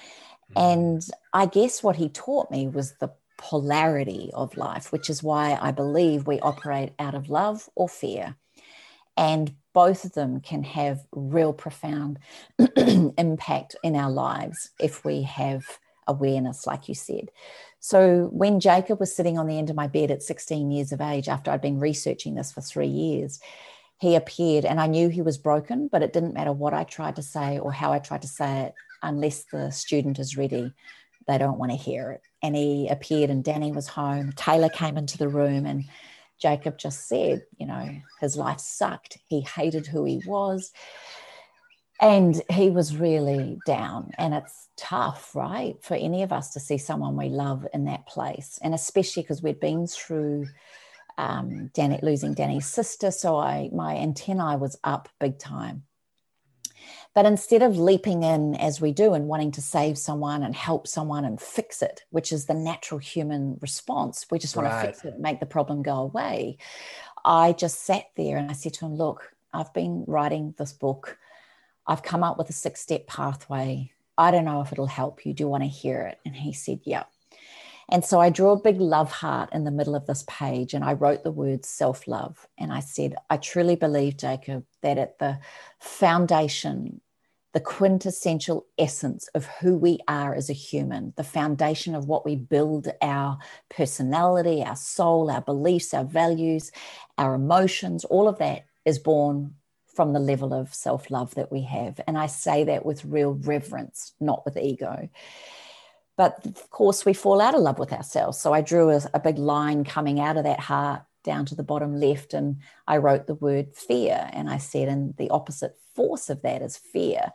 Mm. 0.55 0.73
And 0.73 1.07
I 1.33 1.45
guess 1.45 1.83
what 1.83 1.97
he 1.97 2.09
taught 2.09 2.49
me 2.49 2.67
was 2.67 2.93
the 2.99 3.11
polarity 3.37 4.31
of 4.33 4.57
life, 4.57 4.91
which 4.91 5.09
is 5.09 5.23
why 5.23 5.57
I 5.61 5.71
believe 5.71 6.27
we 6.27 6.39
operate 6.39 6.93
out 6.99 7.15
of 7.15 7.29
love 7.29 7.69
or 7.75 7.89
fear. 7.89 8.35
And 9.15 9.53
both 9.73 10.05
of 10.05 10.13
them 10.13 10.39
can 10.39 10.63
have 10.63 11.05
real 11.11 11.53
profound 11.53 12.19
impact 12.77 13.75
in 13.83 13.95
our 13.95 14.11
lives 14.11 14.71
if 14.79 15.03
we 15.03 15.23
have 15.23 15.63
awareness, 16.07 16.67
like 16.67 16.87
you 16.87 16.95
said. 16.95 17.29
So, 17.79 18.29
when 18.31 18.59
Jacob 18.59 18.99
was 18.99 19.15
sitting 19.15 19.37
on 19.37 19.47
the 19.47 19.57
end 19.57 19.69
of 19.69 19.75
my 19.75 19.87
bed 19.87 20.11
at 20.11 20.23
16 20.23 20.71
years 20.71 20.91
of 20.91 21.01
age, 21.01 21.27
after 21.27 21.51
I'd 21.51 21.61
been 21.61 21.79
researching 21.79 22.35
this 22.35 22.51
for 22.51 22.61
three 22.61 22.87
years, 22.87 23.39
he 23.99 24.15
appeared 24.15 24.65
and 24.65 24.79
I 24.79 24.87
knew 24.87 25.09
he 25.09 25.21
was 25.21 25.37
broken, 25.37 25.87
but 25.87 26.01
it 26.01 26.13
didn't 26.13 26.33
matter 26.33 26.51
what 26.51 26.73
I 26.73 26.83
tried 26.83 27.15
to 27.17 27.21
say 27.21 27.59
or 27.59 27.71
how 27.71 27.93
I 27.93 27.99
tried 27.99 28.21
to 28.23 28.27
say 28.27 28.63
it, 28.63 28.73
unless 29.01 29.45
the 29.45 29.71
student 29.71 30.19
is 30.19 30.37
ready, 30.37 30.73
they 31.27 31.37
don't 31.37 31.59
want 31.59 31.71
to 31.71 31.77
hear 31.77 32.11
it 32.11 32.21
and 32.41 32.55
he 32.55 32.89
appeared 32.89 33.29
and 33.29 33.43
Danny 33.43 33.71
was 33.71 33.87
home. 33.87 34.33
Taylor 34.35 34.69
came 34.69 34.97
into 34.97 35.17
the 35.17 35.29
room 35.29 35.65
and 35.65 35.85
Jacob 36.39 36.77
just 36.77 37.07
said, 37.07 37.43
you 37.57 37.65
know, 37.65 37.89
his 38.19 38.35
life 38.35 38.59
sucked. 38.59 39.17
He 39.25 39.41
hated 39.41 39.87
who 39.87 40.03
he 40.03 40.21
was. 40.27 40.71
And 42.01 42.41
he 42.49 42.69
was 42.69 42.97
really 42.97 43.59
down. 43.65 44.11
And 44.17 44.33
it's 44.33 44.67
tough, 44.75 45.33
right? 45.35 45.75
For 45.81 45.95
any 45.95 46.23
of 46.23 46.33
us 46.33 46.51
to 46.51 46.59
see 46.59 46.77
someone 46.77 47.15
we 47.15 47.29
love 47.29 47.65
in 47.73 47.85
that 47.85 48.07
place. 48.07 48.59
And 48.61 48.73
especially 48.73 49.23
because 49.23 49.41
we'd 49.41 49.61
been 49.61 49.87
through 49.87 50.47
um, 51.17 51.69
Danny, 51.73 51.99
losing 52.03 52.33
Danny's 52.33 52.65
sister. 52.65 53.11
So 53.11 53.37
I 53.37 53.69
my 53.71 53.95
antennae 53.95 54.57
was 54.57 54.77
up 54.83 55.07
big 55.19 55.39
time. 55.39 55.83
But 57.13 57.27
instead 57.27 57.61
of 57.61 57.77
leaping 57.77 58.23
in 58.23 58.55
as 58.55 58.81
we 58.81 58.91
do 58.91 59.13
and 59.13 59.27
wanting 59.27 59.51
to 59.51 59.61
save 59.61 59.97
someone 59.99 60.41
and 60.41 60.55
help 60.55 60.87
someone 60.87 61.25
and 61.25 61.39
fix 61.39 61.83
it, 61.83 62.03
which 62.09 62.31
is 62.31 62.45
the 62.45 62.55
natural 62.55 62.99
human 62.99 63.59
response, 63.61 64.25
we 64.31 64.39
just 64.39 64.55
want 64.55 64.67
right. 64.67 64.81
to 64.81 64.87
fix 64.87 65.05
it, 65.05 65.19
make 65.19 65.39
the 65.39 65.45
problem 65.45 65.83
go 65.83 65.97
away. 65.97 66.57
I 67.23 67.53
just 67.53 67.83
sat 67.83 68.05
there 68.15 68.37
and 68.37 68.49
I 68.49 68.53
said 68.53 68.73
to 68.75 68.85
him, 68.85 68.95
Look, 68.95 69.33
I've 69.53 69.73
been 69.73 70.05
writing 70.07 70.55
this 70.57 70.73
book. 70.73 71.17
I've 71.85 72.03
come 72.03 72.23
up 72.23 72.37
with 72.37 72.49
a 72.49 72.53
six 72.53 72.81
step 72.81 73.05
pathway. 73.05 73.91
I 74.17 74.31
don't 74.31 74.45
know 74.45 74.61
if 74.61 74.71
it'll 74.71 74.87
help 74.87 75.25
you. 75.25 75.33
Do 75.33 75.43
you 75.43 75.47
want 75.47 75.63
to 75.63 75.69
hear 75.69 76.01
it? 76.01 76.19
And 76.25 76.35
he 76.35 76.53
said, 76.53 76.79
Yeah. 76.83 77.03
And 77.89 78.03
so 78.03 78.19
I 78.19 78.29
drew 78.29 78.49
a 78.49 78.59
big 78.59 78.79
love 78.79 79.11
heart 79.11 79.49
in 79.53 79.65
the 79.65 79.71
middle 79.71 79.95
of 79.95 80.07
this 80.07 80.23
page 80.27 80.73
and 80.73 80.83
I 80.83 80.93
wrote 80.93 81.23
the 81.23 81.31
word 81.31 81.65
self 81.65 82.07
love. 82.07 82.47
And 82.57 82.71
I 82.71 82.79
said, 82.79 83.15
I 83.29 83.37
truly 83.37 83.75
believe, 83.75 84.17
Jacob, 84.17 84.65
that 84.81 84.97
at 84.97 85.19
the 85.19 85.39
foundation, 85.79 87.01
the 87.53 87.59
quintessential 87.59 88.65
essence 88.79 89.27
of 89.35 89.45
who 89.45 89.77
we 89.77 89.99
are 90.07 90.33
as 90.33 90.49
a 90.49 90.53
human, 90.53 91.13
the 91.15 91.23
foundation 91.23 91.93
of 91.93 92.07
what 92.07 92.25
we 92.25 92.35
build 92.35 92.91
our 93.01 93.37
personality, 93.69 94.63
our 94.63 94.75
soul, 94.75 95.29
our 95.29 95.41
beliefs, 95.41 95.93
our 95.93 96.03
values, 96.03 96.71
our 97.17 97.35
emotions, 97.35 98.03
all 98.05 98.27
of 98.27 98.39
that 98.39 98.65
is 98.85 98.97
born 98.97 99.53
from 99.85 100.13
the 100.13 100.19
level 100.19 100.51
of 100.51 100.73
self 100.73 101.11
love 101.11 101.35
that 101.35 101.51
we 101.51 101.61
have. 101.61 101.99
And 102.07 102.17
I 102.17 102.25
say 102.25 102.63
that 102.63 102.85
with 102.85 103.05
real 103.05 103.33
reverence, 103.33 104.13
not 104.19 104.43
with 104.45 104.57
ego. 104.57 105.09
But 106.17 106.45
of 106.45 106.69
course, 106.71 107.05
we 107.05 107.13
fall 107.13 107.39
out 107.39 107.55
of 107.55 107.61
love 107.61 107.77
with 107.77 107.93
ourselves. 107.93 108.39
So 108.39 108.51
I 108.53 108.61
drew 108.61 108.89
a, 108.89 109.01
a, 109.13 109.19
big 109.19 109.37
line 109.37 109.83
coming 109.83 110.19
out 110.19 110.37
of 110.37 110.43
that 110.43 110.59
heart 110.59 111.03
down 111.23 111.45
to 111.47 111.55
the 111.55 111.63
bottom 111.63 111.99
left, 111.99 112.33
and 112.33 112.57
I 112.87 112.97
wrote 112.97 113.27
the 113.27 113.35
word 113.35 113.75
fear. 113.75 114.29
And 114.33 114.49
I 114.49 114.57
said, 114.57 114.89
and 114.89 115.15
the 115.17 115.29
opposite 115.29 115.75
force 115.95 116.29
of 116.29 116.41
that 116.41 116.61
is 116.61 116.77
fear. 116.77 117.31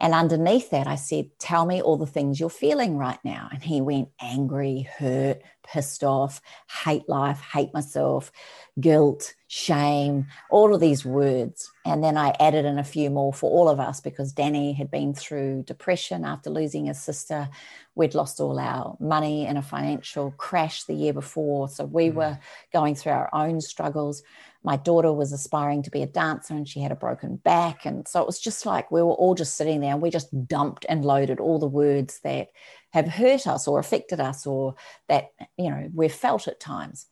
And 0.00 0.14
underneath 0.14 0.70
that, 0.70 0.86
I 0.86 0.94
said, 0.94 1.28
Tell 1.38 1.66
me 1.66 1.82
all 1.82 1.98
the 1.98 2.06
things 2.06 2.40
you're 2.40 2.48
feeling 2.48 2.96
right 2.96 3.18
now. 3.22 3.50
And 3.52 3.62
he 3.62 3.82
went 3.82 4.08
angry, 4.18 4.88
hurt, 4.98 5.42
pissed 5.62 6.02
off, 6.02 6.40
hate 6.84 7.06
life, 7.06 7.40
hate 7.52 7.74
myself, 7.74 8.32
guilt, 8.80 9.34
shame, 9.46 10.26
all 10.50 10.74
of 10.74 10.80
these 10.80 11.04
words. 11.04 11.70
And 11.84 12.02
then 12.02 12.16
I 12.16 12.34
added 12.40 12.64
in 12.64 12.78
a 12.78 12.84
few 12.84 13.10
more 13.10 13.34
for 13.34 13.50
all 13.50 13.68
of 13.68 13.78
us 13.78 14.00
because 14.00 14.32
Danny 14.32 14.72
had 14.72 14.90
been 14.90 15.12
through 15.12 15.64
depression 15.64 16.24
after 16.24 16.48
losing 16.48 16.86
his 16.86 17.00
sister. 17.00 17.50
We'd 17.94 18.14
lost 18.14 18.40
all 18.40 18.58
our 18.58 18.96
money 19.00 19.46
in 19.46 19.58
a 19.58 19.62
financial 19.62 20.30
crash 20.38 20.84
the 20.84 20.94
year 20.94 21.12
before. 21.12 21.68
So 21.68 21.84
we 21.84 22.08
mm. 22.08 22.14
were 22.14 22.38
going 22.72 22.94
through 22.94 23.12
our 23.12 23.28
own 23.34 23.60
struggles 23.60 24.22
my 24.62 24.76
daughter 24.76 25.12
was 25.12 25.32
aspiring 25.32 25.82
to 25.82 25.90
be 25.90 26.02
a 26.02 26.06
dancer 26.06 26.54
and 26.54 26.68
she 26.68 26.80
had 26.80 26.92
a 26.92 26.96
broken 26.96 27.36
back. 27.36 27.86
And 27.86 28.06
so 28.06 28.20
it 28.20 28.26
was 28.26 28.38
just 28.38 28.66
like 28.66 28.90
we 28.90 29.02
were 29.02 29.12
all 29.12 29.34
just 29.34 29.56
sitting 29.56 29.80
there 29.80 29.92
and 29.92 30.02
we 30.02 30.10
just 30.10 30.46
dumped 30.46 30.84
and 30.88 31.04
loaded 31.04 31.40
all 31.40 31.58
the 31.58 31.66
words 31.66 32.20
that 32.24 32.48
have 32.92 33.08
hurt 33.08 33.46
us 33.46 33.66
or 33.66 33.78
affected 33.78 34.20
us 34.20 34.46
or 34.46 34.74
that, 35.08 35.28
you 35.56 35.70
know, 35.70 35.88
we've 35.94 36.12
felt 36.12 36.46
at 36.46 36.60
times. 36.60 37.06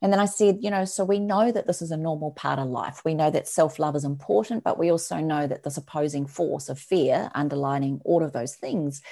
And 0.00 0.12
then 0.12 0.20
I 0.20 0.26
said, 0.26 0.58
you 0.60 0.70
know, 0.70 0.84
so 0.84 1.04
we 1.04 1.18
know 1.18 1.50
that 1.50 1.66
this 1.66 1.82
is 1.82 1.90
a 1.90 1.96
normal 1.96 2.30
part 2.30 2.60
of 2.60 2.68
life. 2.68 3.02
We 3.04 3.14
know 3.14 3.30
that 3.30 3.48
self 3.48 3.80
love 3.80 3.96
is 3.96 4.04
important, 4.04 4.62
but 4.62 4.78
we 4.78 4.92
also 4.92 5.16
know 5.16 5.48
that 5.48 5.64
this 5.64 5.76
opposing 5.76 6.26
force 6.26 6.68
of 6.68 6.78
fear 6.78 7.30
underlining 7.34 8.00
all 8.04 8.22
of 8.22 8.32
those 8.32 8.54
things 8.54 9.02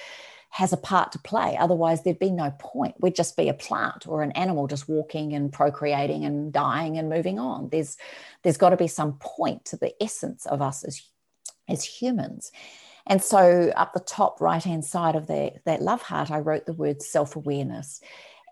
has 0.56 0.72
a 0.72 0.78
part 0.78 1.12
to 1.12 1.18
play. 1.18 1.54
Otherwise, 1.58 2.02
there'd 2.02 2.18
be 2.18 2.30
no 2.30 2.50
point. 2.58 2.94
We'd 2.98 3.14
just 3.14 3.36
be 3.36 3.50
a 3.50 3.54
plant 3.54 4.08
or 4.08 4.22
an 4.22 4.32
animal 4.32 4.66
just 4.66 4.88
walking 4.88 5.34
and 5.34 5.52
procreating 5.52 6.24
and 6.24 6.50
dying 6.50 6.96
and 6.96 7.10
moving 7.10 7.38
on. 7.38 7.68
There's 7.68 7.98
there's 8.42 8.56
got 8.56 8.70
to 8.70 8.78
be 8.78 8.88
some 8.88 9.18
point 9.18 9.66
to 9.66 9.76
the 9.76 9.92
essence 10.02 10.46
of 10.46 10.62
us 10.62 10.82
as 10.82 11.02
as 11.68 11.84
humans. 11.84 12.52
And 13.06 13.22
so 13.22 13.70
up 13.76 13.92
the 13.92 14.00
top 14.00 14.40
right 14.40 14.64
hand 14.64 14.86
side 14.86 15.14
of 15.14 15.26
the, 15.26 15.52
that 15.66 15.82
love 15.82 16.00
heart, 16.00 16.30
I 16.30 16.38
wrote 16.38 16.64
the 16.64 16.72
word 16.72 17.02
self 17.02 17.36
awareness. 17.36 18.00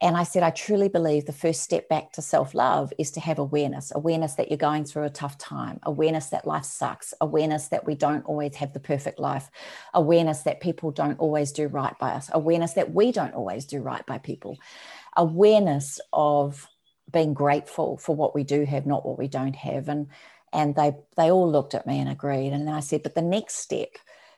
And 0.03 0.17
I 0.17 0.25
said, 0.25 0.43
I 0.43 0.51
truly 0.51 0.89
believe 0.89 1.25
the 1.25 1.33
first 1.33 1.63
step 1.63 1.89
back 1.89 2.13
to 2.13 2.23
self 2.23 2.55
love 2.55 2.93
is 2.99 3.11
to 3.13 3.21
have 3.21 3.39
awareness 3.39 3.93
awareness 3.95 4.35
that 4.35 4.51
you're 4.51 4.59
going 4.59 4.85
through 4.85 5.05
a 5.05 5.11
tough 5.11 5.39
time, 5.39 5.79
awareness 5.85 6.27
that 6.29 6.47
life 6.47 6.65
sucks, 6.65 7.15
awareness 7.21 7.69
that 7.69 7.87
we 7.87 7.95
don't 7.95 8.25
always 8.27 8.57
have 8.57 8.73
the 8.73 8.81
perfect 8.81 9.19
life, 9.19 9.51
awareness 9.95 10.43
that 10.43 10.61
people 10.61 10.91
don't 10.91 11.19
always 11.19 11.53
do 11.53 11.69
right 11.69 11.99
by 11.99 12.11
us, 12.11 12.29
awareness 12.33 12.75
that 12.75 12.93
we 12.93 13.13
don't 13.13 13.35
always 13.35 13.65
do 13.65 13.81
right 13.81 14.05
by 14.07 14.19
people, 14.19 14.59
awareness 15.17 16.01
of 16.13 16.69
being 17.13 17.35
grateful 17.35 17.97
for 17.97 18.17
what 18.17 18.35
we 18.35 18.45
do 18.45 18.65
have, 18.65 18.87
not 18.87 19.07
what 19.07 19.19
we 19.19 19.29
don't 19.29 19.57
have. 19.57 19.89
And 19.89 20.09
and 20.53 20.75
they 20.75 20.93
they 21.17 21.31
all 21.31 21.51
looked 21.51 21.75
at 21.75 21.87
me 21.87 22.01
and 22.01 22.09
agreed. 22.11 22.53
And 22.53 22.67
then 22.67 22.75
I 22.75 22.81
said, 22.81 23.03
but 23.03 23.15
the 23.15 23.23
next 23.23 23.57
step 23.57 23.91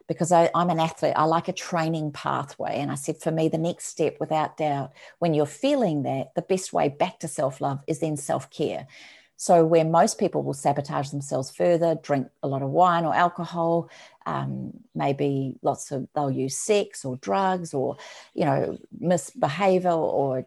because 0.08 0.32
I, 0.32 0.50
am 0.54 0.70
an 0.70 0.80
athlete. 0.80 1.14
I 1.16 1.24
like 1.24 1.48
a 1.48 1.52
training 1.52 2.12
pathway. 2.12 2.78
And 2.78 2.90
I 2.90 2.94
said, 2.94 3.20
for 3.20 3.30
me, 3.30 3.48
the 3.48 3.58
next 3.58 3.86
step, 3.86 4.16
without 4.20 4.56
doubt, 4.56 4.92
when 5.18 5.34
you're 5.34 5.46
feeling 5.46 6.02
that, 6.04 6.34
the 6.34 6.42
best 6.42 6.72
way 6.72 6.88
back 6.88 7.18
to 7.20 7.28
self 7.28 7.60
love 7.60 7.80
is 7.86 8.00
then 8.00 8.16
self 8.16 8.50
care. 8.50 8.86
So, 9.38 9.66
where 9.66 9.84
most 9.84 10.18
people 10.18 10.42
will 10.42 10.54
sabotage 10.54 11.10
themselves 11.10 11.50
further, 11.50 11.94
drink 11.96 12.28
a 12.42 12.48
lot 12.48 12.62
of 12.62 12.70
wine 12.70 13.04
or 13.04 13.14
alcohol, 13.14 13.90
um, 14.24 14.72
maybe 14.94 15.56
lots 15.60 15.92
of, 15.92 16.08
they'll 16.14 16.30
use 16.30 16.56
sex 16.56 17.04
or 17.04 17.16
drugs 17.16 17.74
or, 17.74 17.98
you 18.32 18.46
know, 18.46 18.78
misbehavior 18.98 19.90
or 19.90 20.46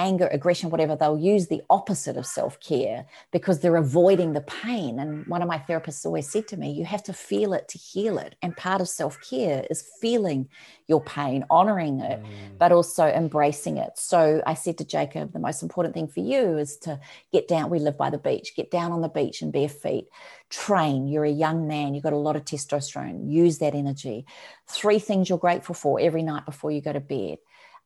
anger, 0.00 0.28
aggression, 0.28 0.70
whatever, 0.70 0.96
they'll 0.96 1.18
use 1.18 1.48
the 1.48 1.62
opposite 1.68 2.16
of 2.16 2.26
self 2.26 2.58
care 2.60 3.04
because 3.30 3.60
they're 3.60 3.76
avoiding 3.76 4.32
the 4.32 4.40
pain. 4.40 4.98
And 4.98 5.26
one 5.26 5.42
of 5.42 5.48
my 5.48 5.58
therapists 5.58 6.06
always 6.06 6.30
said 6.30 6.48
to 6.48 6.56
me, 6.56 6.72
you 6.72 6.86
have 6.86 7.02
to 7.04 7.12
feel 7.12 7.52
it 7.52 7.68
to 7.68 7.78
heal 7.78 8.18
it. 8.18 8.34
And 8.40 8.56
part 8.56 8.80
of 8.80 8.88
self 8.88 9.18
care 9.20 9.66
is 9.70 9.86
feeling 10.00 10.48
your 10.86 11.02
pain, 11.02 11.44
honoring 11.50 12.00
it, 12.00 12.22
mm. 12.22 12.58
but 12.58 12.72
also 12.72 13.06
embracing 13.06 13.76
it. 13.76 13.92
So 13.96 14.42
I 14.46 14.54
said 14.54 14.78
to 14.78 14.84
Jacob, 14.84 15.32
the 15.32 15.38
most 15.38 15.62
important 15.62 15.92
thing 15.94 16.08
for 16.08 16.20
you 16.20 16.56
is 16.56 16.78
to 16.78 16.98
get 17.30 17.46
down. 17.46 17.68
We 17.68 17.78
live 17.78 17.98
by 17.98 18.08
the 18.08 18.18
beach, 18.18 18.56
get 18.56 18.70
down 18.70 18.92
on 18.92 19.02
the 19.02 19.08
beach 19.08 19.42
and 19.42 19.52
bare 19.52 19.68
feet, 19.68 20.08
train. 20.48 21.08
You're 21.08 21.24
a 21.24 21.30
young 21.30 21.68
man, 21.68 21.94
you've 21.94 22.02
got 22.02 22.14
a 22.14 22.16
lot 22.16 22.36
of 22.36 22.44
testosterone, 22.44 23.30
use 23.30 23.58
that 23.58 23.74
energy. 23.74 24.24
Three 24.66 24.98
things 24.98 25.28
you're 25.28 25.38
grateful 25.38 25.74
for 25.74 26.00
every 26.00 26.22
night 26.22 26.46
before 26.46 26.70
you 26.70 26.80
go 26.80 26.92
to 26.92 27.00
bed 27.00 27.38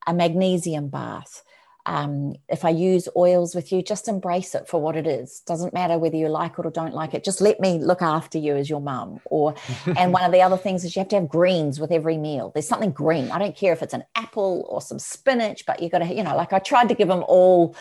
a 0.07 0.13
magnesium 0.13 0.89
bath 0.89 1.43
um, 1.87 2.35
if 2.49 2.65
I 2.65 2.71
use 2.71 3.09
oils 3.15 3.55
with 3.55 3.71
you, 3.71 3.83
just 3.83 4.09
embrace 4.09 4.55
it 4.55 4.67
for 4.67 4.81
what 4.81 4.97
it 4.97 5.07
is. 5.07 5.41
Doesn't 5.41 5.75
matter 5.75 5.99
whether 5.99 6.17
you 6.17 6.29
like 6.29 6.59
it 6.59 6.65
or 6.65 6.71
don't 6.71 6.95
like 6.95 7.13
it. 7.13 7.25
Just 7.25 7.43
let 7.43 7.61
me 7.61 7.79
look 7.79 8.01
after 8.01 8.39
you 8.39 8.57
as 8.57 8.71
your 8.71 8.81
mum. 8.81 9.21
Or, 9.27 9.55
and 9.99 10.13
one 10.13 10.25
of 10.25 10.33
the 10.33 10.41
other 10.41 10.57
things 10.57 10.85
is 10.85 10.97
you 10.97 11.01
have 11.01 11.09
to 11.09 11.17
have 11.17 11.29
greens 11.29 11.79
with 11.79 11.93
every 11.93 12.17
meal. 12.17 12.51
There's 12.55 12.69
something 12.69 12.93
green. 12.93 13.31
I 13.31 13.39
don't 13.39 13.55
care 13.55 13.75
if 13.75 13.83
it's 13.83 13.93
an 13.93 14.05
apple 14.15 14.67
or 14.71 14.81
some 14.81 14.99
spinach, 14.99 15.67
but 15.67 15.83
you 15.83 15.91
got 15.91 15.99
to, 15.99 16.07
you 16.15 16.23
know, 16.23 16.37
like 16.37 16.55
I 16.55 16.59
tried 16.59 16.89
to 16.89 16.95
give 16.95 17.09
them 17.09 17.25
all 17.29 17.77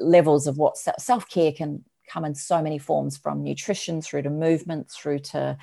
levels 0.00 0.46
of 0.46 0.56
what 0.56 0.78
self 0.78 1.28
care 1.28 1.50
can 1.50 1.84
come 2.08 2.24
in 2.24 2.34
so 2.36 2.62
many 2.62 2.78
forms, 2.78 3.16
from 3.16 3.42
nutrition 3.42 4.02
through 4.02 4.22
to 4.22 4.30
movement, 4.30 4.88
through 4.88 5.18
to 5.18 5.56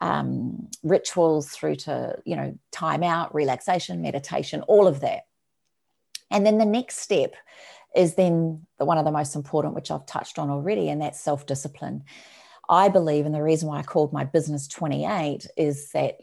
um, 0.00 0.68
rituals, 0.82 1.50
through 1.50 1.76
to 1.76 2.18
you 2.24 2.34
know 2.34 2.58
time 2.72 3.04
out, 3.04 3.32
relaxation, 3.32 4.02
meditation, 4.02 4.62
all 4.62 4.88
of 4.88 5.00
that 5.00 5.22
and 6.32 6.44
then 6.46 6.58
the 6.58 6.64
next 6.64 6.98
step 6.98 7.34
is 7.94 8.14
then 8.14 8.66
the 8.78 8.84
one 8.84 8.98
of 8.98 9.04
the 9.04 9.12
most 9.12 9.36
important, 9.36 9.74
which 9.74 9.90
I've 9.90 10.06
touched 10.06 10.38
on 10.38 10.50
already, 10.50 10.88
and 10.88 11.00
that's 11.00 11.20
self 11.20 11.46
discipline. 11.46 12.04
I 12.68 12.88
believe, 12.88 13.26
and 13.26 13.34
the 13.34 13.42
reason 13.42 13.68
why 13.68 13.78
I 13.78 13.82
called 13.82 14.12
my 14.12 14.24
business 14.24 14.68
28 14.68 15.48
is 15.56 15.90
that 15.92 16.18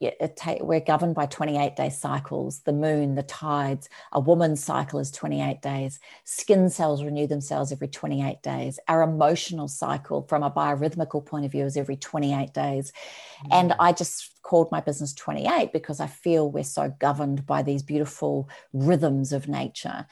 we're 0.62 0.80
governed 0.80 1.14
by 1.14 1.26
28 1.26 1.76
day 1.76 1.90
cycles 1.90 2.62
the 2.62 2.72
moon, 2.72 3.16
the 3.16 3.24
tides. 3.24 3.90
A 4.14 4.20
woman's 4.20 4.64
cycle 4.64 5.00
is 5.00 5.12
28 5.12 5.62
days. 5.62 6.00
Skin 6.24 6.70
cells 6.70 7.04
renew 7.04 7.28
themselves 7.28 7.72
every 7.72 7.90
28 7.90 8.42
days. 8.42 8.80
Our 8.88 9.02
emotional 9.02 9.68
cycle, 9.68 10.22
from 10.24 10.44
a 10.44 10.50
biorhythmical 10.50 11.26
point 11.26 11.46
of 11.46 11.52
view, 11.52 11.66
is 11.66 11.76
every 11.76 11.98
28 11.98 12.54
days. 12.54 12.92
Mm-hmm. 12.92 13.48
And 13.52 13.76
I 13.80 13.92
just 13.92 14.42
called 14.42 14.72
my 14.72 14.80
business 14.80 15.14
28 15.14 15.74
because 15.74 16.00
I 16.00 16.08
feel 16.08 16.50
we're 16.50 16.64
so 16.64 16.96
governed 17.00 17.46
by 17.46 17.62
these 17.64 17.84
beautiful 17.84 18.50
rhythms 18.72 19.34
of 19.34 19.50
nature. 19.50 20.08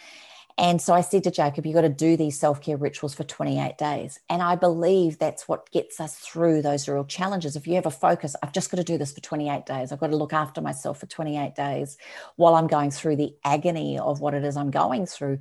And 0.60 0.82
so 0.82 0.94
I 0.96 1.02
said 1.02 1.24
to 1.26 1.32
Jacob, 1.32 1.66
you've 1.68 1.76
got 1.76 1.82
to 1.82 1.90
do 1.90 2.18
these 2.18 2.40
self 2.40 2.62
care 2.62 2.78
rituals 2.78 3.14
for 3.14 3.24
28 3.24 3.78
days. 3.78 4.20
And 4.28 4.42
I 4.42 4.56
believe 4.56 5.20
that's 5.20 5.48
what 5.48 5.70
gets 5.72 6.00
us 6.00 6.16
through 6.16 6.64
those 6.64 6.88
real 6.88 7.06
challenges. 7.06 7.56
If 7.56 7.68
you 7.68 7.76
have 7.76 7.86
a 7.86 7.92
focus, 7.92 8.36
I've 8.42 8.54
just 8.54 8.72
got 8.72 8.78
to 8.78 8.84
do 8.84 8.98
this 8.98 9.14
for 9.14 9.22
28 9.22 9.68
days. 9.68 9.92
I've 9.92 10.00
got 10.00 10.08
to 10.10 10.18
look 10.18 10.34
after 10.34 10.60
myself 10.60 11.00
for 11.00 11.06
28 11.06 11.54
days 11.54 11.98
while 12.38 12.56
I'm 12.56 12.66
going 12.68 12.90
through 12.90 13.18
the 13.18 13.36
agony 13.44 14.00
of 14.00 14.20
what 14.20 14.34
it 14.34 14.44
is 14.44 14.58
I'm 14.58 14.72
going 14.72 15.06
through. 15.06 15.40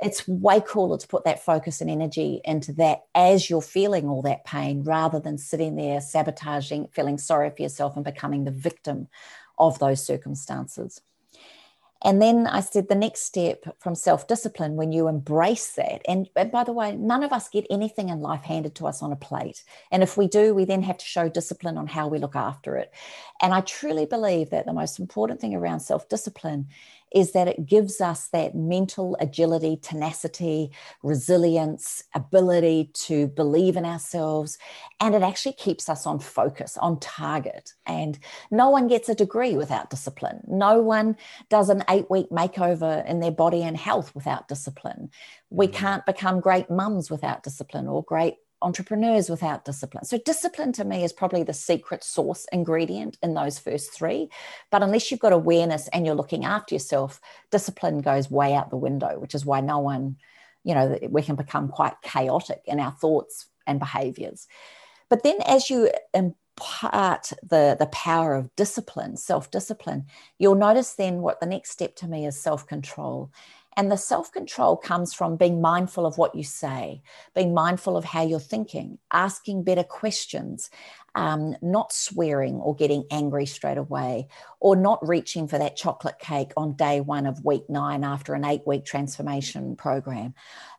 It's 0.00 0.26
way 0.28 0.60
cooler 0.64 0.98
to 0.98 1.08
put 1.08 1.24
that 1.24 1.44
focus 1.44 1.80
and 1.80 1.90
energy 1.90 2.40
into 2.44 2.72
that 2.74 3.04
as 3.14 3.48
you're 3.50 3.62
feeling 3.62 4.08
all 4.08 4.22
that 4.22 4.44
pain 4.44 4.84
rather 4.84 5.18
than 5.18 5.38
sitting 5.38 5.76
there 5.76 6.00
sabotaging, 6.00 6.88
feeling 6.92 7.18
sorry 7.18 7.50
for 7.50 7.62
yourself 7.62 7.96
and 7.96 8.04
becoming 8.04 8.44
the 8.44 8.50
victim 8.50 9.08
of 9.58 9.78
those 9.78 10.04
circumstances. 10.04 11.00
And 12.04 12.20
then 12.20 12.46
I 12.46 12.60
said 12.60 12.88
the 12.88 12.94
next 12.94 13.22
step 13.22 13.64
from 13.80 13.94
self 13.94 14.28
discipline, 14.28 14.76
when 14.76 14.92
you 14.92 15.08
embrace 15.08 15.72
that, 15.72 16.02
and, 16.06 16.28
and, 16.36 16.52
by 16.52 16.64
the 16.64 16.72
way, 16.72 16.94
none 16.94 17.24
of 17.24 17.32
us 17.32 17.48
get 17.48 17.66
anything 17.70 18.10
in 18.10 18.20
life 18.20 18.42
handed 18.42 18.74
to 18.76 18.86
us 18.86 19.02
on 19.02 19.10
a 19.10 19.16
plate. 19.16 19.64
And 19.90 20.02
if 20.02 20.16
we 20.16 20.28
do, 20.28 20.54
we 20.54 20.66
then 20.66 20.82
have 20.82 20.98
to 20.98 21.04
show 21.06 21.28
discipline 21.28 21.78
on 21.78 21.86
how 21.86 22.08
we 22.08 22.18
look 22.18 22.36
after 22.36 22.76
it. 22.76 22.92
And 23.40 23.54
I 23.54 23.62
truly 23.62 24.06
believe 24.06 24.50
that 24.50 24.66
the 24.66 24.72
most 24.74 24.98
important 25.00 25.40
thing 25.40 25.54
around 25.54 25.80
self 25.80 26.08
discipline 26.08 26.68
is 27.14 27.30
that 27.32 27.46
it 27.46 27.64
gives 27.64 28.00
us 28.00 28.28
that 28.32 28.56
mental 28.56 29.16
agility, 29.20 29.78
tenacity, 29.80 30.72
resilience, 31.02 32.02
ability 32.14 32.90
to 32.92 33.28
believe 33.28 33.76
in 33.76 33.86
ourselves. 33.86 34.58
And 35.00 35.14
it 35.14 35.22
actually 35.22 35.52
keeps 35.52 35.88
us 35.88 36.06
on 36.06 36.18
focus, 36.18 36.76
on 36.76 36.98
target. 36.98 37.72
And 37.86 38.18
no 38.50 38.68
one 38.68 38.88
gets 38.88 39.08
a 39.08 39.14
degree 39.14 39.56
without 39.56 39.90
discipline. 39.90 40.40
No 40.48 40.80
one 40.82 41.16
does 41.48 41.68
an 41.68 41.84
eight 41.88 42.10
week 42.10 42.30
makeover 42.30 43.06
in 43.06 43.20
their 43.20 43.30
body 43.30 43.62
and 43.62 43.76
health 43.76 44.12
without 44.14 44.48
discipline. 44.48 45.10
We 45.50 45.68
mm. 45.68 45.72
can't 45.72 46.04
become 46.04 46.40
great 46.40 46.68
mums 46.68 47.10
without 47.10 47.44
discipline 47.44 47.86
or 47.86 48.02
great 48.02 48.34
entrepreneurs 48.64 49.28
without 49.28 49.64
discipline. 49.64 50.04
So, 50.04 50.18
discipline 50.18 50.72
to 50.72 50.84
me 50.84 51.04
is 51.04 51.12
probably 51.12 51.42
the 51.42 51.52
secret 51.52 52.02
sauce 52.02 52.46
ingredient 52.50 53.18
in 53.22 53.34
those 53.34 53.58
first 53.58 53.92
three. 53.92 54.30
But 54.70 54.82
unless 54.82 55.10
you've 55.10 55.20
got 55.20 55.32
awareness 55.32 55.88
and 55.88 56.04
you're 56.04 56.14
looking 56.14 56.44
after 56.44 56.74
yourself, 56.74 57.20
discipline 57.50 58.00
goes 58.00 58.30
way 58.30 58.54
out 58.54 58.70
the 58.70 58.76
window, 58.76 59.18
which 59.18 59.34
is 59.34 59.46
why 59.46 59.60
no 59.60 59.78
one, 59.78 60.16
you 60.64 60.74
know, 60.74 60.98
we 61.10 61.22
can 61.22 61.36
become 61.36 61.68
quite 61.68 61.94
chaotic 62.02 62.62
in 62.64 62.80
our 62.80 62.92
thoughts 62.92 63.46
and 63.66 63.78
behaviors. 63.78 64.48
But 65.08 65.22
then 65.22 65.36
as 65.46 65.70
you 65.70 65.90
impart 66.12 67.32
the, 67.42 67.76
the 67.78 67.88
power 67.92 68.34
of 68.34 68.54
discipline, 68.56 69.16
self 69.16 69.50
discipline, 69.50 70.06
you'll 70.38 70.54
notice 70.54 70.94
then 70.94 71.18
what 71.18 71.40
the 71.40 71.46
next 71.46 71.70
step 71.70 71.96
to 71.96 72.08
me 72.08 72.26
is 72.26 72.40
self 72.40 72.66
control. 72.66 73.30
And 73.76 73.90
the 73.90 73.96
self 73.96 74.32
control 74.32 74.76
comes 74.76 75.12
from 75.12 75.36
being 75.36 75.60
mindful 75.60 76.06
of 76.06 76.18
what 76.18 76.34
you 76.34 76.44
say, 76.44 77.02
being 77.34 77.54
mindful 77.54 77.96
of 77.96 78.04
how 78.04 78.22
you're 78.22 78.40
thinking, 78.40 78.98
asking 79.12 79.64
better 79.64 79.82
questions, 79.82 80.70
um, 81.14 81.56
not 81.62 81.92
swearing 81.92 82.56
or 82.56 82.74
getting 82.74 83.04
angry 83.10 83.46
straight 83.46 83.78
away, 83.78 84.28
or 84.60 84.76
not 84.76 85.06
reaching 85.06 85.48
for 85.48 85.58
that 85.58 85.76
chocolate 85.76 86.18
cake 86.18 86.52
on 86.56 86.76
day 86.76 87.00
one 87.00 87.26
of 87.26 87.44
week 87.44 87.68
nine 87.68 88.04
after 88.04 88.34
an 88.34 88.44
eight 88.44 88.62
week 88.66 88.84
transformation 88.84 89.76
program. 89.76 90.34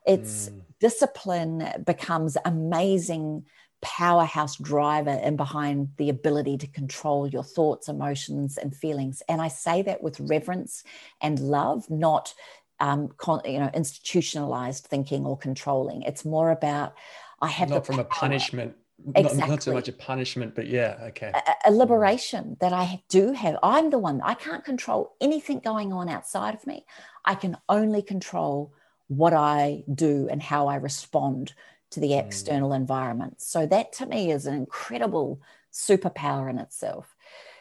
It's 0.06 0.48
mm. 0.48 0.62
discipline 0.80 1.84
becomes 1.84 2.36
amazing 2.44 3.44
powerhouse 3.82 4.56
driver 4.56 5.10
and 5.10 5.36
behind 5.36 5.88
the 5.96 6.08
ability 6.08 6.58
to 6.58 6.66
control 6.66 7.28
your 7.28 7.44
thoughts, 7.44 7.88
emotions, 7.88 8.56
and 8.56 8.74
feelings. 8.74 9.22
And 9.28 9.40
I 9.40 9.48
say 9.48 9.82
that 9.82 10.02
with 10.02 10.18
reverence 10.18 10.82
and 11.20 11.38
love, 11.38 11.88
not 11.90 12.34
um, 12.80 13.08
con, 13.16 13.40
you 13.44 13.58
know, 13.58 13.70
institutionalized 13.74 14.84
thinking 14.84 15.24
or 15.24 15.36
controlling. 15.36 16.02
It's 16.02 16.24
more 16.24 16.50
about 16.50 16.94
I 17.40 17.48
have 17.48 17.70
not 17.70 17.86
from 17.86 17.96
power. 17.96 18.04
a 18.04 18.08
punishment. 18.08 18.76
Exactly. 19.14 19.38
Not, 19.40 19.48
not, 19.50 19.62
so 19.62 19.74
much 19.74 19.88
a 19.88 19.92
punishment, 19.92 20.54
but 20.54 20.66
yeah, 20.66 20.96
okay. 21.08 21.30
A, 21.34 21.70
a, 21.70 21.70
liberation 21.70 22.56
that 22.60 22.72
I 22.72 23.02
do 23.10 23.32
have. 23.32 23.58
I'm 23.62 23.90
the 23.90 23.98
one. 23.98 24.22
I 24.22 24.32
can't 24.32 24.64
control 24.64 25.14
anything 25.20 25.58
going 25.58 25.92
on 25.92 26.08
outside 26.08 26.54
of 26.54 26.66
me. 26.66 26.86
I 27.26 27.34
can 27.34 27.58
only 27.68 28.00
control 28.00 28.72
what 29.08 29.34
I 29.34 29.84
do 29.92 30.28
and 30.30 30.42
how 30.42 30.68
I 30.68 30.76
respond 30.76 31.52
to 31.90 32.00
the 32.00 32.12
mm. 32.12 32.24
external 32.24 32.70
mm. 32.70 32.76
environment. 32.76 33.42
So 33.42 33.66
that 33.66 33.92
to 33.94 34.06
me 34.06 34.30
is 34.30 34.46
an 34.46 34.54
incredible 34.54 35.42
superpower 35.72 36.48
in 36.48 36.58
itself. 36.58 37.14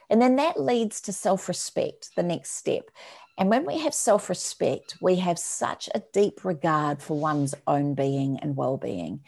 And 0.09 0.21
then 0.21 0.35
that 0.37 0.59
leads 0.59 1.01
to 1.01 1.13
self 1.13 1.47
respect, 1.47 2.15
the 2.15 2.23
next 2.23 2.51
step. 2.51 2.91
And 3.37 3.49
when 3.49 3.65
we 3.65 3.79
have 3.79 3.93
self 3.93 4.29
respect, 4.29 4.97
we 5.01 5.17
have 5.17 5.37
such 5.37 5.89
a 5.93 6.01
deep 6.13 6.45
regard 6.45 7.01
for 7.01 7.19
one's 7.19 7.53
own 7.67 7.93
being 7.93 8.39
and 8.39 8.55
well 8.55 8.77
being. 8.77 9.21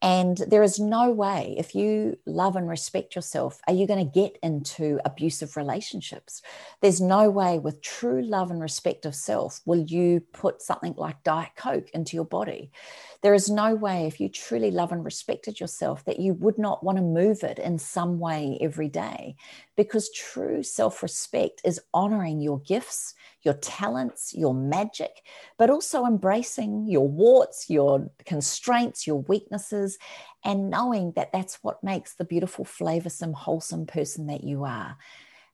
And 0.00 0.36
there 0.48 0.62
is 0.62 0.78
no 0.78 1.10
way, 1.10 1.56
if 1.58 1.74
you 1.74 2.16
love 2.24 2.54
and 2.54 2.68
respect 2.68 3.16
yourself, 3.16 3.60
are 3.66 3.74
you 3.74 3.84
going 3.86 4.04
to 4.04 4.12
get 4.20 4.38
into 4.44 5.00
abusive 5.04 5.56
relationships? 5.56 6.40
There's 6.80 7.00
no 7.00 7.30
way, 7.30 7.58
with 7.58 7.82
true 7.82 8.22
love 8.22 8.52
and 8.52 8.60
respect 8.60 9.06
of 9.06 9.16
self, 9.16 9.60
will 9.66 9.82
you 9.82 10.20
put 10.32 10.62
something 10.62 10.94
like 10.96 11.24
Diet 11.24 11.50
Coke 11.56 11.90
into 11.90 12.16
your 12.16 12.24
body. 12.24 12.70
There 13.22 13.34
is 13.34 13.50
no 13.50 13.74
way, 13.74 14.06
if 14.06 14.20
you 14.20 14.28
truly 14.28 14.70
love 14.70 14.92
and 14.92 15.04
respected 15.04 15.58
yourself, 15.58 16.04
that 16.04 16.20
you 16.20 16.34
would 16.34 16.58
not 16.58 16.84
want 16.84 16.98
to 16.98 17.02
move 17.02 17.42
it 17.42 17.58
in 17.58 17.76
some 17.76 18.20
way 18.20 18.56
every 18.60 18.88
day. 18.88 19.34
Because 19.76 20.10
true 20.10 20.62
self 20.62 21.02
respect 21.02 21.60
is 21.64 21.80
honoring 21.92 22.40
your 22.40 22.60
gifts, 22.60 23.14
your 23.42 23.54
talents, 23.54 24.34
your 24.34 24.54
magic, 24.54 25.22
but 25.56 25.70
also 25.70 26.04
embracing 26.04 26.86
your 26.88 27.08
warts, 27.08 27.70
your 27.70 28.10
constraints, 28.24 29.06
your 29.06 29.22
weaknesses, 29.22 29.98
and 30.44 30.70
knowing 30.70 31.12
that 31.12 31.32
that's 31.32 31.58
what 31.62 31.82
makes 31.82 32.14
the 32.14 32.24
beautiful, 32.24 32.64
flavoursome, 32.64 33.34
wholesome 33.34 33.86
person 33.86 34.26
that 34.26 34.44
you 34.44 34.64
are. 34.64 34.96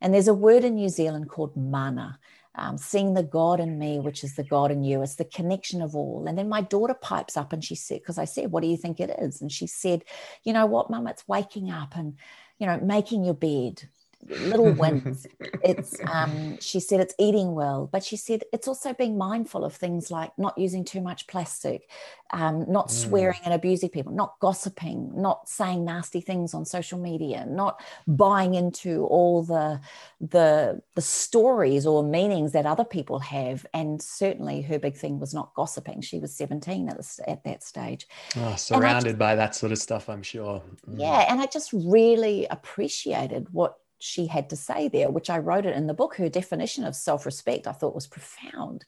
And 0.01 0.13
there's 0.13 0.29
a 0.29 0.35
word 0.35 0.65
in 0.65 0.75
New 0.75 0.89
Zealand 0.89 1.29
called 1.29 1.57
mana. 1.57 2.19
Um, 2.57 2.79
seeing 2.79 3.15
the 3.15 3.25
God 3.25 3.59
in 3.59 3.81
me, 3.81 3.99
which 3.99 4.23
is 4.23 4.37
the 4.37 4.45
God 4.45 4.71
in 4.71 4.85
you. 4.85 5.03
It's 5.03 5.17
the 5.17 5.25
connection 5.25 5.83
of 5.83 5.97
all. 5.97 6.27
And 6.29 6.39
then 6.39 6.49
my 6.49 6.61
daughter 6.61 6.95
pipes 6.95 7.37
up 7.37 7.53
and 7.53 7.65
she 7.65 7.75
said, 7.75 7.99
because 7.99 8.17
I 8.17 8.27
said, 8.27 8.53
What 8.53 8.63
do 8.63 8.69
you 8.69 8.77
think 8.77 9.01
it 9.01 9.11
is? 9.19 9.43
And 9.43 9.51
she 9.51 9.67
said, 9.67 10.05
You 10.45 10.53
know 10.53 10.65
what, 10.65 10.89
Mum, 10.89 11.09
it's 11.09 11.27
waking 11.27 11.73
up 11.73 11.97
and, 11.97 12.17
you 12.61 12.69
know, 12.69 12.79
making 12.79 13.25
your 13.25 13.35
bed, 13.35 13.89
little 14.29 14.73
wins. 14.73 15.27
it's 15.63 15.99
um, 16.11 16.59
she 16.61 16.81
said 16.81 17.01
it's 17.01 17.15
eating 17.19 17.55
well, 17.55 17.89
but 17.93 18.05
she 18.05 18.17
said 18.17 18.43
it's 18.53 18.69
also 18.69 18.93
being 18.95 19.19
mindful 19.19 19.65
of 19.65 19.75
things 19.75 20.11
like 20.11 20.33
not 20.39 20.57
using 20.59 20.85
too 20.85 21.01
much 21.01 21.27
plastic, 21.27 21.89
um, 22.33 22.65
not 22.69 22.89
mm. 22.89 22.91
swearing 22.91 23.41
and 23.45 23.55
abusing 23.55 23.89
people, 23.89 24.13
not 24.13 24.39
gossiping, 24.41 25.11
not 25.15 25.49
saying 25.49 25.85
nasty 25.85 26.21
things 26.21 26.55
on 26.55 26.65
social 26.65 26.99
media, 26.99 27.47
not 27.49 27.81
buying 28.07 28.55
into 28.55 29.05
all 29.07 29.43
the 29.43 29.81
the 30.21 30.81
the 30.95 31.03
stories 31.03 31.87
or 31.87 32.03
meanings 32.03 32.53
that 32.53 32.67
other 32.67 32.85
people 32.85 33.19
have. 33.19 33.67
And 33.75 34.01
certainly, 34.01 34.63
her 34.63 34.79
big 34.79 34.97
thing 34.97 35.21
was 35.21 35.35
not 35.35 35.55
gossiping. 35.55 36.01
She 36.01 36.19
was 36.19 36.35
seventeen 36.35 36.89
at, 36.89 36.97
the, 36.97 37.25
at 37.29 37.45
that 37.45 37.63
stage. 37.63 38.07
Oh, 38.37 38.55
surrounded 38.57 39.11
just, 39.11 39.19
by 39.19 39.35
that 39.35 39.55
sort 39.55 39.73
of 39.73 39.79
stuff, 39.79 40.09
I'm 40.09 40.23
sure. 40.23 40.63
Mm. 40.89 41.01
Yeah, 41.01 41.27
and 41.29 41.41
I 41.41 41.47
just 41.47 41.73
really 41.73 42.47
appreciated 42.51 43.49
what 43.53 43.79
she 43.99 44.27
had 44.27 44.51
to 44.51 44.57
say 44.57 44.89
there, 44.89 45.11
which 45.11 45.31
I 45.31 45.39
wrote 45.39 45.67
it 45.67 45.77
in 45.77 45.87
the 45.87 45.95
book. 45.95 46.17
Her 46.17 46.29
definition 46.29 46.85
of 46.85 46.95
self 46.95 47.25
respect 47.25 47.67
I 47.67 47.73
thought 47.73 47.95
was 47.95 48.07
profound. 48.07 48.85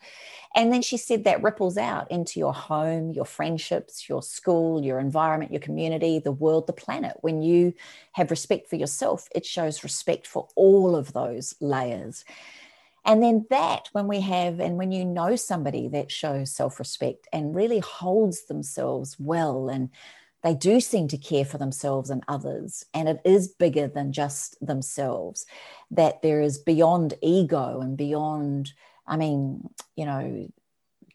And 0.55 0.73
then 0.73 0.83
she 0.83 0.97
said 0.97 1.25
that 1.25 1.43
ripples 1.43 1.77
out 1.79 2.11
into 2.11 2.39
your 2.39 2.53
home, 2.53 3.13
your 3.13 3.25
friendships, 3.25 4.09
your 4.09 4.23
school, 4.23 4.85
your 4.85 4.99
environment, 4.99 5.53
your 5.53 5.61
community, 5.61 6.19
the 6.19 6.33
world, 6.33 6.67
the 6.67 6.73
planet. 6.73 7.17
When 7.21 7.43
you 7.43 7.75
have 8.13 8.31
respect 8.31 8.69
for 8.69 8.77
yourself, 8.77 9.29
it 9.35 9.47
shows 9.47 9.83
respect 9.83 10.27
for 10.27 10.49
all 10.55 10.97
of 10.97 11.13
those 11.13 11.55
layers. 11.61 12.25
And 13.07 13.23
then 13.23 13.47
that, 13.51 13.89
when 13.93 14.09
we 14.09 14.21
have, 14.23 14.59
and 14.59 14.77
when 14.77 14.91
you 14.91 15.05
know 15.05 15.37
somebody 15.37 15.89
that 15.89 16.11
shows 16.11 16.51
self 16.51 16.79
respect 16.79 17.29
and 17.33 17.55
really 17.55 17.79
holds 17.79 18.47
themselves 18.47 19.17
well 19.19 19.69
and 19.69 19.91
they 20.47 20.55
do 20.55 20.81
seem 20.81 21.09
to 21.09 21.19
care 21.19 21.45
for 21.45 21.59
themselves 21.59 22.09
and 22.09 22.23
others 22.29 22.85
and 22.95 23.09
it 23.09 23.21
is 23.25 23.49
bigger 23.49 23.89
than 23.89 24.13
just 24.13 24.57
themselves 24.65 25.45
that 25.91 26.23
there 26.23 26.41
is 26.41 26.57
beyond 26.57 27.15
ego 27.21 27.81
and 27.81 27.97
beyond 27.97 28.73
i 29.09 29.17
mean 29.17 29.69
you 29.97 30.07
know 30.07 30.49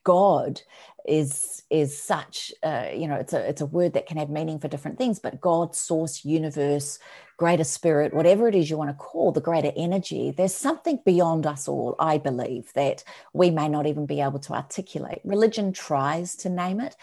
god 0.03 0.61
is 1.07 1.63
is 1.69 1.97
such 1.97 2.51
uh, 2.63 2.87
you 2.93 3.07
know 3.07 3.15
it's 3.15 3.33
a 3.33 3.49
it's 3.49 3.61
a 3.61 3.65
word 3.65 3.93
that 3.93 4.05
can 4.05 4.17
have 4.17 4.29
meaning 4.29 4.59
for 4.59 4.67
different 4.67 4.97
things 4.97 5.17
but 5.17 5.39
god 5.39 5.73
source 5.75 6.25
universe 6.25 6.99
greater 7.37 7.63
spirit 7.63 8.13
whatever 8.13 8.47
it 8.47 8.53
is 8.53 8.69
you 8.69 8.77
want 8.77 8.89
to 8.89 8.93
call 8.95 9.31
the 9.31 9.41
greater 9.41 9.71
energy 9.75 10.31
there's 10.31 10.53
something 10.53 10.99
beyond 11.05 11.47
us 11.47 11.67
all 11.67 11.95
i 11.99 12.17
believe 12.17 12.71
that 12.73 13.03
we 13.33 13.49
may 13.49 13.69
not 13.69 13.87
even 13.87 14.05
be 14.05 14.21
able 14.21 14.39
to 14.39 14.53
articulate. 14.53 15.21
Religion 15.23 15.71
tries 15.73 16.35
to 16.35 16.49
name 16.49 16.79
it 16.79 16.95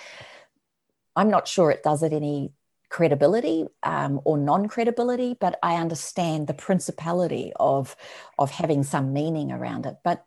I'm 1.19 1.31
not 1.31 1.49
sure 1.49 1.71
it 1.71 1.83
does 1.83 2.03
it 2.05 2.13
any 2.13 2.53
credibility 2.91 3.67
um, 3.83 4.21
or 4.25 4.39
non-credibility, 4.39 5.37
but 5.39 5.59
I 5.63 5.75
understand 5.75 6.47
the 6.47 6.55
principality 6.55 7.53
of 7.57 7.97
of 8.39 8.51
having 8.51 8.83
some 8.85 9.13
meaning 9.13 9.51
around 9.51 9.85
it. 9.85 9.97
But 10.05 10.25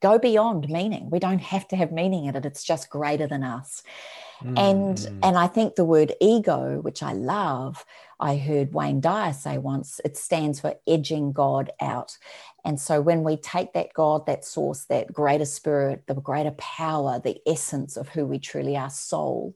go 0.00 0.18
beyond 0.18 0.68
meaning. 0.68 1.10
We 1.10 1.18
don't 1.18 1.40
have 1.40 1.66
to 1.68 1.76
have 1.76 1.92
meaning 1.92 2.24
in 2.26 2.36
it. 2.36 2.46
It's 2.46 2.64
just 2.64 2.88
greater 2.88 3.26
than 3.26 3.42
us. 3.42 3.82
Mm. 4.42 4.56
And 4.56 5.24
and 5.24 5.36
I 5.36 5.46
think 5.46 5.74
the 5.74 5.84
word 5.84 6.14
ego, 6.20 6.80
which 6.80 7.02
I 7.02 7.12
love, 7.12 7.84
I 8.18 8.36
heard 8.36 8.72
Wayne 8.72 9.00
Dyer 9.00 9.32
say 9.32 9.58
once, 9.58 10.00
it 10.04 10.16
stands 10.16 10.60
for 10.60 10.74
edging 10.86 11.32
God 11.32 11.70
out. 11.80 12.16
And 12.64 12.80
so 12.80 13.00
when 13.00 13.24
we 13.24 13.36
take 13.36 13.72
that 13.72 13.92
God, 13.94 14.26
that 14.26 14.44
source, 14.44 14.84
that 14.84 15.12
greater 15.12 15.44
spirit, 15.44 16.04
the 16.06 16.14
greater 16.14 16.52
power, 16.52 17.18
the 17.18 17.40
essence 17.46 17.96
of 17.96 18.08
who 18.08 18.26
we 18.26 18.38
truly 18.38 18.76
are, 18.76 18.90
soul, 18.90 19.54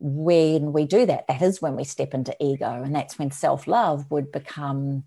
when 0.00 0.72
we 0.72 0.86
do 0.86 1.06
that, 1.06 1.26
that 1.28 1.42
is 1.42 1.62
when 1.62 1.76
we 1.76 1.84
step 1.84 2.14
into 2.14 2.34
ego, 2.40 2.82
and 2.82 2.94
that's 2.94 3.18
when 3.18 3.30
self 3.30 3.66
love 3.66 4.10
would 4.10 4.32
become 4.32 5.04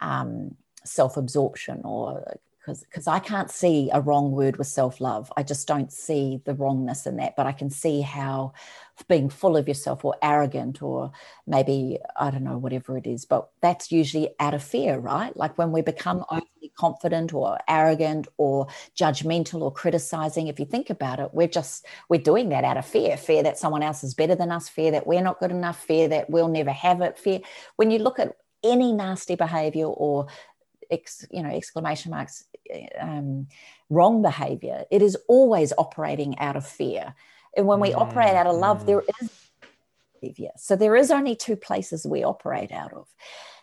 um, 0.00 0.54
self 0.84 1.16
absorption 1.16 1.80
or 1.84 2.36
because 2.60 2.84
because 2.84 3.06
I 3.06 3.18
can't 3.18 3.50
see 3.50 3.90
a 3.92 4.00
wrong 4.00 4.32
word 4.32 4.58
with 4.58 4.66
self 4.66 5.00
love. 5.00 5.32
I 5.36 5.42
just 5.42 5.66
don't 5.66 5.92
see 5.92 6.40
the 6.44 6.54
wrongness 6.54 7.06
in 7.06 7.16
that, 7.16 7.36
but 7.36 7.46
I 7.46 7.52
can 7.52 7.70
see 7.70 8.02
how 8.02 8.52
being 9.02 9.28
full 9.28 9.56
of 9.56 9.66
yourself 9.66 10.04
or 10.04 10.14
arrogant 10.22 10.80
or 10.82 11.10
maybe, 11.46 11.98
I 12.16 12.30
don't 12.30 12.44
know, 12.44 12.58
whatever 12.58 12.96
it 12.96 13.06
is, 13.06 13.24
but 13.24 13.48
that's 13.60 13.90
usually 13.90 14.30
out 14.38 14.54
of 14.54 14.62
fear, 14.62 14.98
right? 14.98 15.36
Like 15.36 15.58
when 15.58 15.72
we 15.72 15.82
become 15.82 16.24
overly 16.30 16.72
confident 16.76 17.34
or 17.34 17.58
arrogant 17.68 18.28
or 18.36 18.68
judgmental 18.96 19.62
or 19.62 19.72
criticizing, 19.72 20.46
if 20.46 20.60
you 20.60 20.66
think 20.66 20.90
about 20.90 21.18
it, 21.18 21.30
we're 21.32 21.48
just, 21.48 21.86
we're 22.08 22.20
doing 22.20 22.50
that 22.50 22.64
out 22.64 22.76
of 22.76 22.86
fear 22.86 23.16
fear 23.16 23.42
that 23.42 23.58
someone 23.58 23.82
else 23.82 24.04
is 24.04 24.14
better 24.14 24.34
than 24.34 24.52
us, 24.52 24.68
fear 24.68 24.92
that 24.92 25.06
we're 25.06 25.22
not 25.22 25.40
good 25.40 25.50
enough, 25.50 25.82
fear 25.84 26.08
that 26.08 26.30
we'll 26.30 26.48
never 26.48 26.72
have 26.72 27.00
it, 27.00 27.18
fear. 27.18 27.40
When 27.76 27.90
you 27.90 27.98
look 27.98 28.18
at 28.18 28.36
any 28.62 28.92
nasty 28.92 29.34
behavior 29.34 29.86
or 29.86 30.26
ex, 30.90 31.26
you 31.30 31.42
know 31.42 31.50
exclamation 31.50 32.10
marks 32.10 32.44
um, 33.00 33.46
wrong 33.90 34.22
behavior 34.22 34.84
it 34.90 35.02
is 35.02 35.16
always 35.28 35.72
operating 35.76 36.38
out 36.38 36.56
of 36.56 36.66
fear 36.66 37.14
and 37.56 37.66
when 37.66 37.80
we 37.80 37.90
mm, 37.90 38.00
operate 38.00 38.34
out 38.34 38.46
of 38.46 38.56
love 38.56 38.82
mm. 38.82 38.86
there 38.86 39.02
is 39.20 39.30
behavior 40.20 40.50
so 40.56 40.76
there 40.76 40.96
is 40.96 41.10
only 41.10 41.36
two 41.36 41.56
places 41.56 42.06
we 42.06 42.24
operate 42.24 42.72
out 42.72 42.92
of 42.92 43.08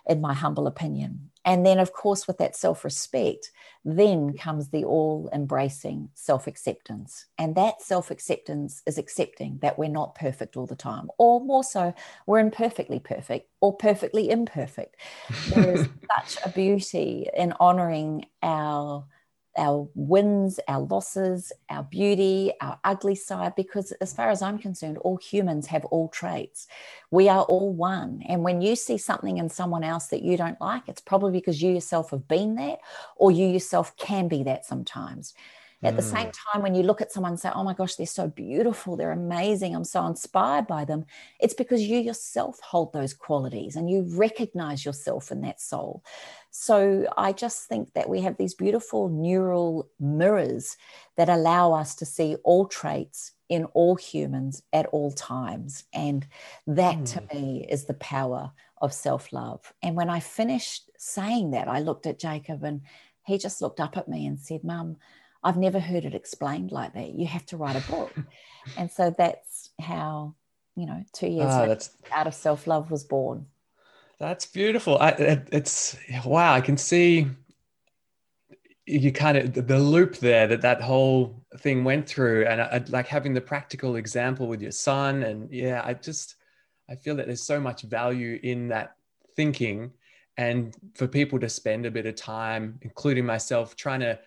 in 0.07 0.21
my 0.21 0.33
humble 0.33 0.67
opinion 0.67 1.31
and 1.43 1.65
then, 1.65 1.79
of 1.79 1.91
course, 1.91 2.27
with 2.27 2.37
that 2.37 2.55
self 2.55 2.83
respect, 2.83 3.51
then 3.83 4.37
comes 4.37 4.69
the 4.69 4.83
all 4.83 5.29
embracing 5.33 6.09
self 6.13 6.45
acceptance. 6.45 7.25
And 7.37 7.55
that 7.55 7.81
self 7.81 8.11
acceptance 8.11 8.83
is 8.85 8.97
accepting 8.97 9.57
that 9.61 9.79
we're 9.79 9.89
not 9.89 10.15
perfect 10.15 10.55
all 10.55 10.67
the 10.67 10.75
time, 10.75 11.09
or 11.17 11.41
more 11.41 11.63
so, 11.63 11.93
we're 12.27 12.39
imperfectly 12.39 12.99
perfect 12.99 13.49
or 13.59 13.75
perfectly 13.75 14.29
imperfect. 14.29 14.97
There 15.49 15.73
is 15.73 15.89
such 16.15 16.45
a 16.45 16.49
beauty 16.49 17.27
in 17.35 17.53
honoring 17.59 18.25
our 18.43 19.05
our 19.57 19.87
wins, 19.95 20.59
our 20.67 20.81
losses, 20.81 21.51
our 21.69 21.83
beauty, 21.83 22.53
our 22.61 22.79
ugly 22.83 23.15
side, 23.15 23.55
because 23.55 23.91
as 23.93 24.13
far 24.13 24.29
as 24.29 24.41
I'm 24.41 24.57
concerned, 24.57 24.97
all 24.99 25.17
humans 25.17 25.67
have 25.67 25.85
all 25.85 26.09
traits. 26.09 26.67
We 27.11 27.29
are 27.29 27.43
all 27.43 27.73
one. 27.73 28.23
And 28.27 28.43
when 28.43 28.61
you 28.61 28.75
see 28.75 28.97
something 28.97 29.37
in 29.37 29.49
someone 29.49 29.83
else 29.83 30.07
that 30.07 30.23
you 30.23 30.37
don't 30.37 30.59
like, 30.61 30.83
it's 30.87 31.01
probably 31.01 31.31
because 31.31 31.61
you 31.61 31.71
yourself 31.71 32.11
have 32.11 32.27
been 32.27 32.55
that, 32.55 32.79
or 33.15 33.31
you 33.31 33.47
yourself 33.47 33.95
can 33.97 34.27
be 34.27 34.43
that 34.43 34.65
sometimes. 34.65 35.33
At 35.83 35.95
the 35.95 36.01
same 36.03 36.27
mm. 36.27 36.37
time, 36.51 36.61
when 36.61 36.75
you 36.75 36.83
look 36.83 37.01
at 37.01 37.11
someone 37.11 37.31
and 37.31 37.39
say, 37.39 37.49
Oh 37.55 37.63
my 37.63 37.73
gosh, 37.73 37.95
they're 37.95 38.05
so 38.05 38.27
beautiful, 38.27 38.95
they're 38.95 39.11
amazing, 39.11 39.75
I'm 39.75 39.83
so 39.83 40.05
inspired 40.05 40.67
by 40.67 40.85
them, 40.85 41.05
it's 41.39 41.55
because 41.55 41.81
you 41.81 41.97
yourself 41.97 42.59
hold 42.61 42.93
those 42.93 43.15
qualities 43.15 43.75
and 43.75 43.89
you 43.89 44.05
recognize 44.15 44.85
yourself 44.85 45.31
in 45.31 45.41
that 45.41 45.59
soul. 45.59 46.03
So 46.51 47.07
I 47.17 47.31
just 47.31 47.67
think 47.67 47.93
that 47.93 48.09
we 48.09 48.21
have 48.21 48.37
these 48.37 48.53
beautiful 48.53 49.09
neural 49.09 49.89
mirrors 49.99 50.77
that 51.17 51.29
allow 51.29 51.73
us 51.73 51.95
to 51.95 52.05
see 52.05 52.35
all 52.43 52.67
traits 52.67 53.31
in 53.49 53.65
all 53.73 53.95
humans 53.95 54.61
at 54.71 54.85
all 54.87 55.11
times. 55.11 55.85
And 55.93 56.27
that 56.67 56.97
mm. 56.97 57.13
to 57.13 57.35
me 57.35 57.65
is 57.69 57.85
the 57.85 57.95
power 57.95 58.51
of 58.81 58.93
self 58.93 59.33
love. 59.33 59.73
And 59.81 59.95
when 59.95 60.09
I 60.09 60.19
finished 60.19 60.89
saying 60.97 61.51
that, 61.51 61.67
I 61.67 61.79
looked 61.79 62.05
at 62.05 62.19
Jacob 62.19 62.63
and 62.63 62.81
he 63.25 63.37
just 63.37 63.61
looked 63.61 63.79
up 63.79 63.97
at 63.97 64.07
me 64.07 64.25
and 64.25 64.39
said, 64.39 64.63
Mum, 64.63 64.97
I've 65.43 65.57
never 65.57 65.79
heard 65.79 66.05
it 66.05 66.13
explained 66.13 66.71
like 66.71 66.93
that. 66.93 67.09
You 67.09 67.25
have 67.27 67.45
to 67.47 67.57
write 67.57 67.75
a 67.75 67.91
book. 67.91 68.13
and 68.77 68.91
so 68.91 69.13
that's 69.17 69.71
how, 69.79 70.35
you 70.75 70.85
know, 70.85 71.03
two 71.13 71.27
years 71.27 71.53
oh, 71.53 71.65
later, 71.65 71.81
Art 72.11 72.27
of 72.27 72.35
Self 72.35 72.67
Love 72.67 72.91
was 72.91 73.03
born. 73.03 73.47
That's 74.19 74.45
beautiful. 74.45 74.99
I, 74.99 75.09
it, 75.09 75.47
it's 75.51 75.97
wow. 76.25 76.53
I 76.53 76.61
can 76.61 76.77
see 76.77 77.27
you 78.85 79.11
kind 79.11 79.37
of 79.37 79.67
the 79.67 79.79
loop 79.79 80.17
there 80.17 80.47
that 80.47 80.61
that 80.61 80.81
whole 80.81 81.43
thing 81.57 81.83
went 81.83 82.07
through, 82.07 82.45
and 82.45 82.61
I, 82.61 82.83
like 82.89 83.07
having 83.07 83.33
the 83.33 83.41
practical 83.41 83.95
example 83.95 84.47
with 84.47 84.61
your 84.61 84.71
son, 84.71 85.23
and 85.23 85.51
yeah, 85.51 85.81
I 85.83 85.95
just 85.95 86.35
I 86.87 86.95
feel 86.95 87.15
that 87.15 87.25
there's 87.25 87.41
so 87.41 87.59
much 87.59 87.81
value 87.81 88.39
in 88.43 88.67
that 88.67 88.95
thinking, 89.35 89.91
and 90.37 90.75
for 90.93 91.07
people 91.07 91.39
to 91.39 91.49
spend 91.49 91.87
a 91.87 91.91
bit 91.91 92.05
of 92.05 92.15
time, 92.15 92.77
including 92.83 93.25
myself, 93.25 93.75
trying 93.75 94.01
to 94.01 94.19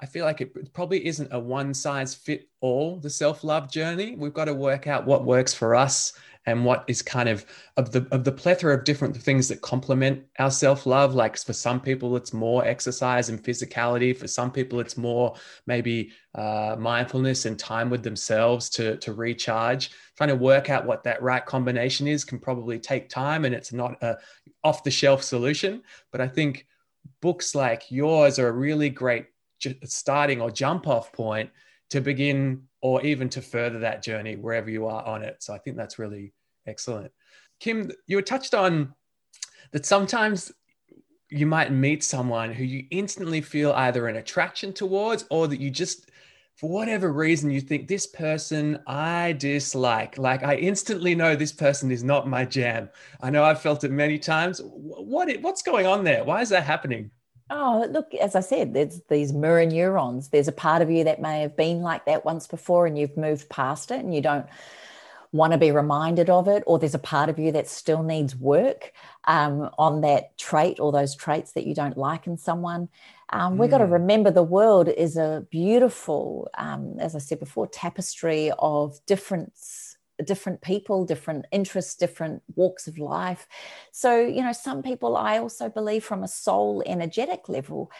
I 0.00 0.06
feel 0.06 0.24
like 0.24 0.40
it 0.40 0.72
probably 0.72 1.06
isn't 1.06 1.32
a 1.32 1.38
one 1.38 1.74
size 1.74 2.14
fit 2.14 2.48
all 2.60 2.98
the 2.98 3.10
self 3.10 3.44
love 3.44 3.70
journey. 3.70 4.16
We've 4.16 4.34
got 4.34 4.46
to 4.46 4.54
work 4.54 4.86
out 4.86 5.06
what 5.06 5.24
works 5.24 5.52
for 5.52 5.74
us 5.74 6.14
and 6.46 6.64
what 6.64 6.84
is 6.88 7.02
kind 7.02 7.28
of 7.28 7.44
of 7.76 7.92
the 7.92 8.06
of 8.10 8.24
the 8.24 8.32
plethora 8.32 8.74
of 8.74 8.84
different 8.84 9.14
things 9.14 9.46
that 9.48 9.60
complement 9.60 10.24
our 10.38 10.50
self-love. 10.50 11.14
Like 11.14 11.36
for 11.36 11.52
some 11.52 11.80
people 11.80 12.16
it's 12.16 12.32
more 12.32 12.64
exercise 12.64 13.28
and 13.28 13.42
physicality. 13.42 14.16
For 14.16 14.26
some 14.26 14.50
people 14.50 14.80
it's 14.80 14.96
more 14.96 15.34
maybe 15.66 16.12
uh, 16.34 16.76
mindfulness 16.78 17.44
and 17.44 17.58
time 17.58 17.90
with 17.90 18.02
themselves 18.02 18.70
to 18.70 18.96
to 18.98 19.12
recharge. 19.12 19.90
Trying 20.16 20.30
to 20.30 20.36
work 20.36 20.70
out 20.70 20.86
what 20.86 21.04
that 21.04 21.22
right 21.22 21.44
combination 21.44 22.06
is 22.06 22.24
can 22.24 22.38
probably 22.38 22.78
take 22.78 23.10
time 23.10 23.44
and 23.44 23.54
it's 23.54 23.72
not 23.72 24.02
a 24.02 24.16
off 24.64 24.82
the 24.82 24.90
shelf 24.90 25.22
solution. 25.22 25.82
But 26.10 26.20
i 26.22 26.28
think 26.28 26.66
books 27.20 27.54
like 27.54 27.90
yours 27.90 28.38
are 28.38 28.48
a 28.48 28.52
really 28.52 28.88
great 28.88 29.26
starting 29.84 30.40
or 30.40 30.50
jump 30.50 30.86
off 30.88 31.12
point 31.12 31.50
to 31.90 32.00
begin 32.00 32.62
or 32.82 33.02
even 33.02 33.28
to 33.28 33.42
further 33.42 33.80
that 33.80 34.02
journey 34.02 34.36
wherever 34.36 34.70
you 34.70 34.86
are 34.86 35.04
on 35.04 35.22
it. 35.22 35.36
So 35.40 35.52
I 35.52 35.58
think 35.58 35.76
that's 35.76 35.98
really 35.98 36.32
excellent. 36.66 37.12
Kim, 37.58 37.90
you 38.06 38.16
were 38.16 38.22
touched 38.22 38.54
on 38.54 38.94
that 39.72 39.84
sometimes 39.84 40.52
you 41.28 41.46
might 41.46 41.72
meet 41.72 42.02
someone 42.02 42.52
who 42.52 42.64
you 42.64 42.86
instantly 42.90 43.40
feel 43.40 43.72
either 43.72 44.08
an 44.08 44.16
attraction 44.16 44.72
towards 44.72 45.24
or 45.30 45.46
that 45.46 45.60
you 45.60 45.70
just 45.70 46.10
for 46.56 46.68
whatever 46.68 47.10
reason 47.10 47.50
you 47.50 47.60
think 47.60 47.88
this 47.88 48.06
person 48.06 48.78
I 48.86 49.32
dislike. 49.32 50.18
Like 50.18 50.42
I 50.42 50.56
instantly 50.56 51.14
know 51.14 51.34
this 51.34 51.52
person 51.52 51.90
is 51.90 52.04
not 52.04 52.28
my 52.28 52.44
jam. 52.44 52.90
I 53.22 53.30
know 53.30 53.44
I've 53.44 53.62
felt 53.62 53.84
it 53.84 53.90
many 53.90 54.18
times. 54.18 54.60
What 54.62 55.30
what's 55.40 55.62
going 55.62 55.86
on 55.86 56.04
there? 56.04 56.22
Why 56.22 56.42
is 56.42 56.50
that 56.50 56.64
happening? 56.64 57.10
Oh, 57.50 57.86
look, 57.90 58.14
as 58.14 58.36
I 58.36 58.40
said, 58.40 58.74
there's 58.74 59.00
these 59.08 59.32
mirror 59.32 59.66
neurons. 59.66 60.28
There's 60.28 60.46
a 60.46 60.52
part 60.52 60.82
of 60.82 60.90
you 60.90 61.04
that 61.04 61.20
may 61.20 61.40
have 61.40 61.56
been 61.56 61.82
like 61.82 62.06
that 62.06 62.24
once 62.24 62.46
before 62.46 62.86
and 62.86 62.96
you've 62.96 63.16
moved 63.16 63.48
past 63.48 63.90
it 63.90 63.98
and 63.98 64.14
you 64.14 64.20
don't 64.20 64.46
want 65.32 65.52
to 65.52 65.58
be 65.58 65.70
reminded 65.70 66.28
of 66.28 66.48
it, 66.48 66.62
or 66.66 66.78
there's 66.78 66.94
a 66.94 66.98
part 66.98 67.28
of 67.28 67.38
you 67.38 67.52
that 67.52 67.68
still 67.68 68.02
needs 68.02 68.34
work 68.34 68.92
um, 69.24 69.70
on 69.78 70.00
that 70.00 70.36
trait 70.38 70.80
or 70.80 70.90
those 70.90 71.14
traits 71.14 71.52
that 71.52 71.66
you 71.66 71.74
don't 71.74 71.96
like 71.96 72.26
in 72.26 72.36
someone. 72.36 72.88
Um, 73.30 73.56
we've 73.56 73.70
got 73.70 73.78
to 73.78 73.86
hmm. 73.86 73.92
remember 73.92 74.30
the 74.30 74.42
world 74.42 74.88
is 74.88 75.16
a 75.16 75.46
beautiful, 75.50 76.48
um, 76.58 76.96
as 76.98 77.14
I 77.14 77.18
said 77.18 77.38
before, 77.38 77.68
tapestry 77.68 78.50
of 78.58 78.98
difference 79.06 79.89
different 80.24 80.60
people, 80.60 81.04
different 81.04 81.46
interests, 81.52 81.94
different 81.94 82.42
walks 82.54 82.86
of 82.86 82.98
life. 82.98 83.46
So, 83.92 84.20
you 84.20 84.42
know, 84.42 84.52
some 84.52 84.82
people 84.82 85.16
I 85.16 85.38
also 85.38 85.68
believe 85.68 86.04
from 86.04 86.22
a 86.22 86.28
soul 86.28 86.82
energetic 86.86 87.48
level, 87.48 87.90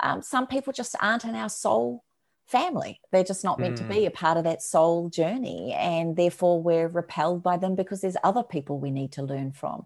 um, 0.00 0.22
some 0.22 0.46
people 0.46 0.72
just 0.72 0.94
aren't 1.00 1.24
in 1.24 1.34
our 1.34 1.48
soul 1.48 2.04
family. 2.48 3.00
They're 3.12 3.24
just 3.24 3.44
not 3.44 3.58
meant 3.58 3.74
mm. 3.74 3.78
to 3.78 3.84
be 3.84 4.00
hmm. 4.00 4.06
a 4.06 4.10
part 4.10 4.38
of 4.38 4.44
that 4.44 4.62
soul 4.62 5.10
journey. 5.10 5.74
And 5.74 6.16
therefore, 6.16 6.62
we're 6.62 6.88
repelled 6.88 7.42
by 7.42 7.58
them 7.58 7.74
because 7.74 8.00
there's 8.00 8.16
other 8.24 8.42
people 8.42 8.78
we 8.78 8.90
need 8.90 9.12
to 9.12 9.22
learn 9.22 9.52
from. 9.52 9.84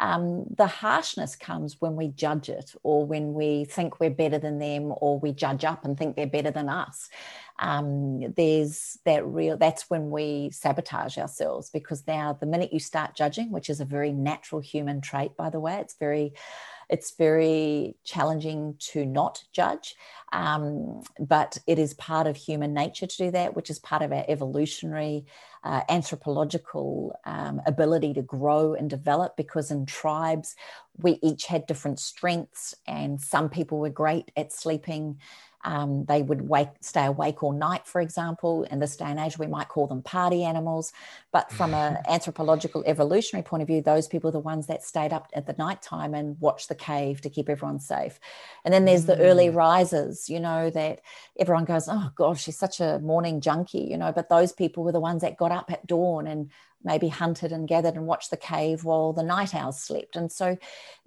Um, 0.00 0.46
the 0.56 0.66
harshness 0.66 1.36
comes 1.36 1.76
when 1.78 1.94
we 1.94 2.08
judge 2.08 2.48
it 2.48 2.74
or 2.82 3.04
when 3.04 3.34
we 3.34 3.66
think 3.66 4.00
we're 4.00 4.08
better 4.08 4.38
than 4.38 4.58
them 4.58 4.94
or 4.96 5.18
we 5.18 5.32
judge 5.32 5.62
up 5.64 5.84
and 5.84 5.96
think 5.96 6.16
they're 6.16 6.26
better 6.26 6.50
than 6.50 6.70
us. 6.70 7.10
Um, 7.58 8.32
there's 8.32 8.98
that 9.04 9.26
real 9.26 9.58
that's 9.58 9.90
when 9.90 10.08
we 10.08 10.50
sabotage 10.52 11.18
ourselves 11.18 11.68
because 11.68 12.06
now 12.06 12.32
the 12.32 12.46
minute 12.46 12.72
you 12.72 12.80
start 12.80 13.14
judging 13.14 13.52
which 13.52 13.68
is 13.68 13.80
a 13.80 13.84
very 13.84 14.12
natural 14.12 14.62
human 14.62 15.02
trait 15.02 15.36
by 15.36 15.50
the 15.50 15.60
way 15.60 15.76
it's 15.76 15.96
very 16.00 16.32
it's 16.88 17.12
very 17.16 17.94
challenging 18.02 18.74
to 18.78 19.06
not 19.06 19.44
judge. 19.52 19.94
Um, 20.32 21.02
but 21.18 21.56
it 21.66 21.78
is 21.78 21.94
part 21.94 22.26
of 22.26 22.36
human 22.36 22.74
nature 22.74 23.06
to 23.06 23.16
do 23.16 23.30
that 23.30 23.54
which 23.54 23.70
is 23.70 23.78
part 23.78 24.02
of 24.02 24.12
our 24.12 24.24
evolutionary 24.28 25.26
uh, 25.62 25.82
anthropological 25.88 27.14
um, 27.24 27.60
ability 27.66 28.14
to 28.14 28.22
grow 28.22 28.74
and 28.74 28.88
develop 28.88 29.36
because 29.36 29.70
in 29.70 29.86
tribes 29.86 30.56
we 30.96 31.18
each 31.22 31.46
had 31.46 31.66
different 31.66 31.98
strengths 31.98 32.74
and 32.86 33.20
some 33.20 33.48
people 33.48 33.78
were 33.78 33.90
great 33.90 34.30
at 34.36 34.52
sleeping 34.52 35.18
um, 35.62 36.04
they 36.06 36.22
would 36.22 36.48
wake, 36.48 36.68
stay 36.80 37.04
awake 37.04 37.42
all 37.42 37.52
night, 37.52 37.86
for 37.86 38.00
example. 38.00 38.62
In 38.64 38.78
this 38.80 38.96
day 38.96 39.06
and 39.06 39.18
age, 39.18 39.38
we 39.38 39.46
might 39.46 39.68
call 39.68 39.86
them 39.86 40.02
party 40.02 40.42
animals. 40.44 40.92
But 41.32 41.52
from 41.52 41.74
an 41.74 41.98
anthropological 42.08 42.82
evolutionary 42.86 43.42
point 43.42 43.62
of 43.62 43.66
view, 43.66 43.82
those 43.82 44.08
people 44.08 44.28
are 44.28 44.32
the 44.32 44.38
ones 44.38 44.66
that 44.68 44.82
stayed 44.82 45.12
up 45.12 45.28
at 45.34 45.46
the 45.46 45.54
night 45.58 45.82
time 45.82 46.14
and 46.14 46.40
watched 46.40 46.68
the 46.68 46.74
cave 46.74 47.20
to 47.22 47.30
keep 47.30 47.48
everyone 47.48 47.78
safe. 47.78 48.18
And 48.64 48.72
then 48.72 48.86
there's 48.86 49.04
the 49.04 49.18
early 49.18 49.48
mm. 49.48 49.54
risers, 49.54 50.30
you 50.30 50.40
know, 50.40 50.70
that 50.70 51.00
everyone 51.38 51.66
goes, 51.66 51.88
oh 51.88 52.10
gosh, 52.14 52.44
she's 52.44 52.58
such 52.58 52.80
a 52.80 52.98
morning 53.00 53.40
junkie, 53.40 53.86
you 53.90 53.98
know. 53.98 54.12
But 54.12 54.30
those 54.30 54.52
people 54.52 54.82
were 54.84 54.92
the 54.92 55.00
ones 55.00 55.22
that 55.22 55.36
got 55.36 55.52
up 55.52 55.70
at 55.70 55.86
dawn 55.86 56.26
and 56.26 56.50
maybe 56.82 57.08
hunted 57.08 57.52
and 57.52 57.68
gathered 57.68 57.94
and 57.94 58.06
watched 58.06 58.30
the 58.30 58.36
cave 58.36 58.84
while 58.84 59.12
the 59.12 59.22
night 59.22 59.54
owls 59.54 59.80
slept. 59.80 60.16
And 60.16 60.30
so 60.30 60.56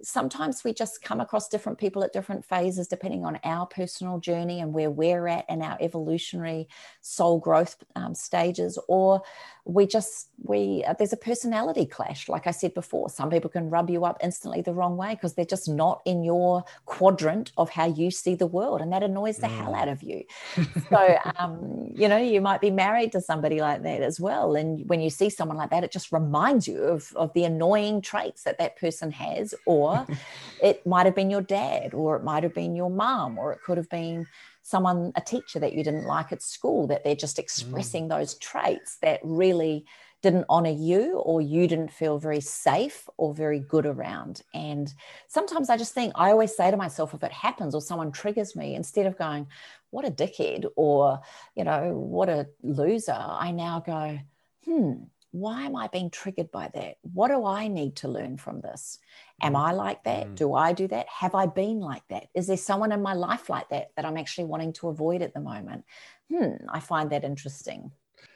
sometimes 0.02 0.62
we 0.64 0.72
just 0.72 1.02
come 1.02 1.20
across 1.20 1.48
different 1.48 1.78
people 1.78 2.04
at 2.04 2.12
different 2.12 2.44
phases, 2.44 2.88
depending 2.88 3.24
on 3.24 3.38
our 3.44 3.66
personal 3.66 4.18
journey 4.18 4.60
and 4.60 4.72
where 4.72 4.90
we're 4.90 5.26
at 5.26 5.48
in 5.48 5.62
our 5.62 5.76
evolutionary 5.80 6.68
soul 7.00 7.38
growth 7.38 7.76
um, 7.96 8.14
stages, 8.14 8.78
or 8.88 9.22
we 9.66 9.86
just 9.86 10.28
we 10.42 10.84
uh, 10.86 10.92
there's 10.98 11.12
a 11.12 11.18
personality 11.18 11.86
clash 11.86 12.28
like 12.28 12.46
i 12.46 12.50
said 12.50 12.74
before 12.74 13.08
some 13.08 13.30
people 13.30 13.48
can 13.48 13.70
rub 13.70 13.88
you 13.88 14.04
up 14.04 14.18
instantly 14.22 14.60
the 14.60 14.74
wrong 14.74 14.96
way 14.96 15.14
because 15.14 15.34
they're 15.34 15.44
just 15.44 15.68
not 15.68 16.02
in 16.04 16.22
your 16.22 16.62
quadrant 16.84 17.50
of 17.56 17.70
how 17.70 17.86
you 17.86 18.10
see 18.10 18.34
the 18.34 18.46
world 18.46 18.82
and 18.82 18.92
that 18.92 19.02
annoys 19.02 19.38
the 19.38 19.46
mm. 19.46 19.56
hell 19.56 19.74
out 19.74 19.88
of 19.88 20.02
you 20.02 20.22
so 20.90 21.18
um, 21.36 21.90
you 21.94 22.08
know 22.08 22.18
you 22.18 22.42
might 22.42 22.60
be 22.60 22.70
married 22.70 23.10
to 23.10 23.20
somebody 23.20 23.60
like 23.60 23.82
that 23.82 24.02
as 24.02 24.20
well 24.20 24.54
and 24.54 24.86
when 24.86 25.00
you 25.00 25.08
see 25.08 25.30
someone 25.30 25.56
like 25.56 25.63
that 25.70 25.84
it 25.84 25.92
just 25.92 26.12
reminds 26.12 26.66
you 26.68 26.82
of, 26.82 27.12
of 27.16 27.32
the 27.32 27.44
annoying 27.44 28.00
traits 28.00 28.42
that 28.44 28.58
that 28.58 28.76
person 28.76 29.10
has 29.10 29.54
or 29.66 30.06
it 30.62 30.86
might 30.86 31.06
have 31.06 31.14
been 31.14 31.30
your 31.30 31.42
dad 31.42 31.94
or 31.94 32.16
it 32.16 32.24
might 32.24 32.42
have 32.42 32.54
been 32.54 32.74
your 32.74 32.90
mom 32.90 33.38
or 33.38 33.52
it 33.52 33.60
could 33.64 33.76
have 33.76 33.88
been 33.88 34.26
someone, 34.62 35.12
a 35.14 35.20
teacher 35.20 35.58
that 35.58 35.74
you 35.74 35.84
didn't 35.84 36.06
like 36.06 36.32
at 36.32 36.42
school, 36.42 36.86
that 36.86 37.04
they're 37.04 37.14
just 37.14 37.38
expressing 37.38 38.06
mm. 38.06 38.08
those 38.08 38.34
traits 38.36 38.96
that 39.02 39.20
really 39.22 39.84
didn't 40.22 40.46
honor 40.48 40.70
you 40.70 41.18
or 41.18 41.42
you 41.42 41.68
didn't 41.68 41.92
feel 41.92 42.18
very 42.18 42.40
safe 42.40 43.06
or 43.18 43.34
very 43.34 43.60
good 43.60 43.84
around. 43.84 44.40
And 44.54 44.92
sometimes 45.28 45.68
I 45.68 45.76
just 45.76 45.92
think, 45.92 46.14
I 46.16 46.30
always 46.30 46.56
say 46.56 46.70
to 46.70 46.78
myself, 46.78 47.12
if 47.12 47.22
it 47.22 47.30
happens 47.30 47.74
or 47.74 47.82
someone 47.82 48.10
triggers 48.10 48.56
me, 48.56 48.74
instead 48.74 49.04
of 49.04 49.18
going, 49.18 49.48
what 49.90 50.06
a 50.06 50.10
dickhead 50.10 50.64
or, 50.76 51.20
you 51.54 51.64
know, 51.64 51.92
what 51.92 52.30
a 52.30 52.48
loser, 52.62 53.14
I 53.14 53.50
now 53.50 53.80
go, 53.80 54.18
hmm, 54.64 54.92
why 55.34 55.64
am 55.64 55.74
I 55.74 55.88
being 55.88 56.10
triggered 56.10 56.52
by 56.52 56.70
that? 56.74 56.98
What 57.12 57.26
do 57.26 57.44
I 57.44 57.66
need 57.66 57.96
to 57.96 58.08
learn 58.08 58.36
from 58.36 58.60
this? 58.60 59.00
Am 59.42 59.54
mm. 59.54 59.68
I 59.68 59.72
like 59.72 60.04
that? 60.04 60.28
Mm. 60.28 60.34
Do 60.36 60.54
I 60.54 60.72
do 60.72 60.86
that? 60.86 61.08
Have 61.08 61.34
I 61.34 61.46
been 61.46 61.80
like 61.80 62.06
that? 62.10 62.28
Is 62.34 62.46
there 62.46 62.56
someone 62.56 62.92
in 62.92 63.02
my 63.02 63.14
life 63.14 63.48
like 63.48 63.68
that 63.70 63.88
that 63.96 64.04
I'm 64.04 64.16
actually 64.16 64.44
wanting 64.44 64.72
to 64.74 64.88
avoid 64.90 65.22
at 65.22 65.34
the 65.34 65.40
moment? 65.40 65.86
Hmm, 66.32 66.52
I 66.68 66.78
find 66.78 67.10
that 67.10 67.24
interesting. 67.24 67.90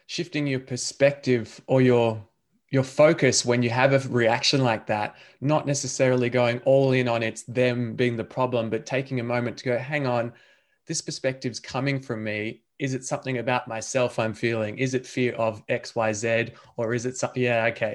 Shifting 0.08 0.48
your 0.48 0.58
perspective 0.58 1.60
or 1.68 1.80
your 1.80 2.20
your 2.70 2.82
focus 2.82 3.44
when 3.44 3.62
you 3.62 3.70
have 3.70 3.92
a 3.92 4.08
reaction 4.08 4.64
like 4.64 4.88
that, 4.88 5.14
not 5.40 5.68
necessarily 5.68 6.28
going 6.28 6.58
all 6.64 6.90
in 6.90 7.06
on 7.06 7.22
it's 7.22 7.44
them 7.44 7.94
being 7.94 8.16
the 8.16 8.24
problem, 8.24 8.70
but 8.70 8.86
taking 8.86 9.20
a 9.20 9.22
moment 9.24 9.56
to 9.58 9.64
go, 9.64 9.78
hang 9.78 10.06
on, 10.08 10.32
this 10.88 11.00
perspective's 11.00 11.60
coming 11.60 12.00
from 12.00 12.24
me 12.24 12.62
is 12.78 12.94
it 12.94 13.04
something 13.04 13.38
about 13.38 13.68
myself 13.68 14.18
I'm 14.18 14.34
feeling? 14.34 14.78
Is 14.78 14.94
it 14.94 15.06
fear 15.06 15.34
of 15.34 15.66
XYZ 15.66 16.52
or 16.76 16.94
is 16.94 17.06
it 17.06 17.16
something? 17.16 17.42
Yeah, 17.42 17.66
okay. 17.66 17.94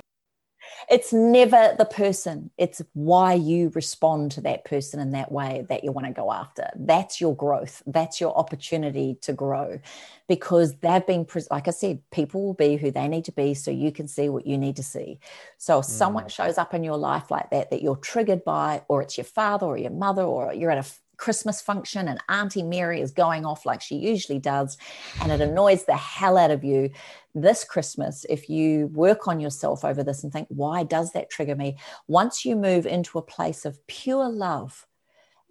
It's 0.90 1.14
never 1.14 1.76
the 1.78 1.86
person, 1.86 2.52
it's 2.58 2.82
why 2.94 3.34
you 3.34 3.72
respond 3.74 4.32
to 4.32 4.42
that 4.42 4.66
person 4.66 5.00
in 5.00 5.12
that 5.12 5.32
way 5.32 5.66
that 5.70 5.84
you 5.84 5.92
want 5.92 6.08
to 6.08 6.14
go 6.14 6.32
after. 6.32 6.70
That's 6.76 7.22
your 7.22 7.36
growth. 7.36 7.82
That's 7.88 8.20
your 8.20 8.38
opportunity 8.38 9.18
to 9.22 9.34
grow 9.34 9.80
because 10.28 10.76
they've 10.78 11.06
been, 11.06 11.28
like 11.52 11.68
I 11.68 11.72
said, 11.72 12.02
people 12.12 12.44
will 12.44 12.54
be 12.54 12.76
who 12.76 12.92
they 12.92 13.08
need 13.08 13.26
to 13.26 13.32
be 13.32 13.54
so 13.54 13.72
you 13.72 13.92
can 13.92 14.08
see 14.08 14.30
what 14.30 14.48
you 14.48 14.58
need 14.58 14.76
to 14.78 14.84
see. 14.84 15.20
So 15.58 15.80
if 15.80 15.86
mm. 15.86 15.90
someone 15.90 16.28
shows 16.28 16.58
up 16.58 16.74
in 16.74 16.84
your 16.84 16.98
life 16.98 17.32
like 17.32 17.50
that, 17.52 17.72
that 17.72 17.82
you're 17.82 17.98
triggered 17.98 18.44
by, 18.44 18.84
or 18.88 19.02
it's 19.02 19.18
your 19.18 19.26
father 19.26 19.66
or 19.66 19.78
your 19.78 19.92
mother, 19.92 20.24
or 20.24 20.54
you're 20.54 20.72
at 20.72 20.86
a 20.86 20.90
Christmas 21.18 21.61
function 21.61 22.07
and 22.07 22.22
Auntie 22.30 22.64
Mary 22.64 23.01
is 23.01 23.11
going 23.11 23.45
off 23.45 23.66
like 23.66 23.82
she 23.82 23.95
usually 23.95 24.39
does, 24.39 24.78
and 25.22 25.32
it 25.32 25.41
annoys 25.41 25.86
the 25.86 25.95
hell 25.95 26.38
out 26.38 26.51
of 26.51 26.64
you. 26.64 26.89
This 27.36 27.64
Christmas, 27.64 28.26
if 28.30 28.49
you 28.49 28.88
work 28.88 29.28
on 29.28 29.39
yourself 29.39 29.84
over 29.84 30.03
this 30.03 30.24
and 30.24 30.32
think, 30.32 30.47
why 30.49 30.84
does 30.84 31.11
that 31.14 31.30
trigger 31.30 31.55
me? 31.55 31.78
Once 32.07 32.45
you 32.45 32.55
move 32.55 32.86
into 32.86 33.18
a 33.18 33.24
place 33.24 33.66
of 33.66 33.86
pure 33.88 34.30
love, 34.30 34.86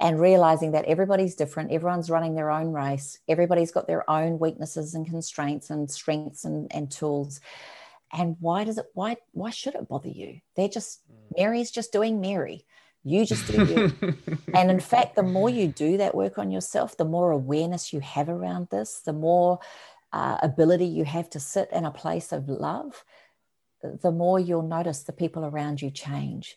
and 0.01 0.21
realizing 0.21 0.73
that 0.73 0.87
everybody's 0.87 1.37
different, 1.37 1.71
everyone's 1.71 2.11
running 2.11 2.35
their 2.35 2.51
own 2.51 2.73
race, 2.73 3.21
everybody's 3.29 3.71
got 3.71 3.87
their 3.87 4.09
own 4.11 4.37
weaknesses 4.41 4.95
and 4.95 5.07
constraints 5.07 5.71
and 5.71 5.89
strengths 5.89 6.45
and, 6.45 6.67
and 6.75 6.91
tools. 6.91 7.41
And 8.13 8.37
why 8.41 8.65
does 8.65 8.79
it, 8.79 8.87
why, 8.95 9.17
why 9.31 9.51
should 9.51 9.77
it 9.77 9.89
bother 9.89 10.09
you? 10.09 10.41
They're 10.57 10.69
just, 10.69 11.09
mm. 11.09 11.39
Mary's 11.39 11.71
just 11.71 11.93
doing 11.93 12.21
Mary. 12.21 12.67
You 13.05 13.27
just 13.27 13.47
do 13.49 13.65
you. 13.65 14.15
and 14.55 14.71
in 14.71 14.81
fact, 14.81 15.17
the 15.17 15.23
more 15.23 15.51
you 15.51 15.69
do 15.69 15.97
that 15.97 16.15
work 16.15 16.39
on 16.39 16.51
yourself, 16.51 16.97
the 16.97 17.05
more 17.05 17.33
awareness 17.33 17.93
you 17.93 18.01
have 18.01 18.29
around 18.29 18.69
this, 18.71 19.01
the 19.05 19.13
more 19.13 19.59
uh, 20.13 20.39
ability 20.43 20.87
you 20.87 21.05
have 21.05 21.29
to 21.31 21.41
sit 21.41 21.69
in 21.73 21.85
a 21.85 21.91
place 21.91 22.33
of 22.33 22.49
love, 22.49 23.05
the 23.83 24.13
more 24.13 24.39
you'll 24.39 24.63
notice 24.63 25.03
the 25.03 25.13
people 25.13 25.45
around 25.45 25.83
you 25.83 25.91
change. 25.91 26.57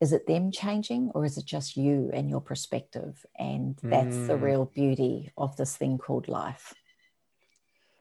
Is 0.00 0.12
it 0.12 0.26
them 0.26 0.50
changing 0.50 1.10
or 1.14 1.24
is 1.24 1.36
it 1.36 1.44
just 1.44 1.76
you 1.76 2.10
and 2.12 2.28
your 2.28 2.40
perspective? 2.40 3.24
And 3.38 3.78
that's 3.82 4.16
mm. 4.16 4.26
the 4.26 4.36
real 4.36 4.64
beauty 4.64 5.30
of 5.36 5.56
this 5.56 5.76
thing 5.76 5.98
called 5.98 6.26
life. 6.26 6.74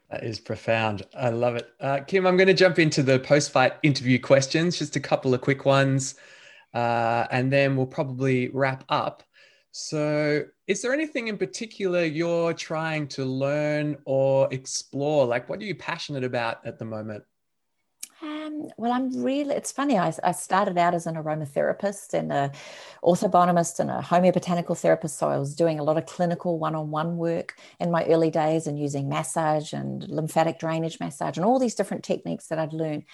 That 0.10 0.24
is 0.24 0.40
profound. 0.40 1.04
I 1.16 1.30
love 1.30 1.56
it. 1.58 1.70
Uh, 1.80 2.00
Kim, 2.00 2.26
I'm 2.26 2.38
going 2.38 2.48
to 2.48 2.54
jump 2.54 2.80
into 2.80 3.04
the 3.04 3.20
post 3.20 3.52
fight 3.52 3.74
interview 3.84 4.18
questions, 4.20 4.80
just 4.80 4.96
a 4.96 5.00
couple 5.00 5.34
of 5.34 5.42
quick 5.42 5.66
ones 5.66 6.16
uh, 6.74 7.28
and 7.32 7.52
then 7.52 7.76
we'll 7.76 7.86
probably 7.86 8.50
wrap 8.50 8.84
up. 8.90 9.24
So, 9.72 10.44
is 10.68 10.82
there 10.82 10.94
anything 10.94 11.30
in 11.30 11.38
particular 11.38 12.04
you're 12.04 12.54
trying 12.54 13.08
to 13.10 13.24
learn 13.24 13.98
or 14.06 14.50
explore? 14.52 15.26
Like, 15.26 15.48
what 15.48 15.60
are 15.60 15.66
you 15.66 15.76
passionate 15.76 16.26
about 16.26 16.66
at 16.66 16.78
the 16.78 16.86
moment? 16.86 17.24
Um, 18.22 18.70
well, 18.78 18.92
I'm 18.92 19.24
really, 19.24 19.56
it's 19.56 19.72
funny. 19.72 19.98
I, 19.98 20.14
I, 20.24 20.32
started 20.32 20.78
out 20.78 20.94
as 20.94 21.08
an 21.08 21.16
aromatherapist 21.16 22.14
and 22.14 22.32
a 22.32 22.52
ortho-bionomist 23.04 23.80
and 23.80 23.90
a 23.90 24.00
homeobotanical 24.00 24.78
therapist. 24.78 25.18
So 25.18 25.28
I 25.28 25.40
was 25.40 25.56
doing 25.56 25.80
a 25.80 25.84
lot 25.84 25.98
of 25.98 26.06
clinical 26.06 26.60
one 26.60 26.76
on 26.76 26.92
one 26.92 27.18
work 27.18 27.56
in 27.80 27.90
my 27.90 28.06
early 28.06 28.30
days 28.30 28.68
and 28.68 28.78
using 28.78 29.10
massage 29.10 29.74
and 29.74 30.08
lymphatic 30.08 30.60
drainage 30.60 31.00
massage 31.00 31.38
and 31.38 31.46
all 31.46 31.58
these 31.58 31.74
different 31.74 32.04
techniques 32.04 32.48
that 32.48 32.60
I'd 32.60 32.74
learned. 32.74 33.06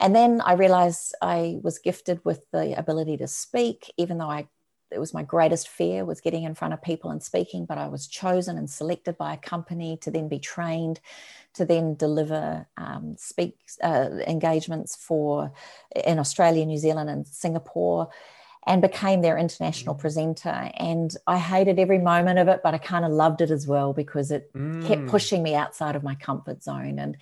And 0.00 0.16
then 0.16 0.40
I 0.40 0.54
realized 0.54 1.14
I 1.20 1.58
was 1.62 1.78
gifted 1.78 2.20
with 2.24 2.50
the 2.50 2.76
ability 2.76 3.18
to 3.18 3.28
speak, 3.28 3.92
even 3.98 4.18
though 4.18 4.30
I 4.30 4.48
it 4.90 4.98
was 4.98 5.14
my 5.14 5.22
greatest 5.22 5.68
fear 5.68 6.04
was 6.04 6.20
getting 6.20 6.42
in 6.42 6.54
front 6.54 6.74
of 6.74 6.82
people 6.82 7.10
and 7.10 7.22
speaking 7.22 7.64
but 7.64 7.78
i 7.78 7.86
was 7.86 8.06
chosen 8.06 8.58
and 8.58 8.68
selected 8.68 9.16
by 9.16 9.34
a 9.34 9.36
company 9.38 9.96
to 9.96 10.10
then 10.10 10.28
be 10.28 10.38
trained 10.38 11.00
to 11.54 11.64
then 11.64 11.94
deliver 11.94 12.66
um, 12.76 13.16
speak 13.18 13.56
uh, 13.82 14.08
engagements 14.26 14.96
for 14.96 15.52
in 16.04 16.18
australia 16.18 16.64
new 16.66 16.78
zealand 16.78 17.08
and 17.08 17.26
singapore 17.26 18.08
and 18.66 18.82
became 18.82 19.22
their 19.22 19.38
international 19.38 19.94
presenter 19.94 20.70
and 20.76 21.16
i 21.26 21.38
hated 21.38 21.78
every 21.78 21.98
moment 21.98 22.38
of 22.38 22.48
it 22.48 22.60
but 22.62 22.74
i 22.74 22.78
kind 22.78 23.04
of 23.04 23.12
loved 23.12 23.40
it 23.40 23.50
as 23.50 23.66
well 23.66 23.92
because 23.92 24.30
it 24.30 24.52
mm. 24.52 24.84
kept 24.86 25.06
pushing 25.06 25.42
me 25.42 25.54
outside 25.54 25.96
of 25.96 26.02
my 26.02 26.14
comfort 26.16 26.62
zone 26.62 26.98
and 26.98 27.16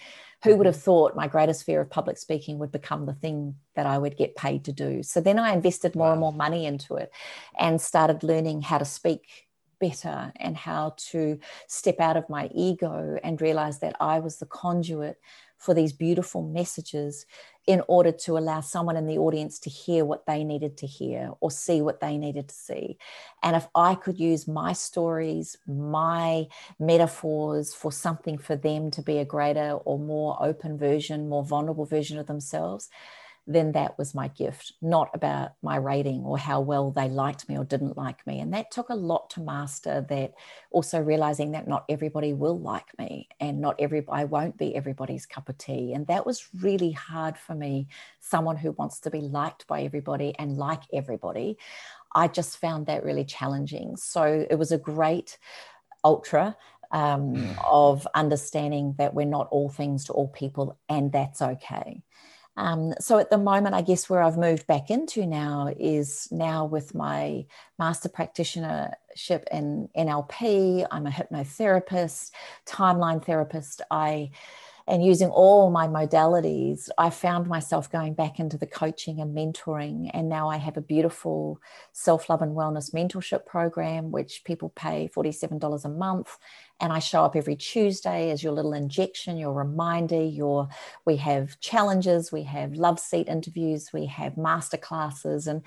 who 0.44 0.56
would 0.56 0.66
have 0.66 0.76
mm-hmm. 0.76 0.82
thought 0.82 1.16
my 1.16 1.26
greatest 1.26 1.64
fear 1.64 1.80
of 1.80 1.90
public 1.90 2.18
speaking 2.18 2.58
would 2.58 2.72
become 2.72 3.06
the 3.06 3.14
thing 3.14 3.56
that 3.74 3.86
I 3.86 3.98
would 3.98 4.16
get 4.16 4.36
paid 4.36 4.64
to 4.64 4.72
do? 4.72 5.02
So 5.02 5.20
then 5.20 5.38
I 5.38 5.52
invested 5.52 5.94
more 5.94 6.06
wow. 6.06 6.12
and 6.12 6.20
more 6.20 6.32
money 6.32 6.66
into 6.66 6.94
it 6.94 7.10
and 7.58 7.80
started 7.80 8.22
learning 8.22 8.62
how 8.62 8.78
to 8.78 8.84
speak 8.84 9.48
better 9.80 10.32
and 10.36 10.56
how 10.56 10.94
to 10.96 11.38
step 11.68 12.00
out 12.00 12.16
of 12.16 12.28
my 12.28 12.50
ego 12.52 13.18
and 13.22 13.40
realize 13.40 13.78
that 13.80 13.96
I 14.00 14.18
was 14.20 14.38
the 14.38 14.46
conduit 14.46 15.18
for 15.58 15.74
these 15.74 15.92
beautiful 15.92 16.42
messages 16.42 17.26
in 17.66 17.82
order 17.86 18.10
to 18.10 18.38
allow 18.38 18.60
someone 18.60 18.96
in 18.96 19.06
the 19.06 19.18
audience 19.18 19.58
to 19.58 19.68
hear 19.68 20.04
what 20.04 20.24
they 20.24 20.42
needed 20.42 20.78
to 20.78 20.86
hear 20.86 21.32
or 21.40 21.50
see 21.50 21.82
what 21.82 22.00
they 22.00 22.16
needed 22.16 22.48
to 22.48 22.54
see. 22.54 22.96
And 23.42 23.54
if 23.54 23.66
I 23.74 23.94
could 23.94 24.18
use 24.18 24.48
my 24.48 24.72
stories, 24.72 25.58
my 25.66 26.46
metaphors 26.78 27.74
for 27.74 27.92
something 27.92 28.38
for 28.38 28.56
them 28.56 28.90
to 28.92 29.02
be 29.02 29.18
a 29.18 29.24
greater 29.24 29.72
or 29.72 29.98
more 29.98 30.42
open 30.42 30.78
version, 30.78 31.28
more 31.28 31.44
vulnerable 31.44 31.84
version 31.84 32.18
of 32.18 32.26
themselves, 32.26 32.88
then 33.48 33.72
that 33.72 33.96
was 33.96 34.14
my 34.14 34.28
gift, 34.28 34.74
not 34.82 35.08
about 35.14 35.52
my 35.62 35.76
rating 35.76 36.20
or 36.22 36.36
how 36.36 36.60
well 36.60 36.90
they 36.90 37.08
liked 37.08 37.48
me 37.48 37.56
or 37.56 37.64
didn't 37.64 37.96
like 37.96 38.24
me. 38.26 38.40
And 38.40 38.52
that 38.52 38.70
took 38.70 38.90
a 38.90 38.94
lot 38.94 39.30
to 39.30 39.40
master 39.40 40.04
that 40.10 40.34
also 40.70 41.00
realizing 41.00 41.52
that 41.52 41.66
not 41.66 41.86
everybody 41.88 42.34
will 42.34 42.58
like 42.58 42.86
me 42.98 43.26
and 43.40 43.58
not 43.60 43.76
every 43.78 44.04
I 44.10 44.24
won't 44.24 44.58
be 44.58 44.76
everybody's 44.76 45.24
cup 45.24 45.48
of 45.48 45.56
tea. 45.56 45.94
And 45.94 46.06
that 46.08 46.26
was 46.26 46.46
really 46.60 46.92
hard 46.92 47.38
for 47.38 47.54
me, 47.54 47.88
someone 48.20 48.56
who 48.56 48.72
wants 48.72 49.00
to 49.00 49.10
be 49.10 49.22
liked 49.22 49.66
by 49.66 49.82
everybody 49.82 50.34
and 50.38 50.58
like 50.58 50.82
everybody. 50.92 51.56
I 52.14 52.28
just 52.28 52.58
found 52.58 52.86
that 52.86 53.02
really 53.02 53.24
challenging. 53.24 53.96
So 53.96 54.46
it 54.50 54.56
was 54.56 54.72
a 54.72 54.78
great 54.78 55.38
ultra 56.04 56.54
um, 56.90 57.34
mm. 57.34 57.56
of 57.66 58.06
understanding 58.14 58.94
that 58.98 59.14
we're 59.14 59.26
not 59.26 59.48
all 59.50 59.70
things 59.70 60.04
to 60.06 60.12
all 60.12 60.28
people, 60.28 60.78
and 60.88 61.12
that's 61.12 61.40
okay. 61.40 62.02
Um, 62.58 62.92
so 62.98 63.18
at 63.18 63.30
the 63.30 63.38
moment, 63.38 63.76
I 63.76 63.82
guess 63.82 64.10
where 64.10 64.20
I've 64.20 64.36
moved 64.36 64.66
back 64.66 64.90
into 64.90 65.24
now 65.26 65.72
is 65.78 66.26
now 66.32 66.64
with 66.64 66.92
my 66.92 67.46
master 67.78 68.08
practitionership 68.08 69.44
in 69.52 69.88
NLP. 69.96 70.84
I'm 70.90 71.06
a 71.06 71.10
hypnotherapist, 71.10 72.32
timeline 72.66 73.24
therapist. 73.24 73.80
I 73.92 74.30
and 74.88 75.04
using 75.04 75.28
all 75.28 75.70
my 75.70 75.86
modalities, 75.86 76.88
I 76.96 77.10
found 77.10 77.46
myself 77.46 77.92
going 77.92 78.14
back 78.14 78.40
into 78.40 78.56
the 78.56 78.66
coaching 78.66 79.20
and 79.20 79.36
mentoring. 79.36 80.10
And 80.14 80.30
now 80.30 80.48
I 80.48 80.56
have 80.56 80.78
a 80.78 80.80
beautiful 80.80 81.60
self 81.92 82.28
love 82.30 82.40
and 82.40 82.56
wellness 82.56 82.92
mentorship 82.94 83.44
program, 83.44 84.10
which 84.10 84.42
people 84.44 84.70
pay 84.70 85.10
$47 85.14 85.84
a 85.84 85.88
month. 85.90 86.38
And 86.80 86.92
I 86.92 86.98
show 86.98 87.24
up 87.24 87.34
every 87.34 87.56
Tuesday 87.56 88.30
as 88.30 88.42
your 88.42 88.52
little 88.52 88.72
injection, 88.72 89.36
your 89.36 89.52
reminder, 89.52 90.22
your 90.22 90.68
we 91.04 91.16
have 91.16 91.58
challenges, 91.60 92.30
we 92.30 92.44
have 92.44 92.74
love 92.74 93.00
seat 93.00 93.28
interviews, 93.28 93.90
we 93.92 94.06
have 94.06 94.36
master 94.36 94.76
classes, 94.76 95.46
and 95.46 95.62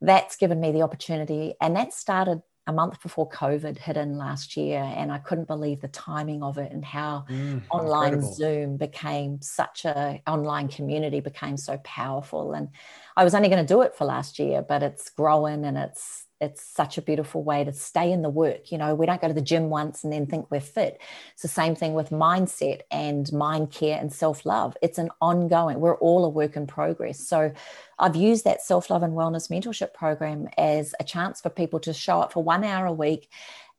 that's 0.00 0.36
given 0.36 0.60
me 0.60 0.72
the 0.72 0.82
opportunity. 0.82 1.54
And 1.60 1.76
that 1.76 1.92
started 1.92 2.42
a 2.66 2.72
month 2.72 3.02
before 3.02 3.28
COVID 3.28 3.76
hit 3.76 3.96
in 3.96 4.16
last 4.16 4.56
year, 4.56 4.78
and 4.78 5.12
I 5.12 5.18
couldn't 5.18 5.46
believe 5.46 5.80
the 5.80 5.88
timing 5.88 6.42
of 6.42 6.56
it 6.56 6.72
and 6.72 6.84
how 6.84 7.26
mm, 7.28 7.60
online 7.70 8.14
incredible. 8.14 8.34
Zoom 8.34 8.76
became 8.78 9.42
such 9.42 9.84
a 9.84 10.22
online 10.26 10.68
community 10.68 11.20
became 11.20 11.58
so 11.58 11.78
powerful. 11.84 12.54
And 12.54 12.70
I 13.16 13.24
was 13.24 13.34
only 13.34 13.50
going 13.50 13.64
to 13.64 13.74
do 13.74 13.82
it 13.82 13.94
for 13.94 14.06
last 14.06 14.38
year, 14.38 14.62
but 14.62 14.82
it's 14.82 15.10
growing 15.10 15.64
and 15.66 15.76
it's 15.76 16.24
it's 16.44 16.62
such 16.62 16.98
a 16.98 17.02
beautiful 17.02 17.42
way 17.42 17.64
to 17.64 17.72
stay 17.72 18.12
in 18.12 18.22
the 18.22 18.28
work. 18.30 18.70
You 18.70 18.78
know, 18.78 18.94
we 18.94 19.06
don't 19.06 19.20
go 19.20 19.28
to 19.28 19.34
the 19.34 19.40
gym 19.40 19.70
once 19.70 20.04
and 20.04 20.12
then 20.12 20.26
think 20.26 20.50
we're 20.50 20.60
fit. 20.60 21.00
It's 21.32 21.42
the 21.42 21.48
same 21.48 21.74
thing 21.74 21.94
with 21.94 22.10
mindset 22.10 22.82
and 22.90 23.30
mind 23.32 23.72
care 23.72 23.98
and 23.98 24.12
self 24.12 24.46
love. 24.46 24.76
It's 24.82 24.98
an 24.98 25.10
ongoing, 25.20 25.80
we're 25.80 25.96
all 25.96 26.24
a 26.24 26.28
work 26.28 26.56
in 26.56 26.66
progress. 26.66 27.18
So 27.18 27.52
I've 27.98 28.16
used 28.16 28.44
that 28.44 28.62
self 28.62 28.90
love 28.90 29.02
and 29.02 29.14
wellness 29.14 29.50
mentorship 29.50 29.92
program 29.94 30.48
as 30.56 30.94
a 31.00 31.04
chance 31.04 31.40
for 31.40 31.50
people 31.50 31.80
to 31.80 31.92
show 31.92 32.20
up 32.20 32.32
for 32.32 32.42
one 32.44 32.62
hour 32.62 32.86
a 32.86 32.92
week, 32.92 33.28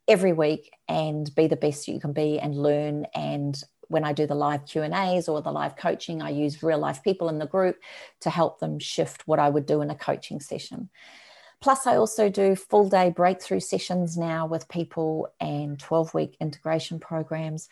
every 0.07 0.33
week, 0.33 0.71
and 0.89 1.33
be 1.35 1.47
the 1.47 1.55
best 1.55 1.87
you 1.87 1.99
can 1.99 2.13
be 2.13 2.39
and 2.39 2.55
learn 2.55 3.05
and 3.15 3.63
when 3.87 4.03
I 4.03 4.13
do 4.13 4.25
the 4.25 4.35
live 4.35 4.65
Q 4.65 4.81
and 4.81 4.93
A's 4.93 5.27
or 5.27 5.41
the 5.41 5.51
live 5.51 5.75
coaching, 5.75 6.21
I 6.21 6.29
use 6.29 6.63
real 6.63 6.79
life 6.79 7.03
people 7.03 7.29
in 7.29 7.39
the 7.39 7.45
group 7.45 7.77
to 8.21 8.29
help 8.29 8.59
them 8.59 8.79
shift 8.79 9.27
what 9.27 9.39
I 9.39 9.49
would 9.49 9.65
do 9.65 9.81
in 9.81 9.89
a 9.89 9.95
coaching 9.95 10.39
session. 10.39 10.89
Plus, 11.61 11.87
I 11.87 11.95
also 11.95 12.29
do 12.29 12.55
full 12.55 12.89
day 12.89 13.09
breakthrough 13.09 13.59
sessions 13.59 14.17
now 14.17 14.45
with 14.45 14.67
people 14.69 15.33
and 15.39 15.79
12 15.79 16.13
week 16.13 16.37
integration 16.39 16.99
programs. 16.99 17.69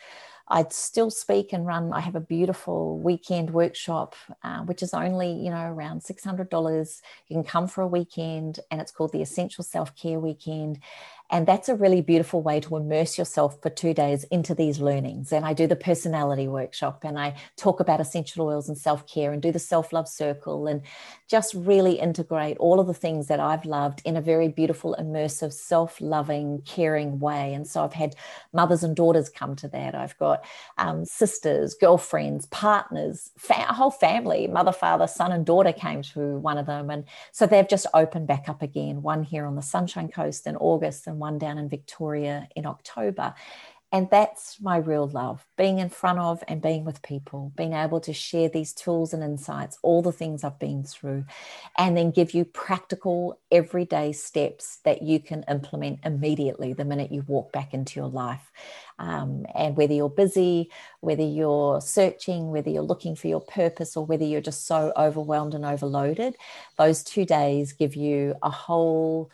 I'd 0.47 0.73
still 0.73 1.09
speak 1.09 1.53
and 1.53 1.65
run. 1.65 1.93
I 1.93 2.01
have 2.01 2.15
a 2.15 2.19
beautiful 2.19 2.99
weekend 2.99 3.51
workshop, 3.51 4.15
uh, 4.43 4.59
which 4.61 4.84
is 4.84 4.93
only, 4.93 5.31
you 5.31 5.49
know, 5.49 5.65
around 5.65 6.03
$600. 6.03 7.01
You 7.27 7.36
can 7.36 7.43
come 7.43 7.67
for 7.67 7.81
a 7.81 7.88
weekend 7.88 8.59
and 8.69 8.81
it's 8.81 8.91
called 8.91 9.13
the 9.13 9.21
Essential 9.21 9.63
Self 9.63 9.95
Care 9.95 10.19
Weekend. 10.19 10.79
And 11.34 11.47
that's 11.47 11.67
a 11.67 11.73
really 11.73 12.01
beautiful 12.01 12.43
way 12.43 12.59
to 12.59 12.77
immerse 12.77 13.17
yourself 13.17 13.59
for 13.59 13.71
two 13.71 13.95
days 13.95 14.23
into 14.25 14.53
these 14.53 14.79
learnings. 14.79 15.34
And 15.34 15.43
I 15.43 15.53
do 15.53 15.65
the 15.65 15.75
personality 15.75 16.47
workshop 16.47 17.03
and 17.03 17.17
I 17.17 17.34
talk 17.57 17.79
about 17.79 17.99
essential 17.99 18.45
oils 18.45 18.69
and 18.69 18.77
self 18.77 19.07
care 19.07 19.34
and 19.34 19.41
do 19.41 19.51
the 19.51 19.57
self 19.57 19.91
love 19.91 20.07
circle 20.07 20.67
and 20.67 20.84
just 21.27 21.55
really 21.55 21.93
integrate 21.99 22.57
all 22.57 22.79
of 22.79 22.86
the 22.86 22.93
things 22.93 23.29
that 23.29 23.39
I've 23.39 23.65
loved 23.65 24.03
in 24.05 24.15
a 24.15 24.21
very 24.21 24.47
beautiful, 24.47 24.95
immersive, 24.99 25.53
self 25.53 25.99
loving, 25.99 26.61
caring 26.67 27.19
way. 27.19 27.55
And 27.55 27.65
so 27.65 27.84
I've 27.84 27.93
had 27.93 28.15
mothers 28.53 28.84
and 28.84 28.95
daughters 28.95 29.27
come 29.27 29.55
to 29.55 29.67
that. 29.69 29.95
I've 29.95 30.15
got 30.19 30.45
um, 30.77 31.03
sisters, 31.03 31.73
girlfriends, 31.73 32.45
partners, 32.45 33.31
fa- 33.39 33.65
a 33.67 33.73
whole 33.73 33.89
family, 33.89 34.45
mother, 34.45 34.71
father, 34.71 35.07
son, 35.07 35.31
and 35.31 35.47
daughter 35.47 35.73
came 35.73 36.03
to 36.03 36.38
one 36.38 36.59
of 36.59 36.67
them. 36.67 36.91
And 36.91 37.05
so 37.31 37.47
they've 37.47 37.67
just 37.67 37.88
opened 37.95 38.27
back 38.27 38.47
up 38.47 38.61
again, 38.61 39.01
one 39.01 39.23
here 39.23 39.47
on 39.47 39.55
the 39.55 39.63
Sunshine 39.63 40.09
Coast 40.09 40.45
in 40.45 40.55
August 40.57 41.07
and 41.07 41.22
one 41.26 41.38
down 41.39 41.57
in 41.57 41.67
Victoria 41.69 42.36
in 42.55 42.65
October. 42.65 43.34
And 43.93 44.09
that's 44.09 44.59
my 44.59 44.78
real 44.78 45.07
love 45.07 45.45
being 45.55 45.78
in 45.78 45.89
front 45.89 46.17
of 46.17 46.43
and 46.47 46.59
being 46.59 46.84
with 46.84 47.03
people, 47.03 47.51
being 47.55 47.74
able 47.74 47.99
to 47.99 48.11
share 48.11 48.49
these 48.49 48.74
tools 48.74 49.13
and 49.13 49.21
insights, 49.21 49.78
all 49.84 50.01
the 50.01 50.11
things 50.11 50.43
I've 50.43 50.57
been 50.57 50.84
through, 50.84 51.26
and 51.78 51.95
then 51.95 52.09
give 52.09 52.34
you 52.34 52.43
practical, 52.43 53.39
everyday 53.51 54.11
steps 54.11 54.80
that 54.84 55.03
you 55.03 55.19
can 55.19 55.45
implement 55.47 55.99
immediately 56.03 56.74
the 56.74 56.86
minute 56.86 57.11
you 57.11 57.24
walk 57.28 57.51
back 57.51 57.76
into 57.76 57.99
your 57.99 58.09
life. 58.09 58.51
Um, 58.97 59.45
and 59.53 59.78
whether 59.78 59.93
you're 59.93 60.09
busy, 60.09 60.71
whether 61.01 61.28
you're 61.39 61.80
searching, 61.80 62.49
whether 62.49 62.71
you're 62.71 62.91
looking 62.93 63.15
for 63.15 63.28
your 63.28 63.41
purpose, 63.41 63.95
or 63.95 64.03
whether 64.07 64.26
you're 64.26 64.49
just 64.49 64.65
so 64.65 64.91
overwhelmed 64.97 65.53
and 65.53 65.65
overloaded, 65.65 66.34
those 66.80 67.03
two 67.03 67.26
days 67.26 67.74
give 67.74 67.95
you 67.95 68.34
a 68.41 68.49
whole 68.49 69.30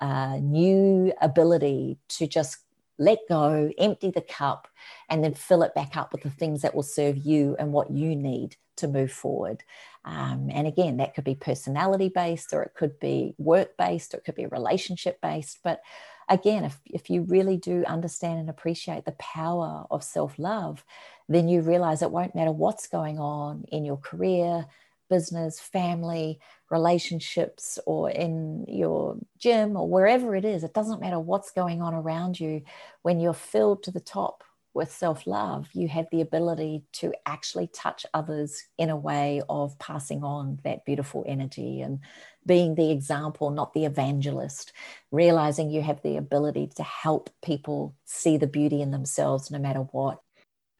uh, 0.00 0.36
new 0.36 1.12
ability 1.20 1.98
to 2.08 2.26
just 2.26 2.58
let 2.98 3.18
go, 3.28 3.70
empty 3.78 4.10
the 4.10 4.20
cup, 4.20 4.68
and 5.08 5.22
then 5.22 5.34
fill 5.34 5.62
it 5.62 5.74
back 5.74 5.96
up 5.96 6.12
with 6.12 6.22
the 6.22 6.30
things 6.30 6.62
that 6.62 6.74
will 6.74 6.82
serve 6.82 7.16
you 7.18 7.56
and 7.58 7.72
what 7.72 7.90
you 7.90 8.14
need 8.14 8.56
to 8.76 8.88
move 8.88 9.12
forward. 9.12 9.62
Um, 10.04 10.48
and 10.52 10.66
again, 10.66 10.98
that 10.98 11.14
could 11.14 11.24
be 11.24 11.34
personality 11.34 12.08
based, 12.08 12.52
or 12.52 12.62
it 12.62 12.74
could 12.74 12.98
be 13.00 13.34
work 13.38 13.76
based, 13.76 14.14
or 14.14 14.18
it 14.18 14.24
could 14.24 14.34
be 14.34 14.46
relationship 14.46 15.20
based. 15.20 15.60
But 15.64 15.80
again, 16.28 16.64
if, 16.64 16.78
if 16.86 17.10
you 17.10 17.22
really 17.22 17.56
do 17.56 17.84
understand 17.86 18.40
and 18.40 18.50
appreciate 18.50 19.04
the 19.04 19.12
power 19.12 19.86
of 19.90 20.04
self 20.04 20.38
love, 20.38 20.84
then 21.28 21.48
you 21.48 21.62
realize 21.62 22.02
it 22.02 22.10
won't 22.10 22.34
matter 22.34 22.52
what's 22.52 22.86
going 22.86 23.18
on 23.18 23.64
in 23.68 23.84
your 23.84 23.96
career, 23.96 24.66
business, 25.08 25.60
family, 25.60 26.38
relationships, 26.74 27.78
or 27.86 28.10
in 28.10 28.64
your 28.66 29.16
gym, 29.38 29.76
or 29.76 29.88
wherever 29.88 30.34
it 30.34 30.44
is. 30.44 30.64
It 30.64 30.74
doesn't 30.74 31.00
matter 31.00 31.20
what's 31.20 31.52
going 31.52 31.80
on 31.80 31.94
around 31.94 32.40
you. 32.40 32.62
When 33.02 33.20
you're 33.20 33.32
filled 33.52 33.84
to 33.84 33.92
the 33.92 34.00
top 34.00 34.42
with 34.74 34.90
self 34.90 35.24
love, 35.26 35.68
you 35.72 35.86
have 35.88 36.06
the 36.10 36.20
ability 36.20 36.82
to 37.00 37.12
actually 37.26 37.68
touch 37.68 38.04
others 38.12 38.50
in 38.76 38.90
a 38.90 38.96
way 38.96 39.40
of 39.48 39.78
passing 39.78 40.24
on 40.24 40.58
that 40.64 40.84
beautiful 40.84 41.24
energy 41.28 41.80
and 41.80 42.00
being 42.44 42.74
the 42.74 42.90
example, 42.90 43.50
not 43.50 43.72
the 43.72 43.84
evangelist, 43.84 44.72
realizing 45.12 45.70
you 45.70 45.80
have 45.80 46.02
the 46.02 46.16
ability 46.16 46.70
to 46.76 46.82
help 46.82 47.30
people 47.42 47.94
see 48.04 48.36
the 48.36 48.48
beauty 48.58 48.82
in 48.82 48.90
themselves 48.90 49.50
no 49.50 49.60
matter 49.60 49.84
what. 49.92 50.18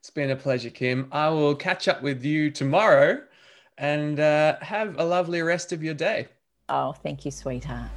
It's 0.01 0.11
been 0.11 0.29
a 0.29 0.35
pleasure, 0.35 0.69
Kim. 0.69 1.07
I 1.11 1.29
will 1.29 1.55
catch 1.55 1.87
up 1.87 2.03
with 2.03 2.23
you 2.23 2.51
tomorrow 2.51 3.21
and 3.77 4.19
uh, 4.19 4.57
have 4.61 4.99
a 4.99 5.03
lovely 5.03 5.41
rest 5.41 5.71
of 5.71 5.83
your 5.83 5.93
day. 5.93 6.27
Oh, 6.69 6.93
thank 6.93 7.25
you, 7.25 7.31
sweetheart. 7.31 7.91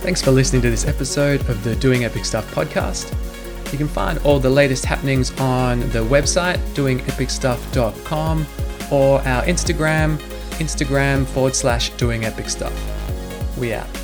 Thanks 0.00 0.20
for 0.20 0.32
listening 0.32 0.60
to 0.62 0.70
this 0.70 0.86
episode 0.86 1.40
of 1.48 1.64
the 1.64 1.74
Doing 1.76 2.04
Epic 2.04 2.26
Stuff 2.26 2.54
podcast. 2.54 3.10
You 3.72 3.78
can 3.78 3.88
find 3.88 4.18
all 4.18 4.38
the 4.38 4.50
latest 4.50 4.84
happenings 4.84 5.32
on 5.40 5.80
the 5.90 6.00
website, 6.00 6.58
doingepicstuff.com 6.74 8.46
or 8.90 9.20
our 9.26 9.42
Instagram, 9.44 10.16
Instagram 10.58 11.26
forward 11.26 11.54
slash 11.54 11.90
doing 11.90 12.24
epic 12.24 12.48
stuff. 12.48 12.72
We 13.58 13.72
out. 13.72 14.03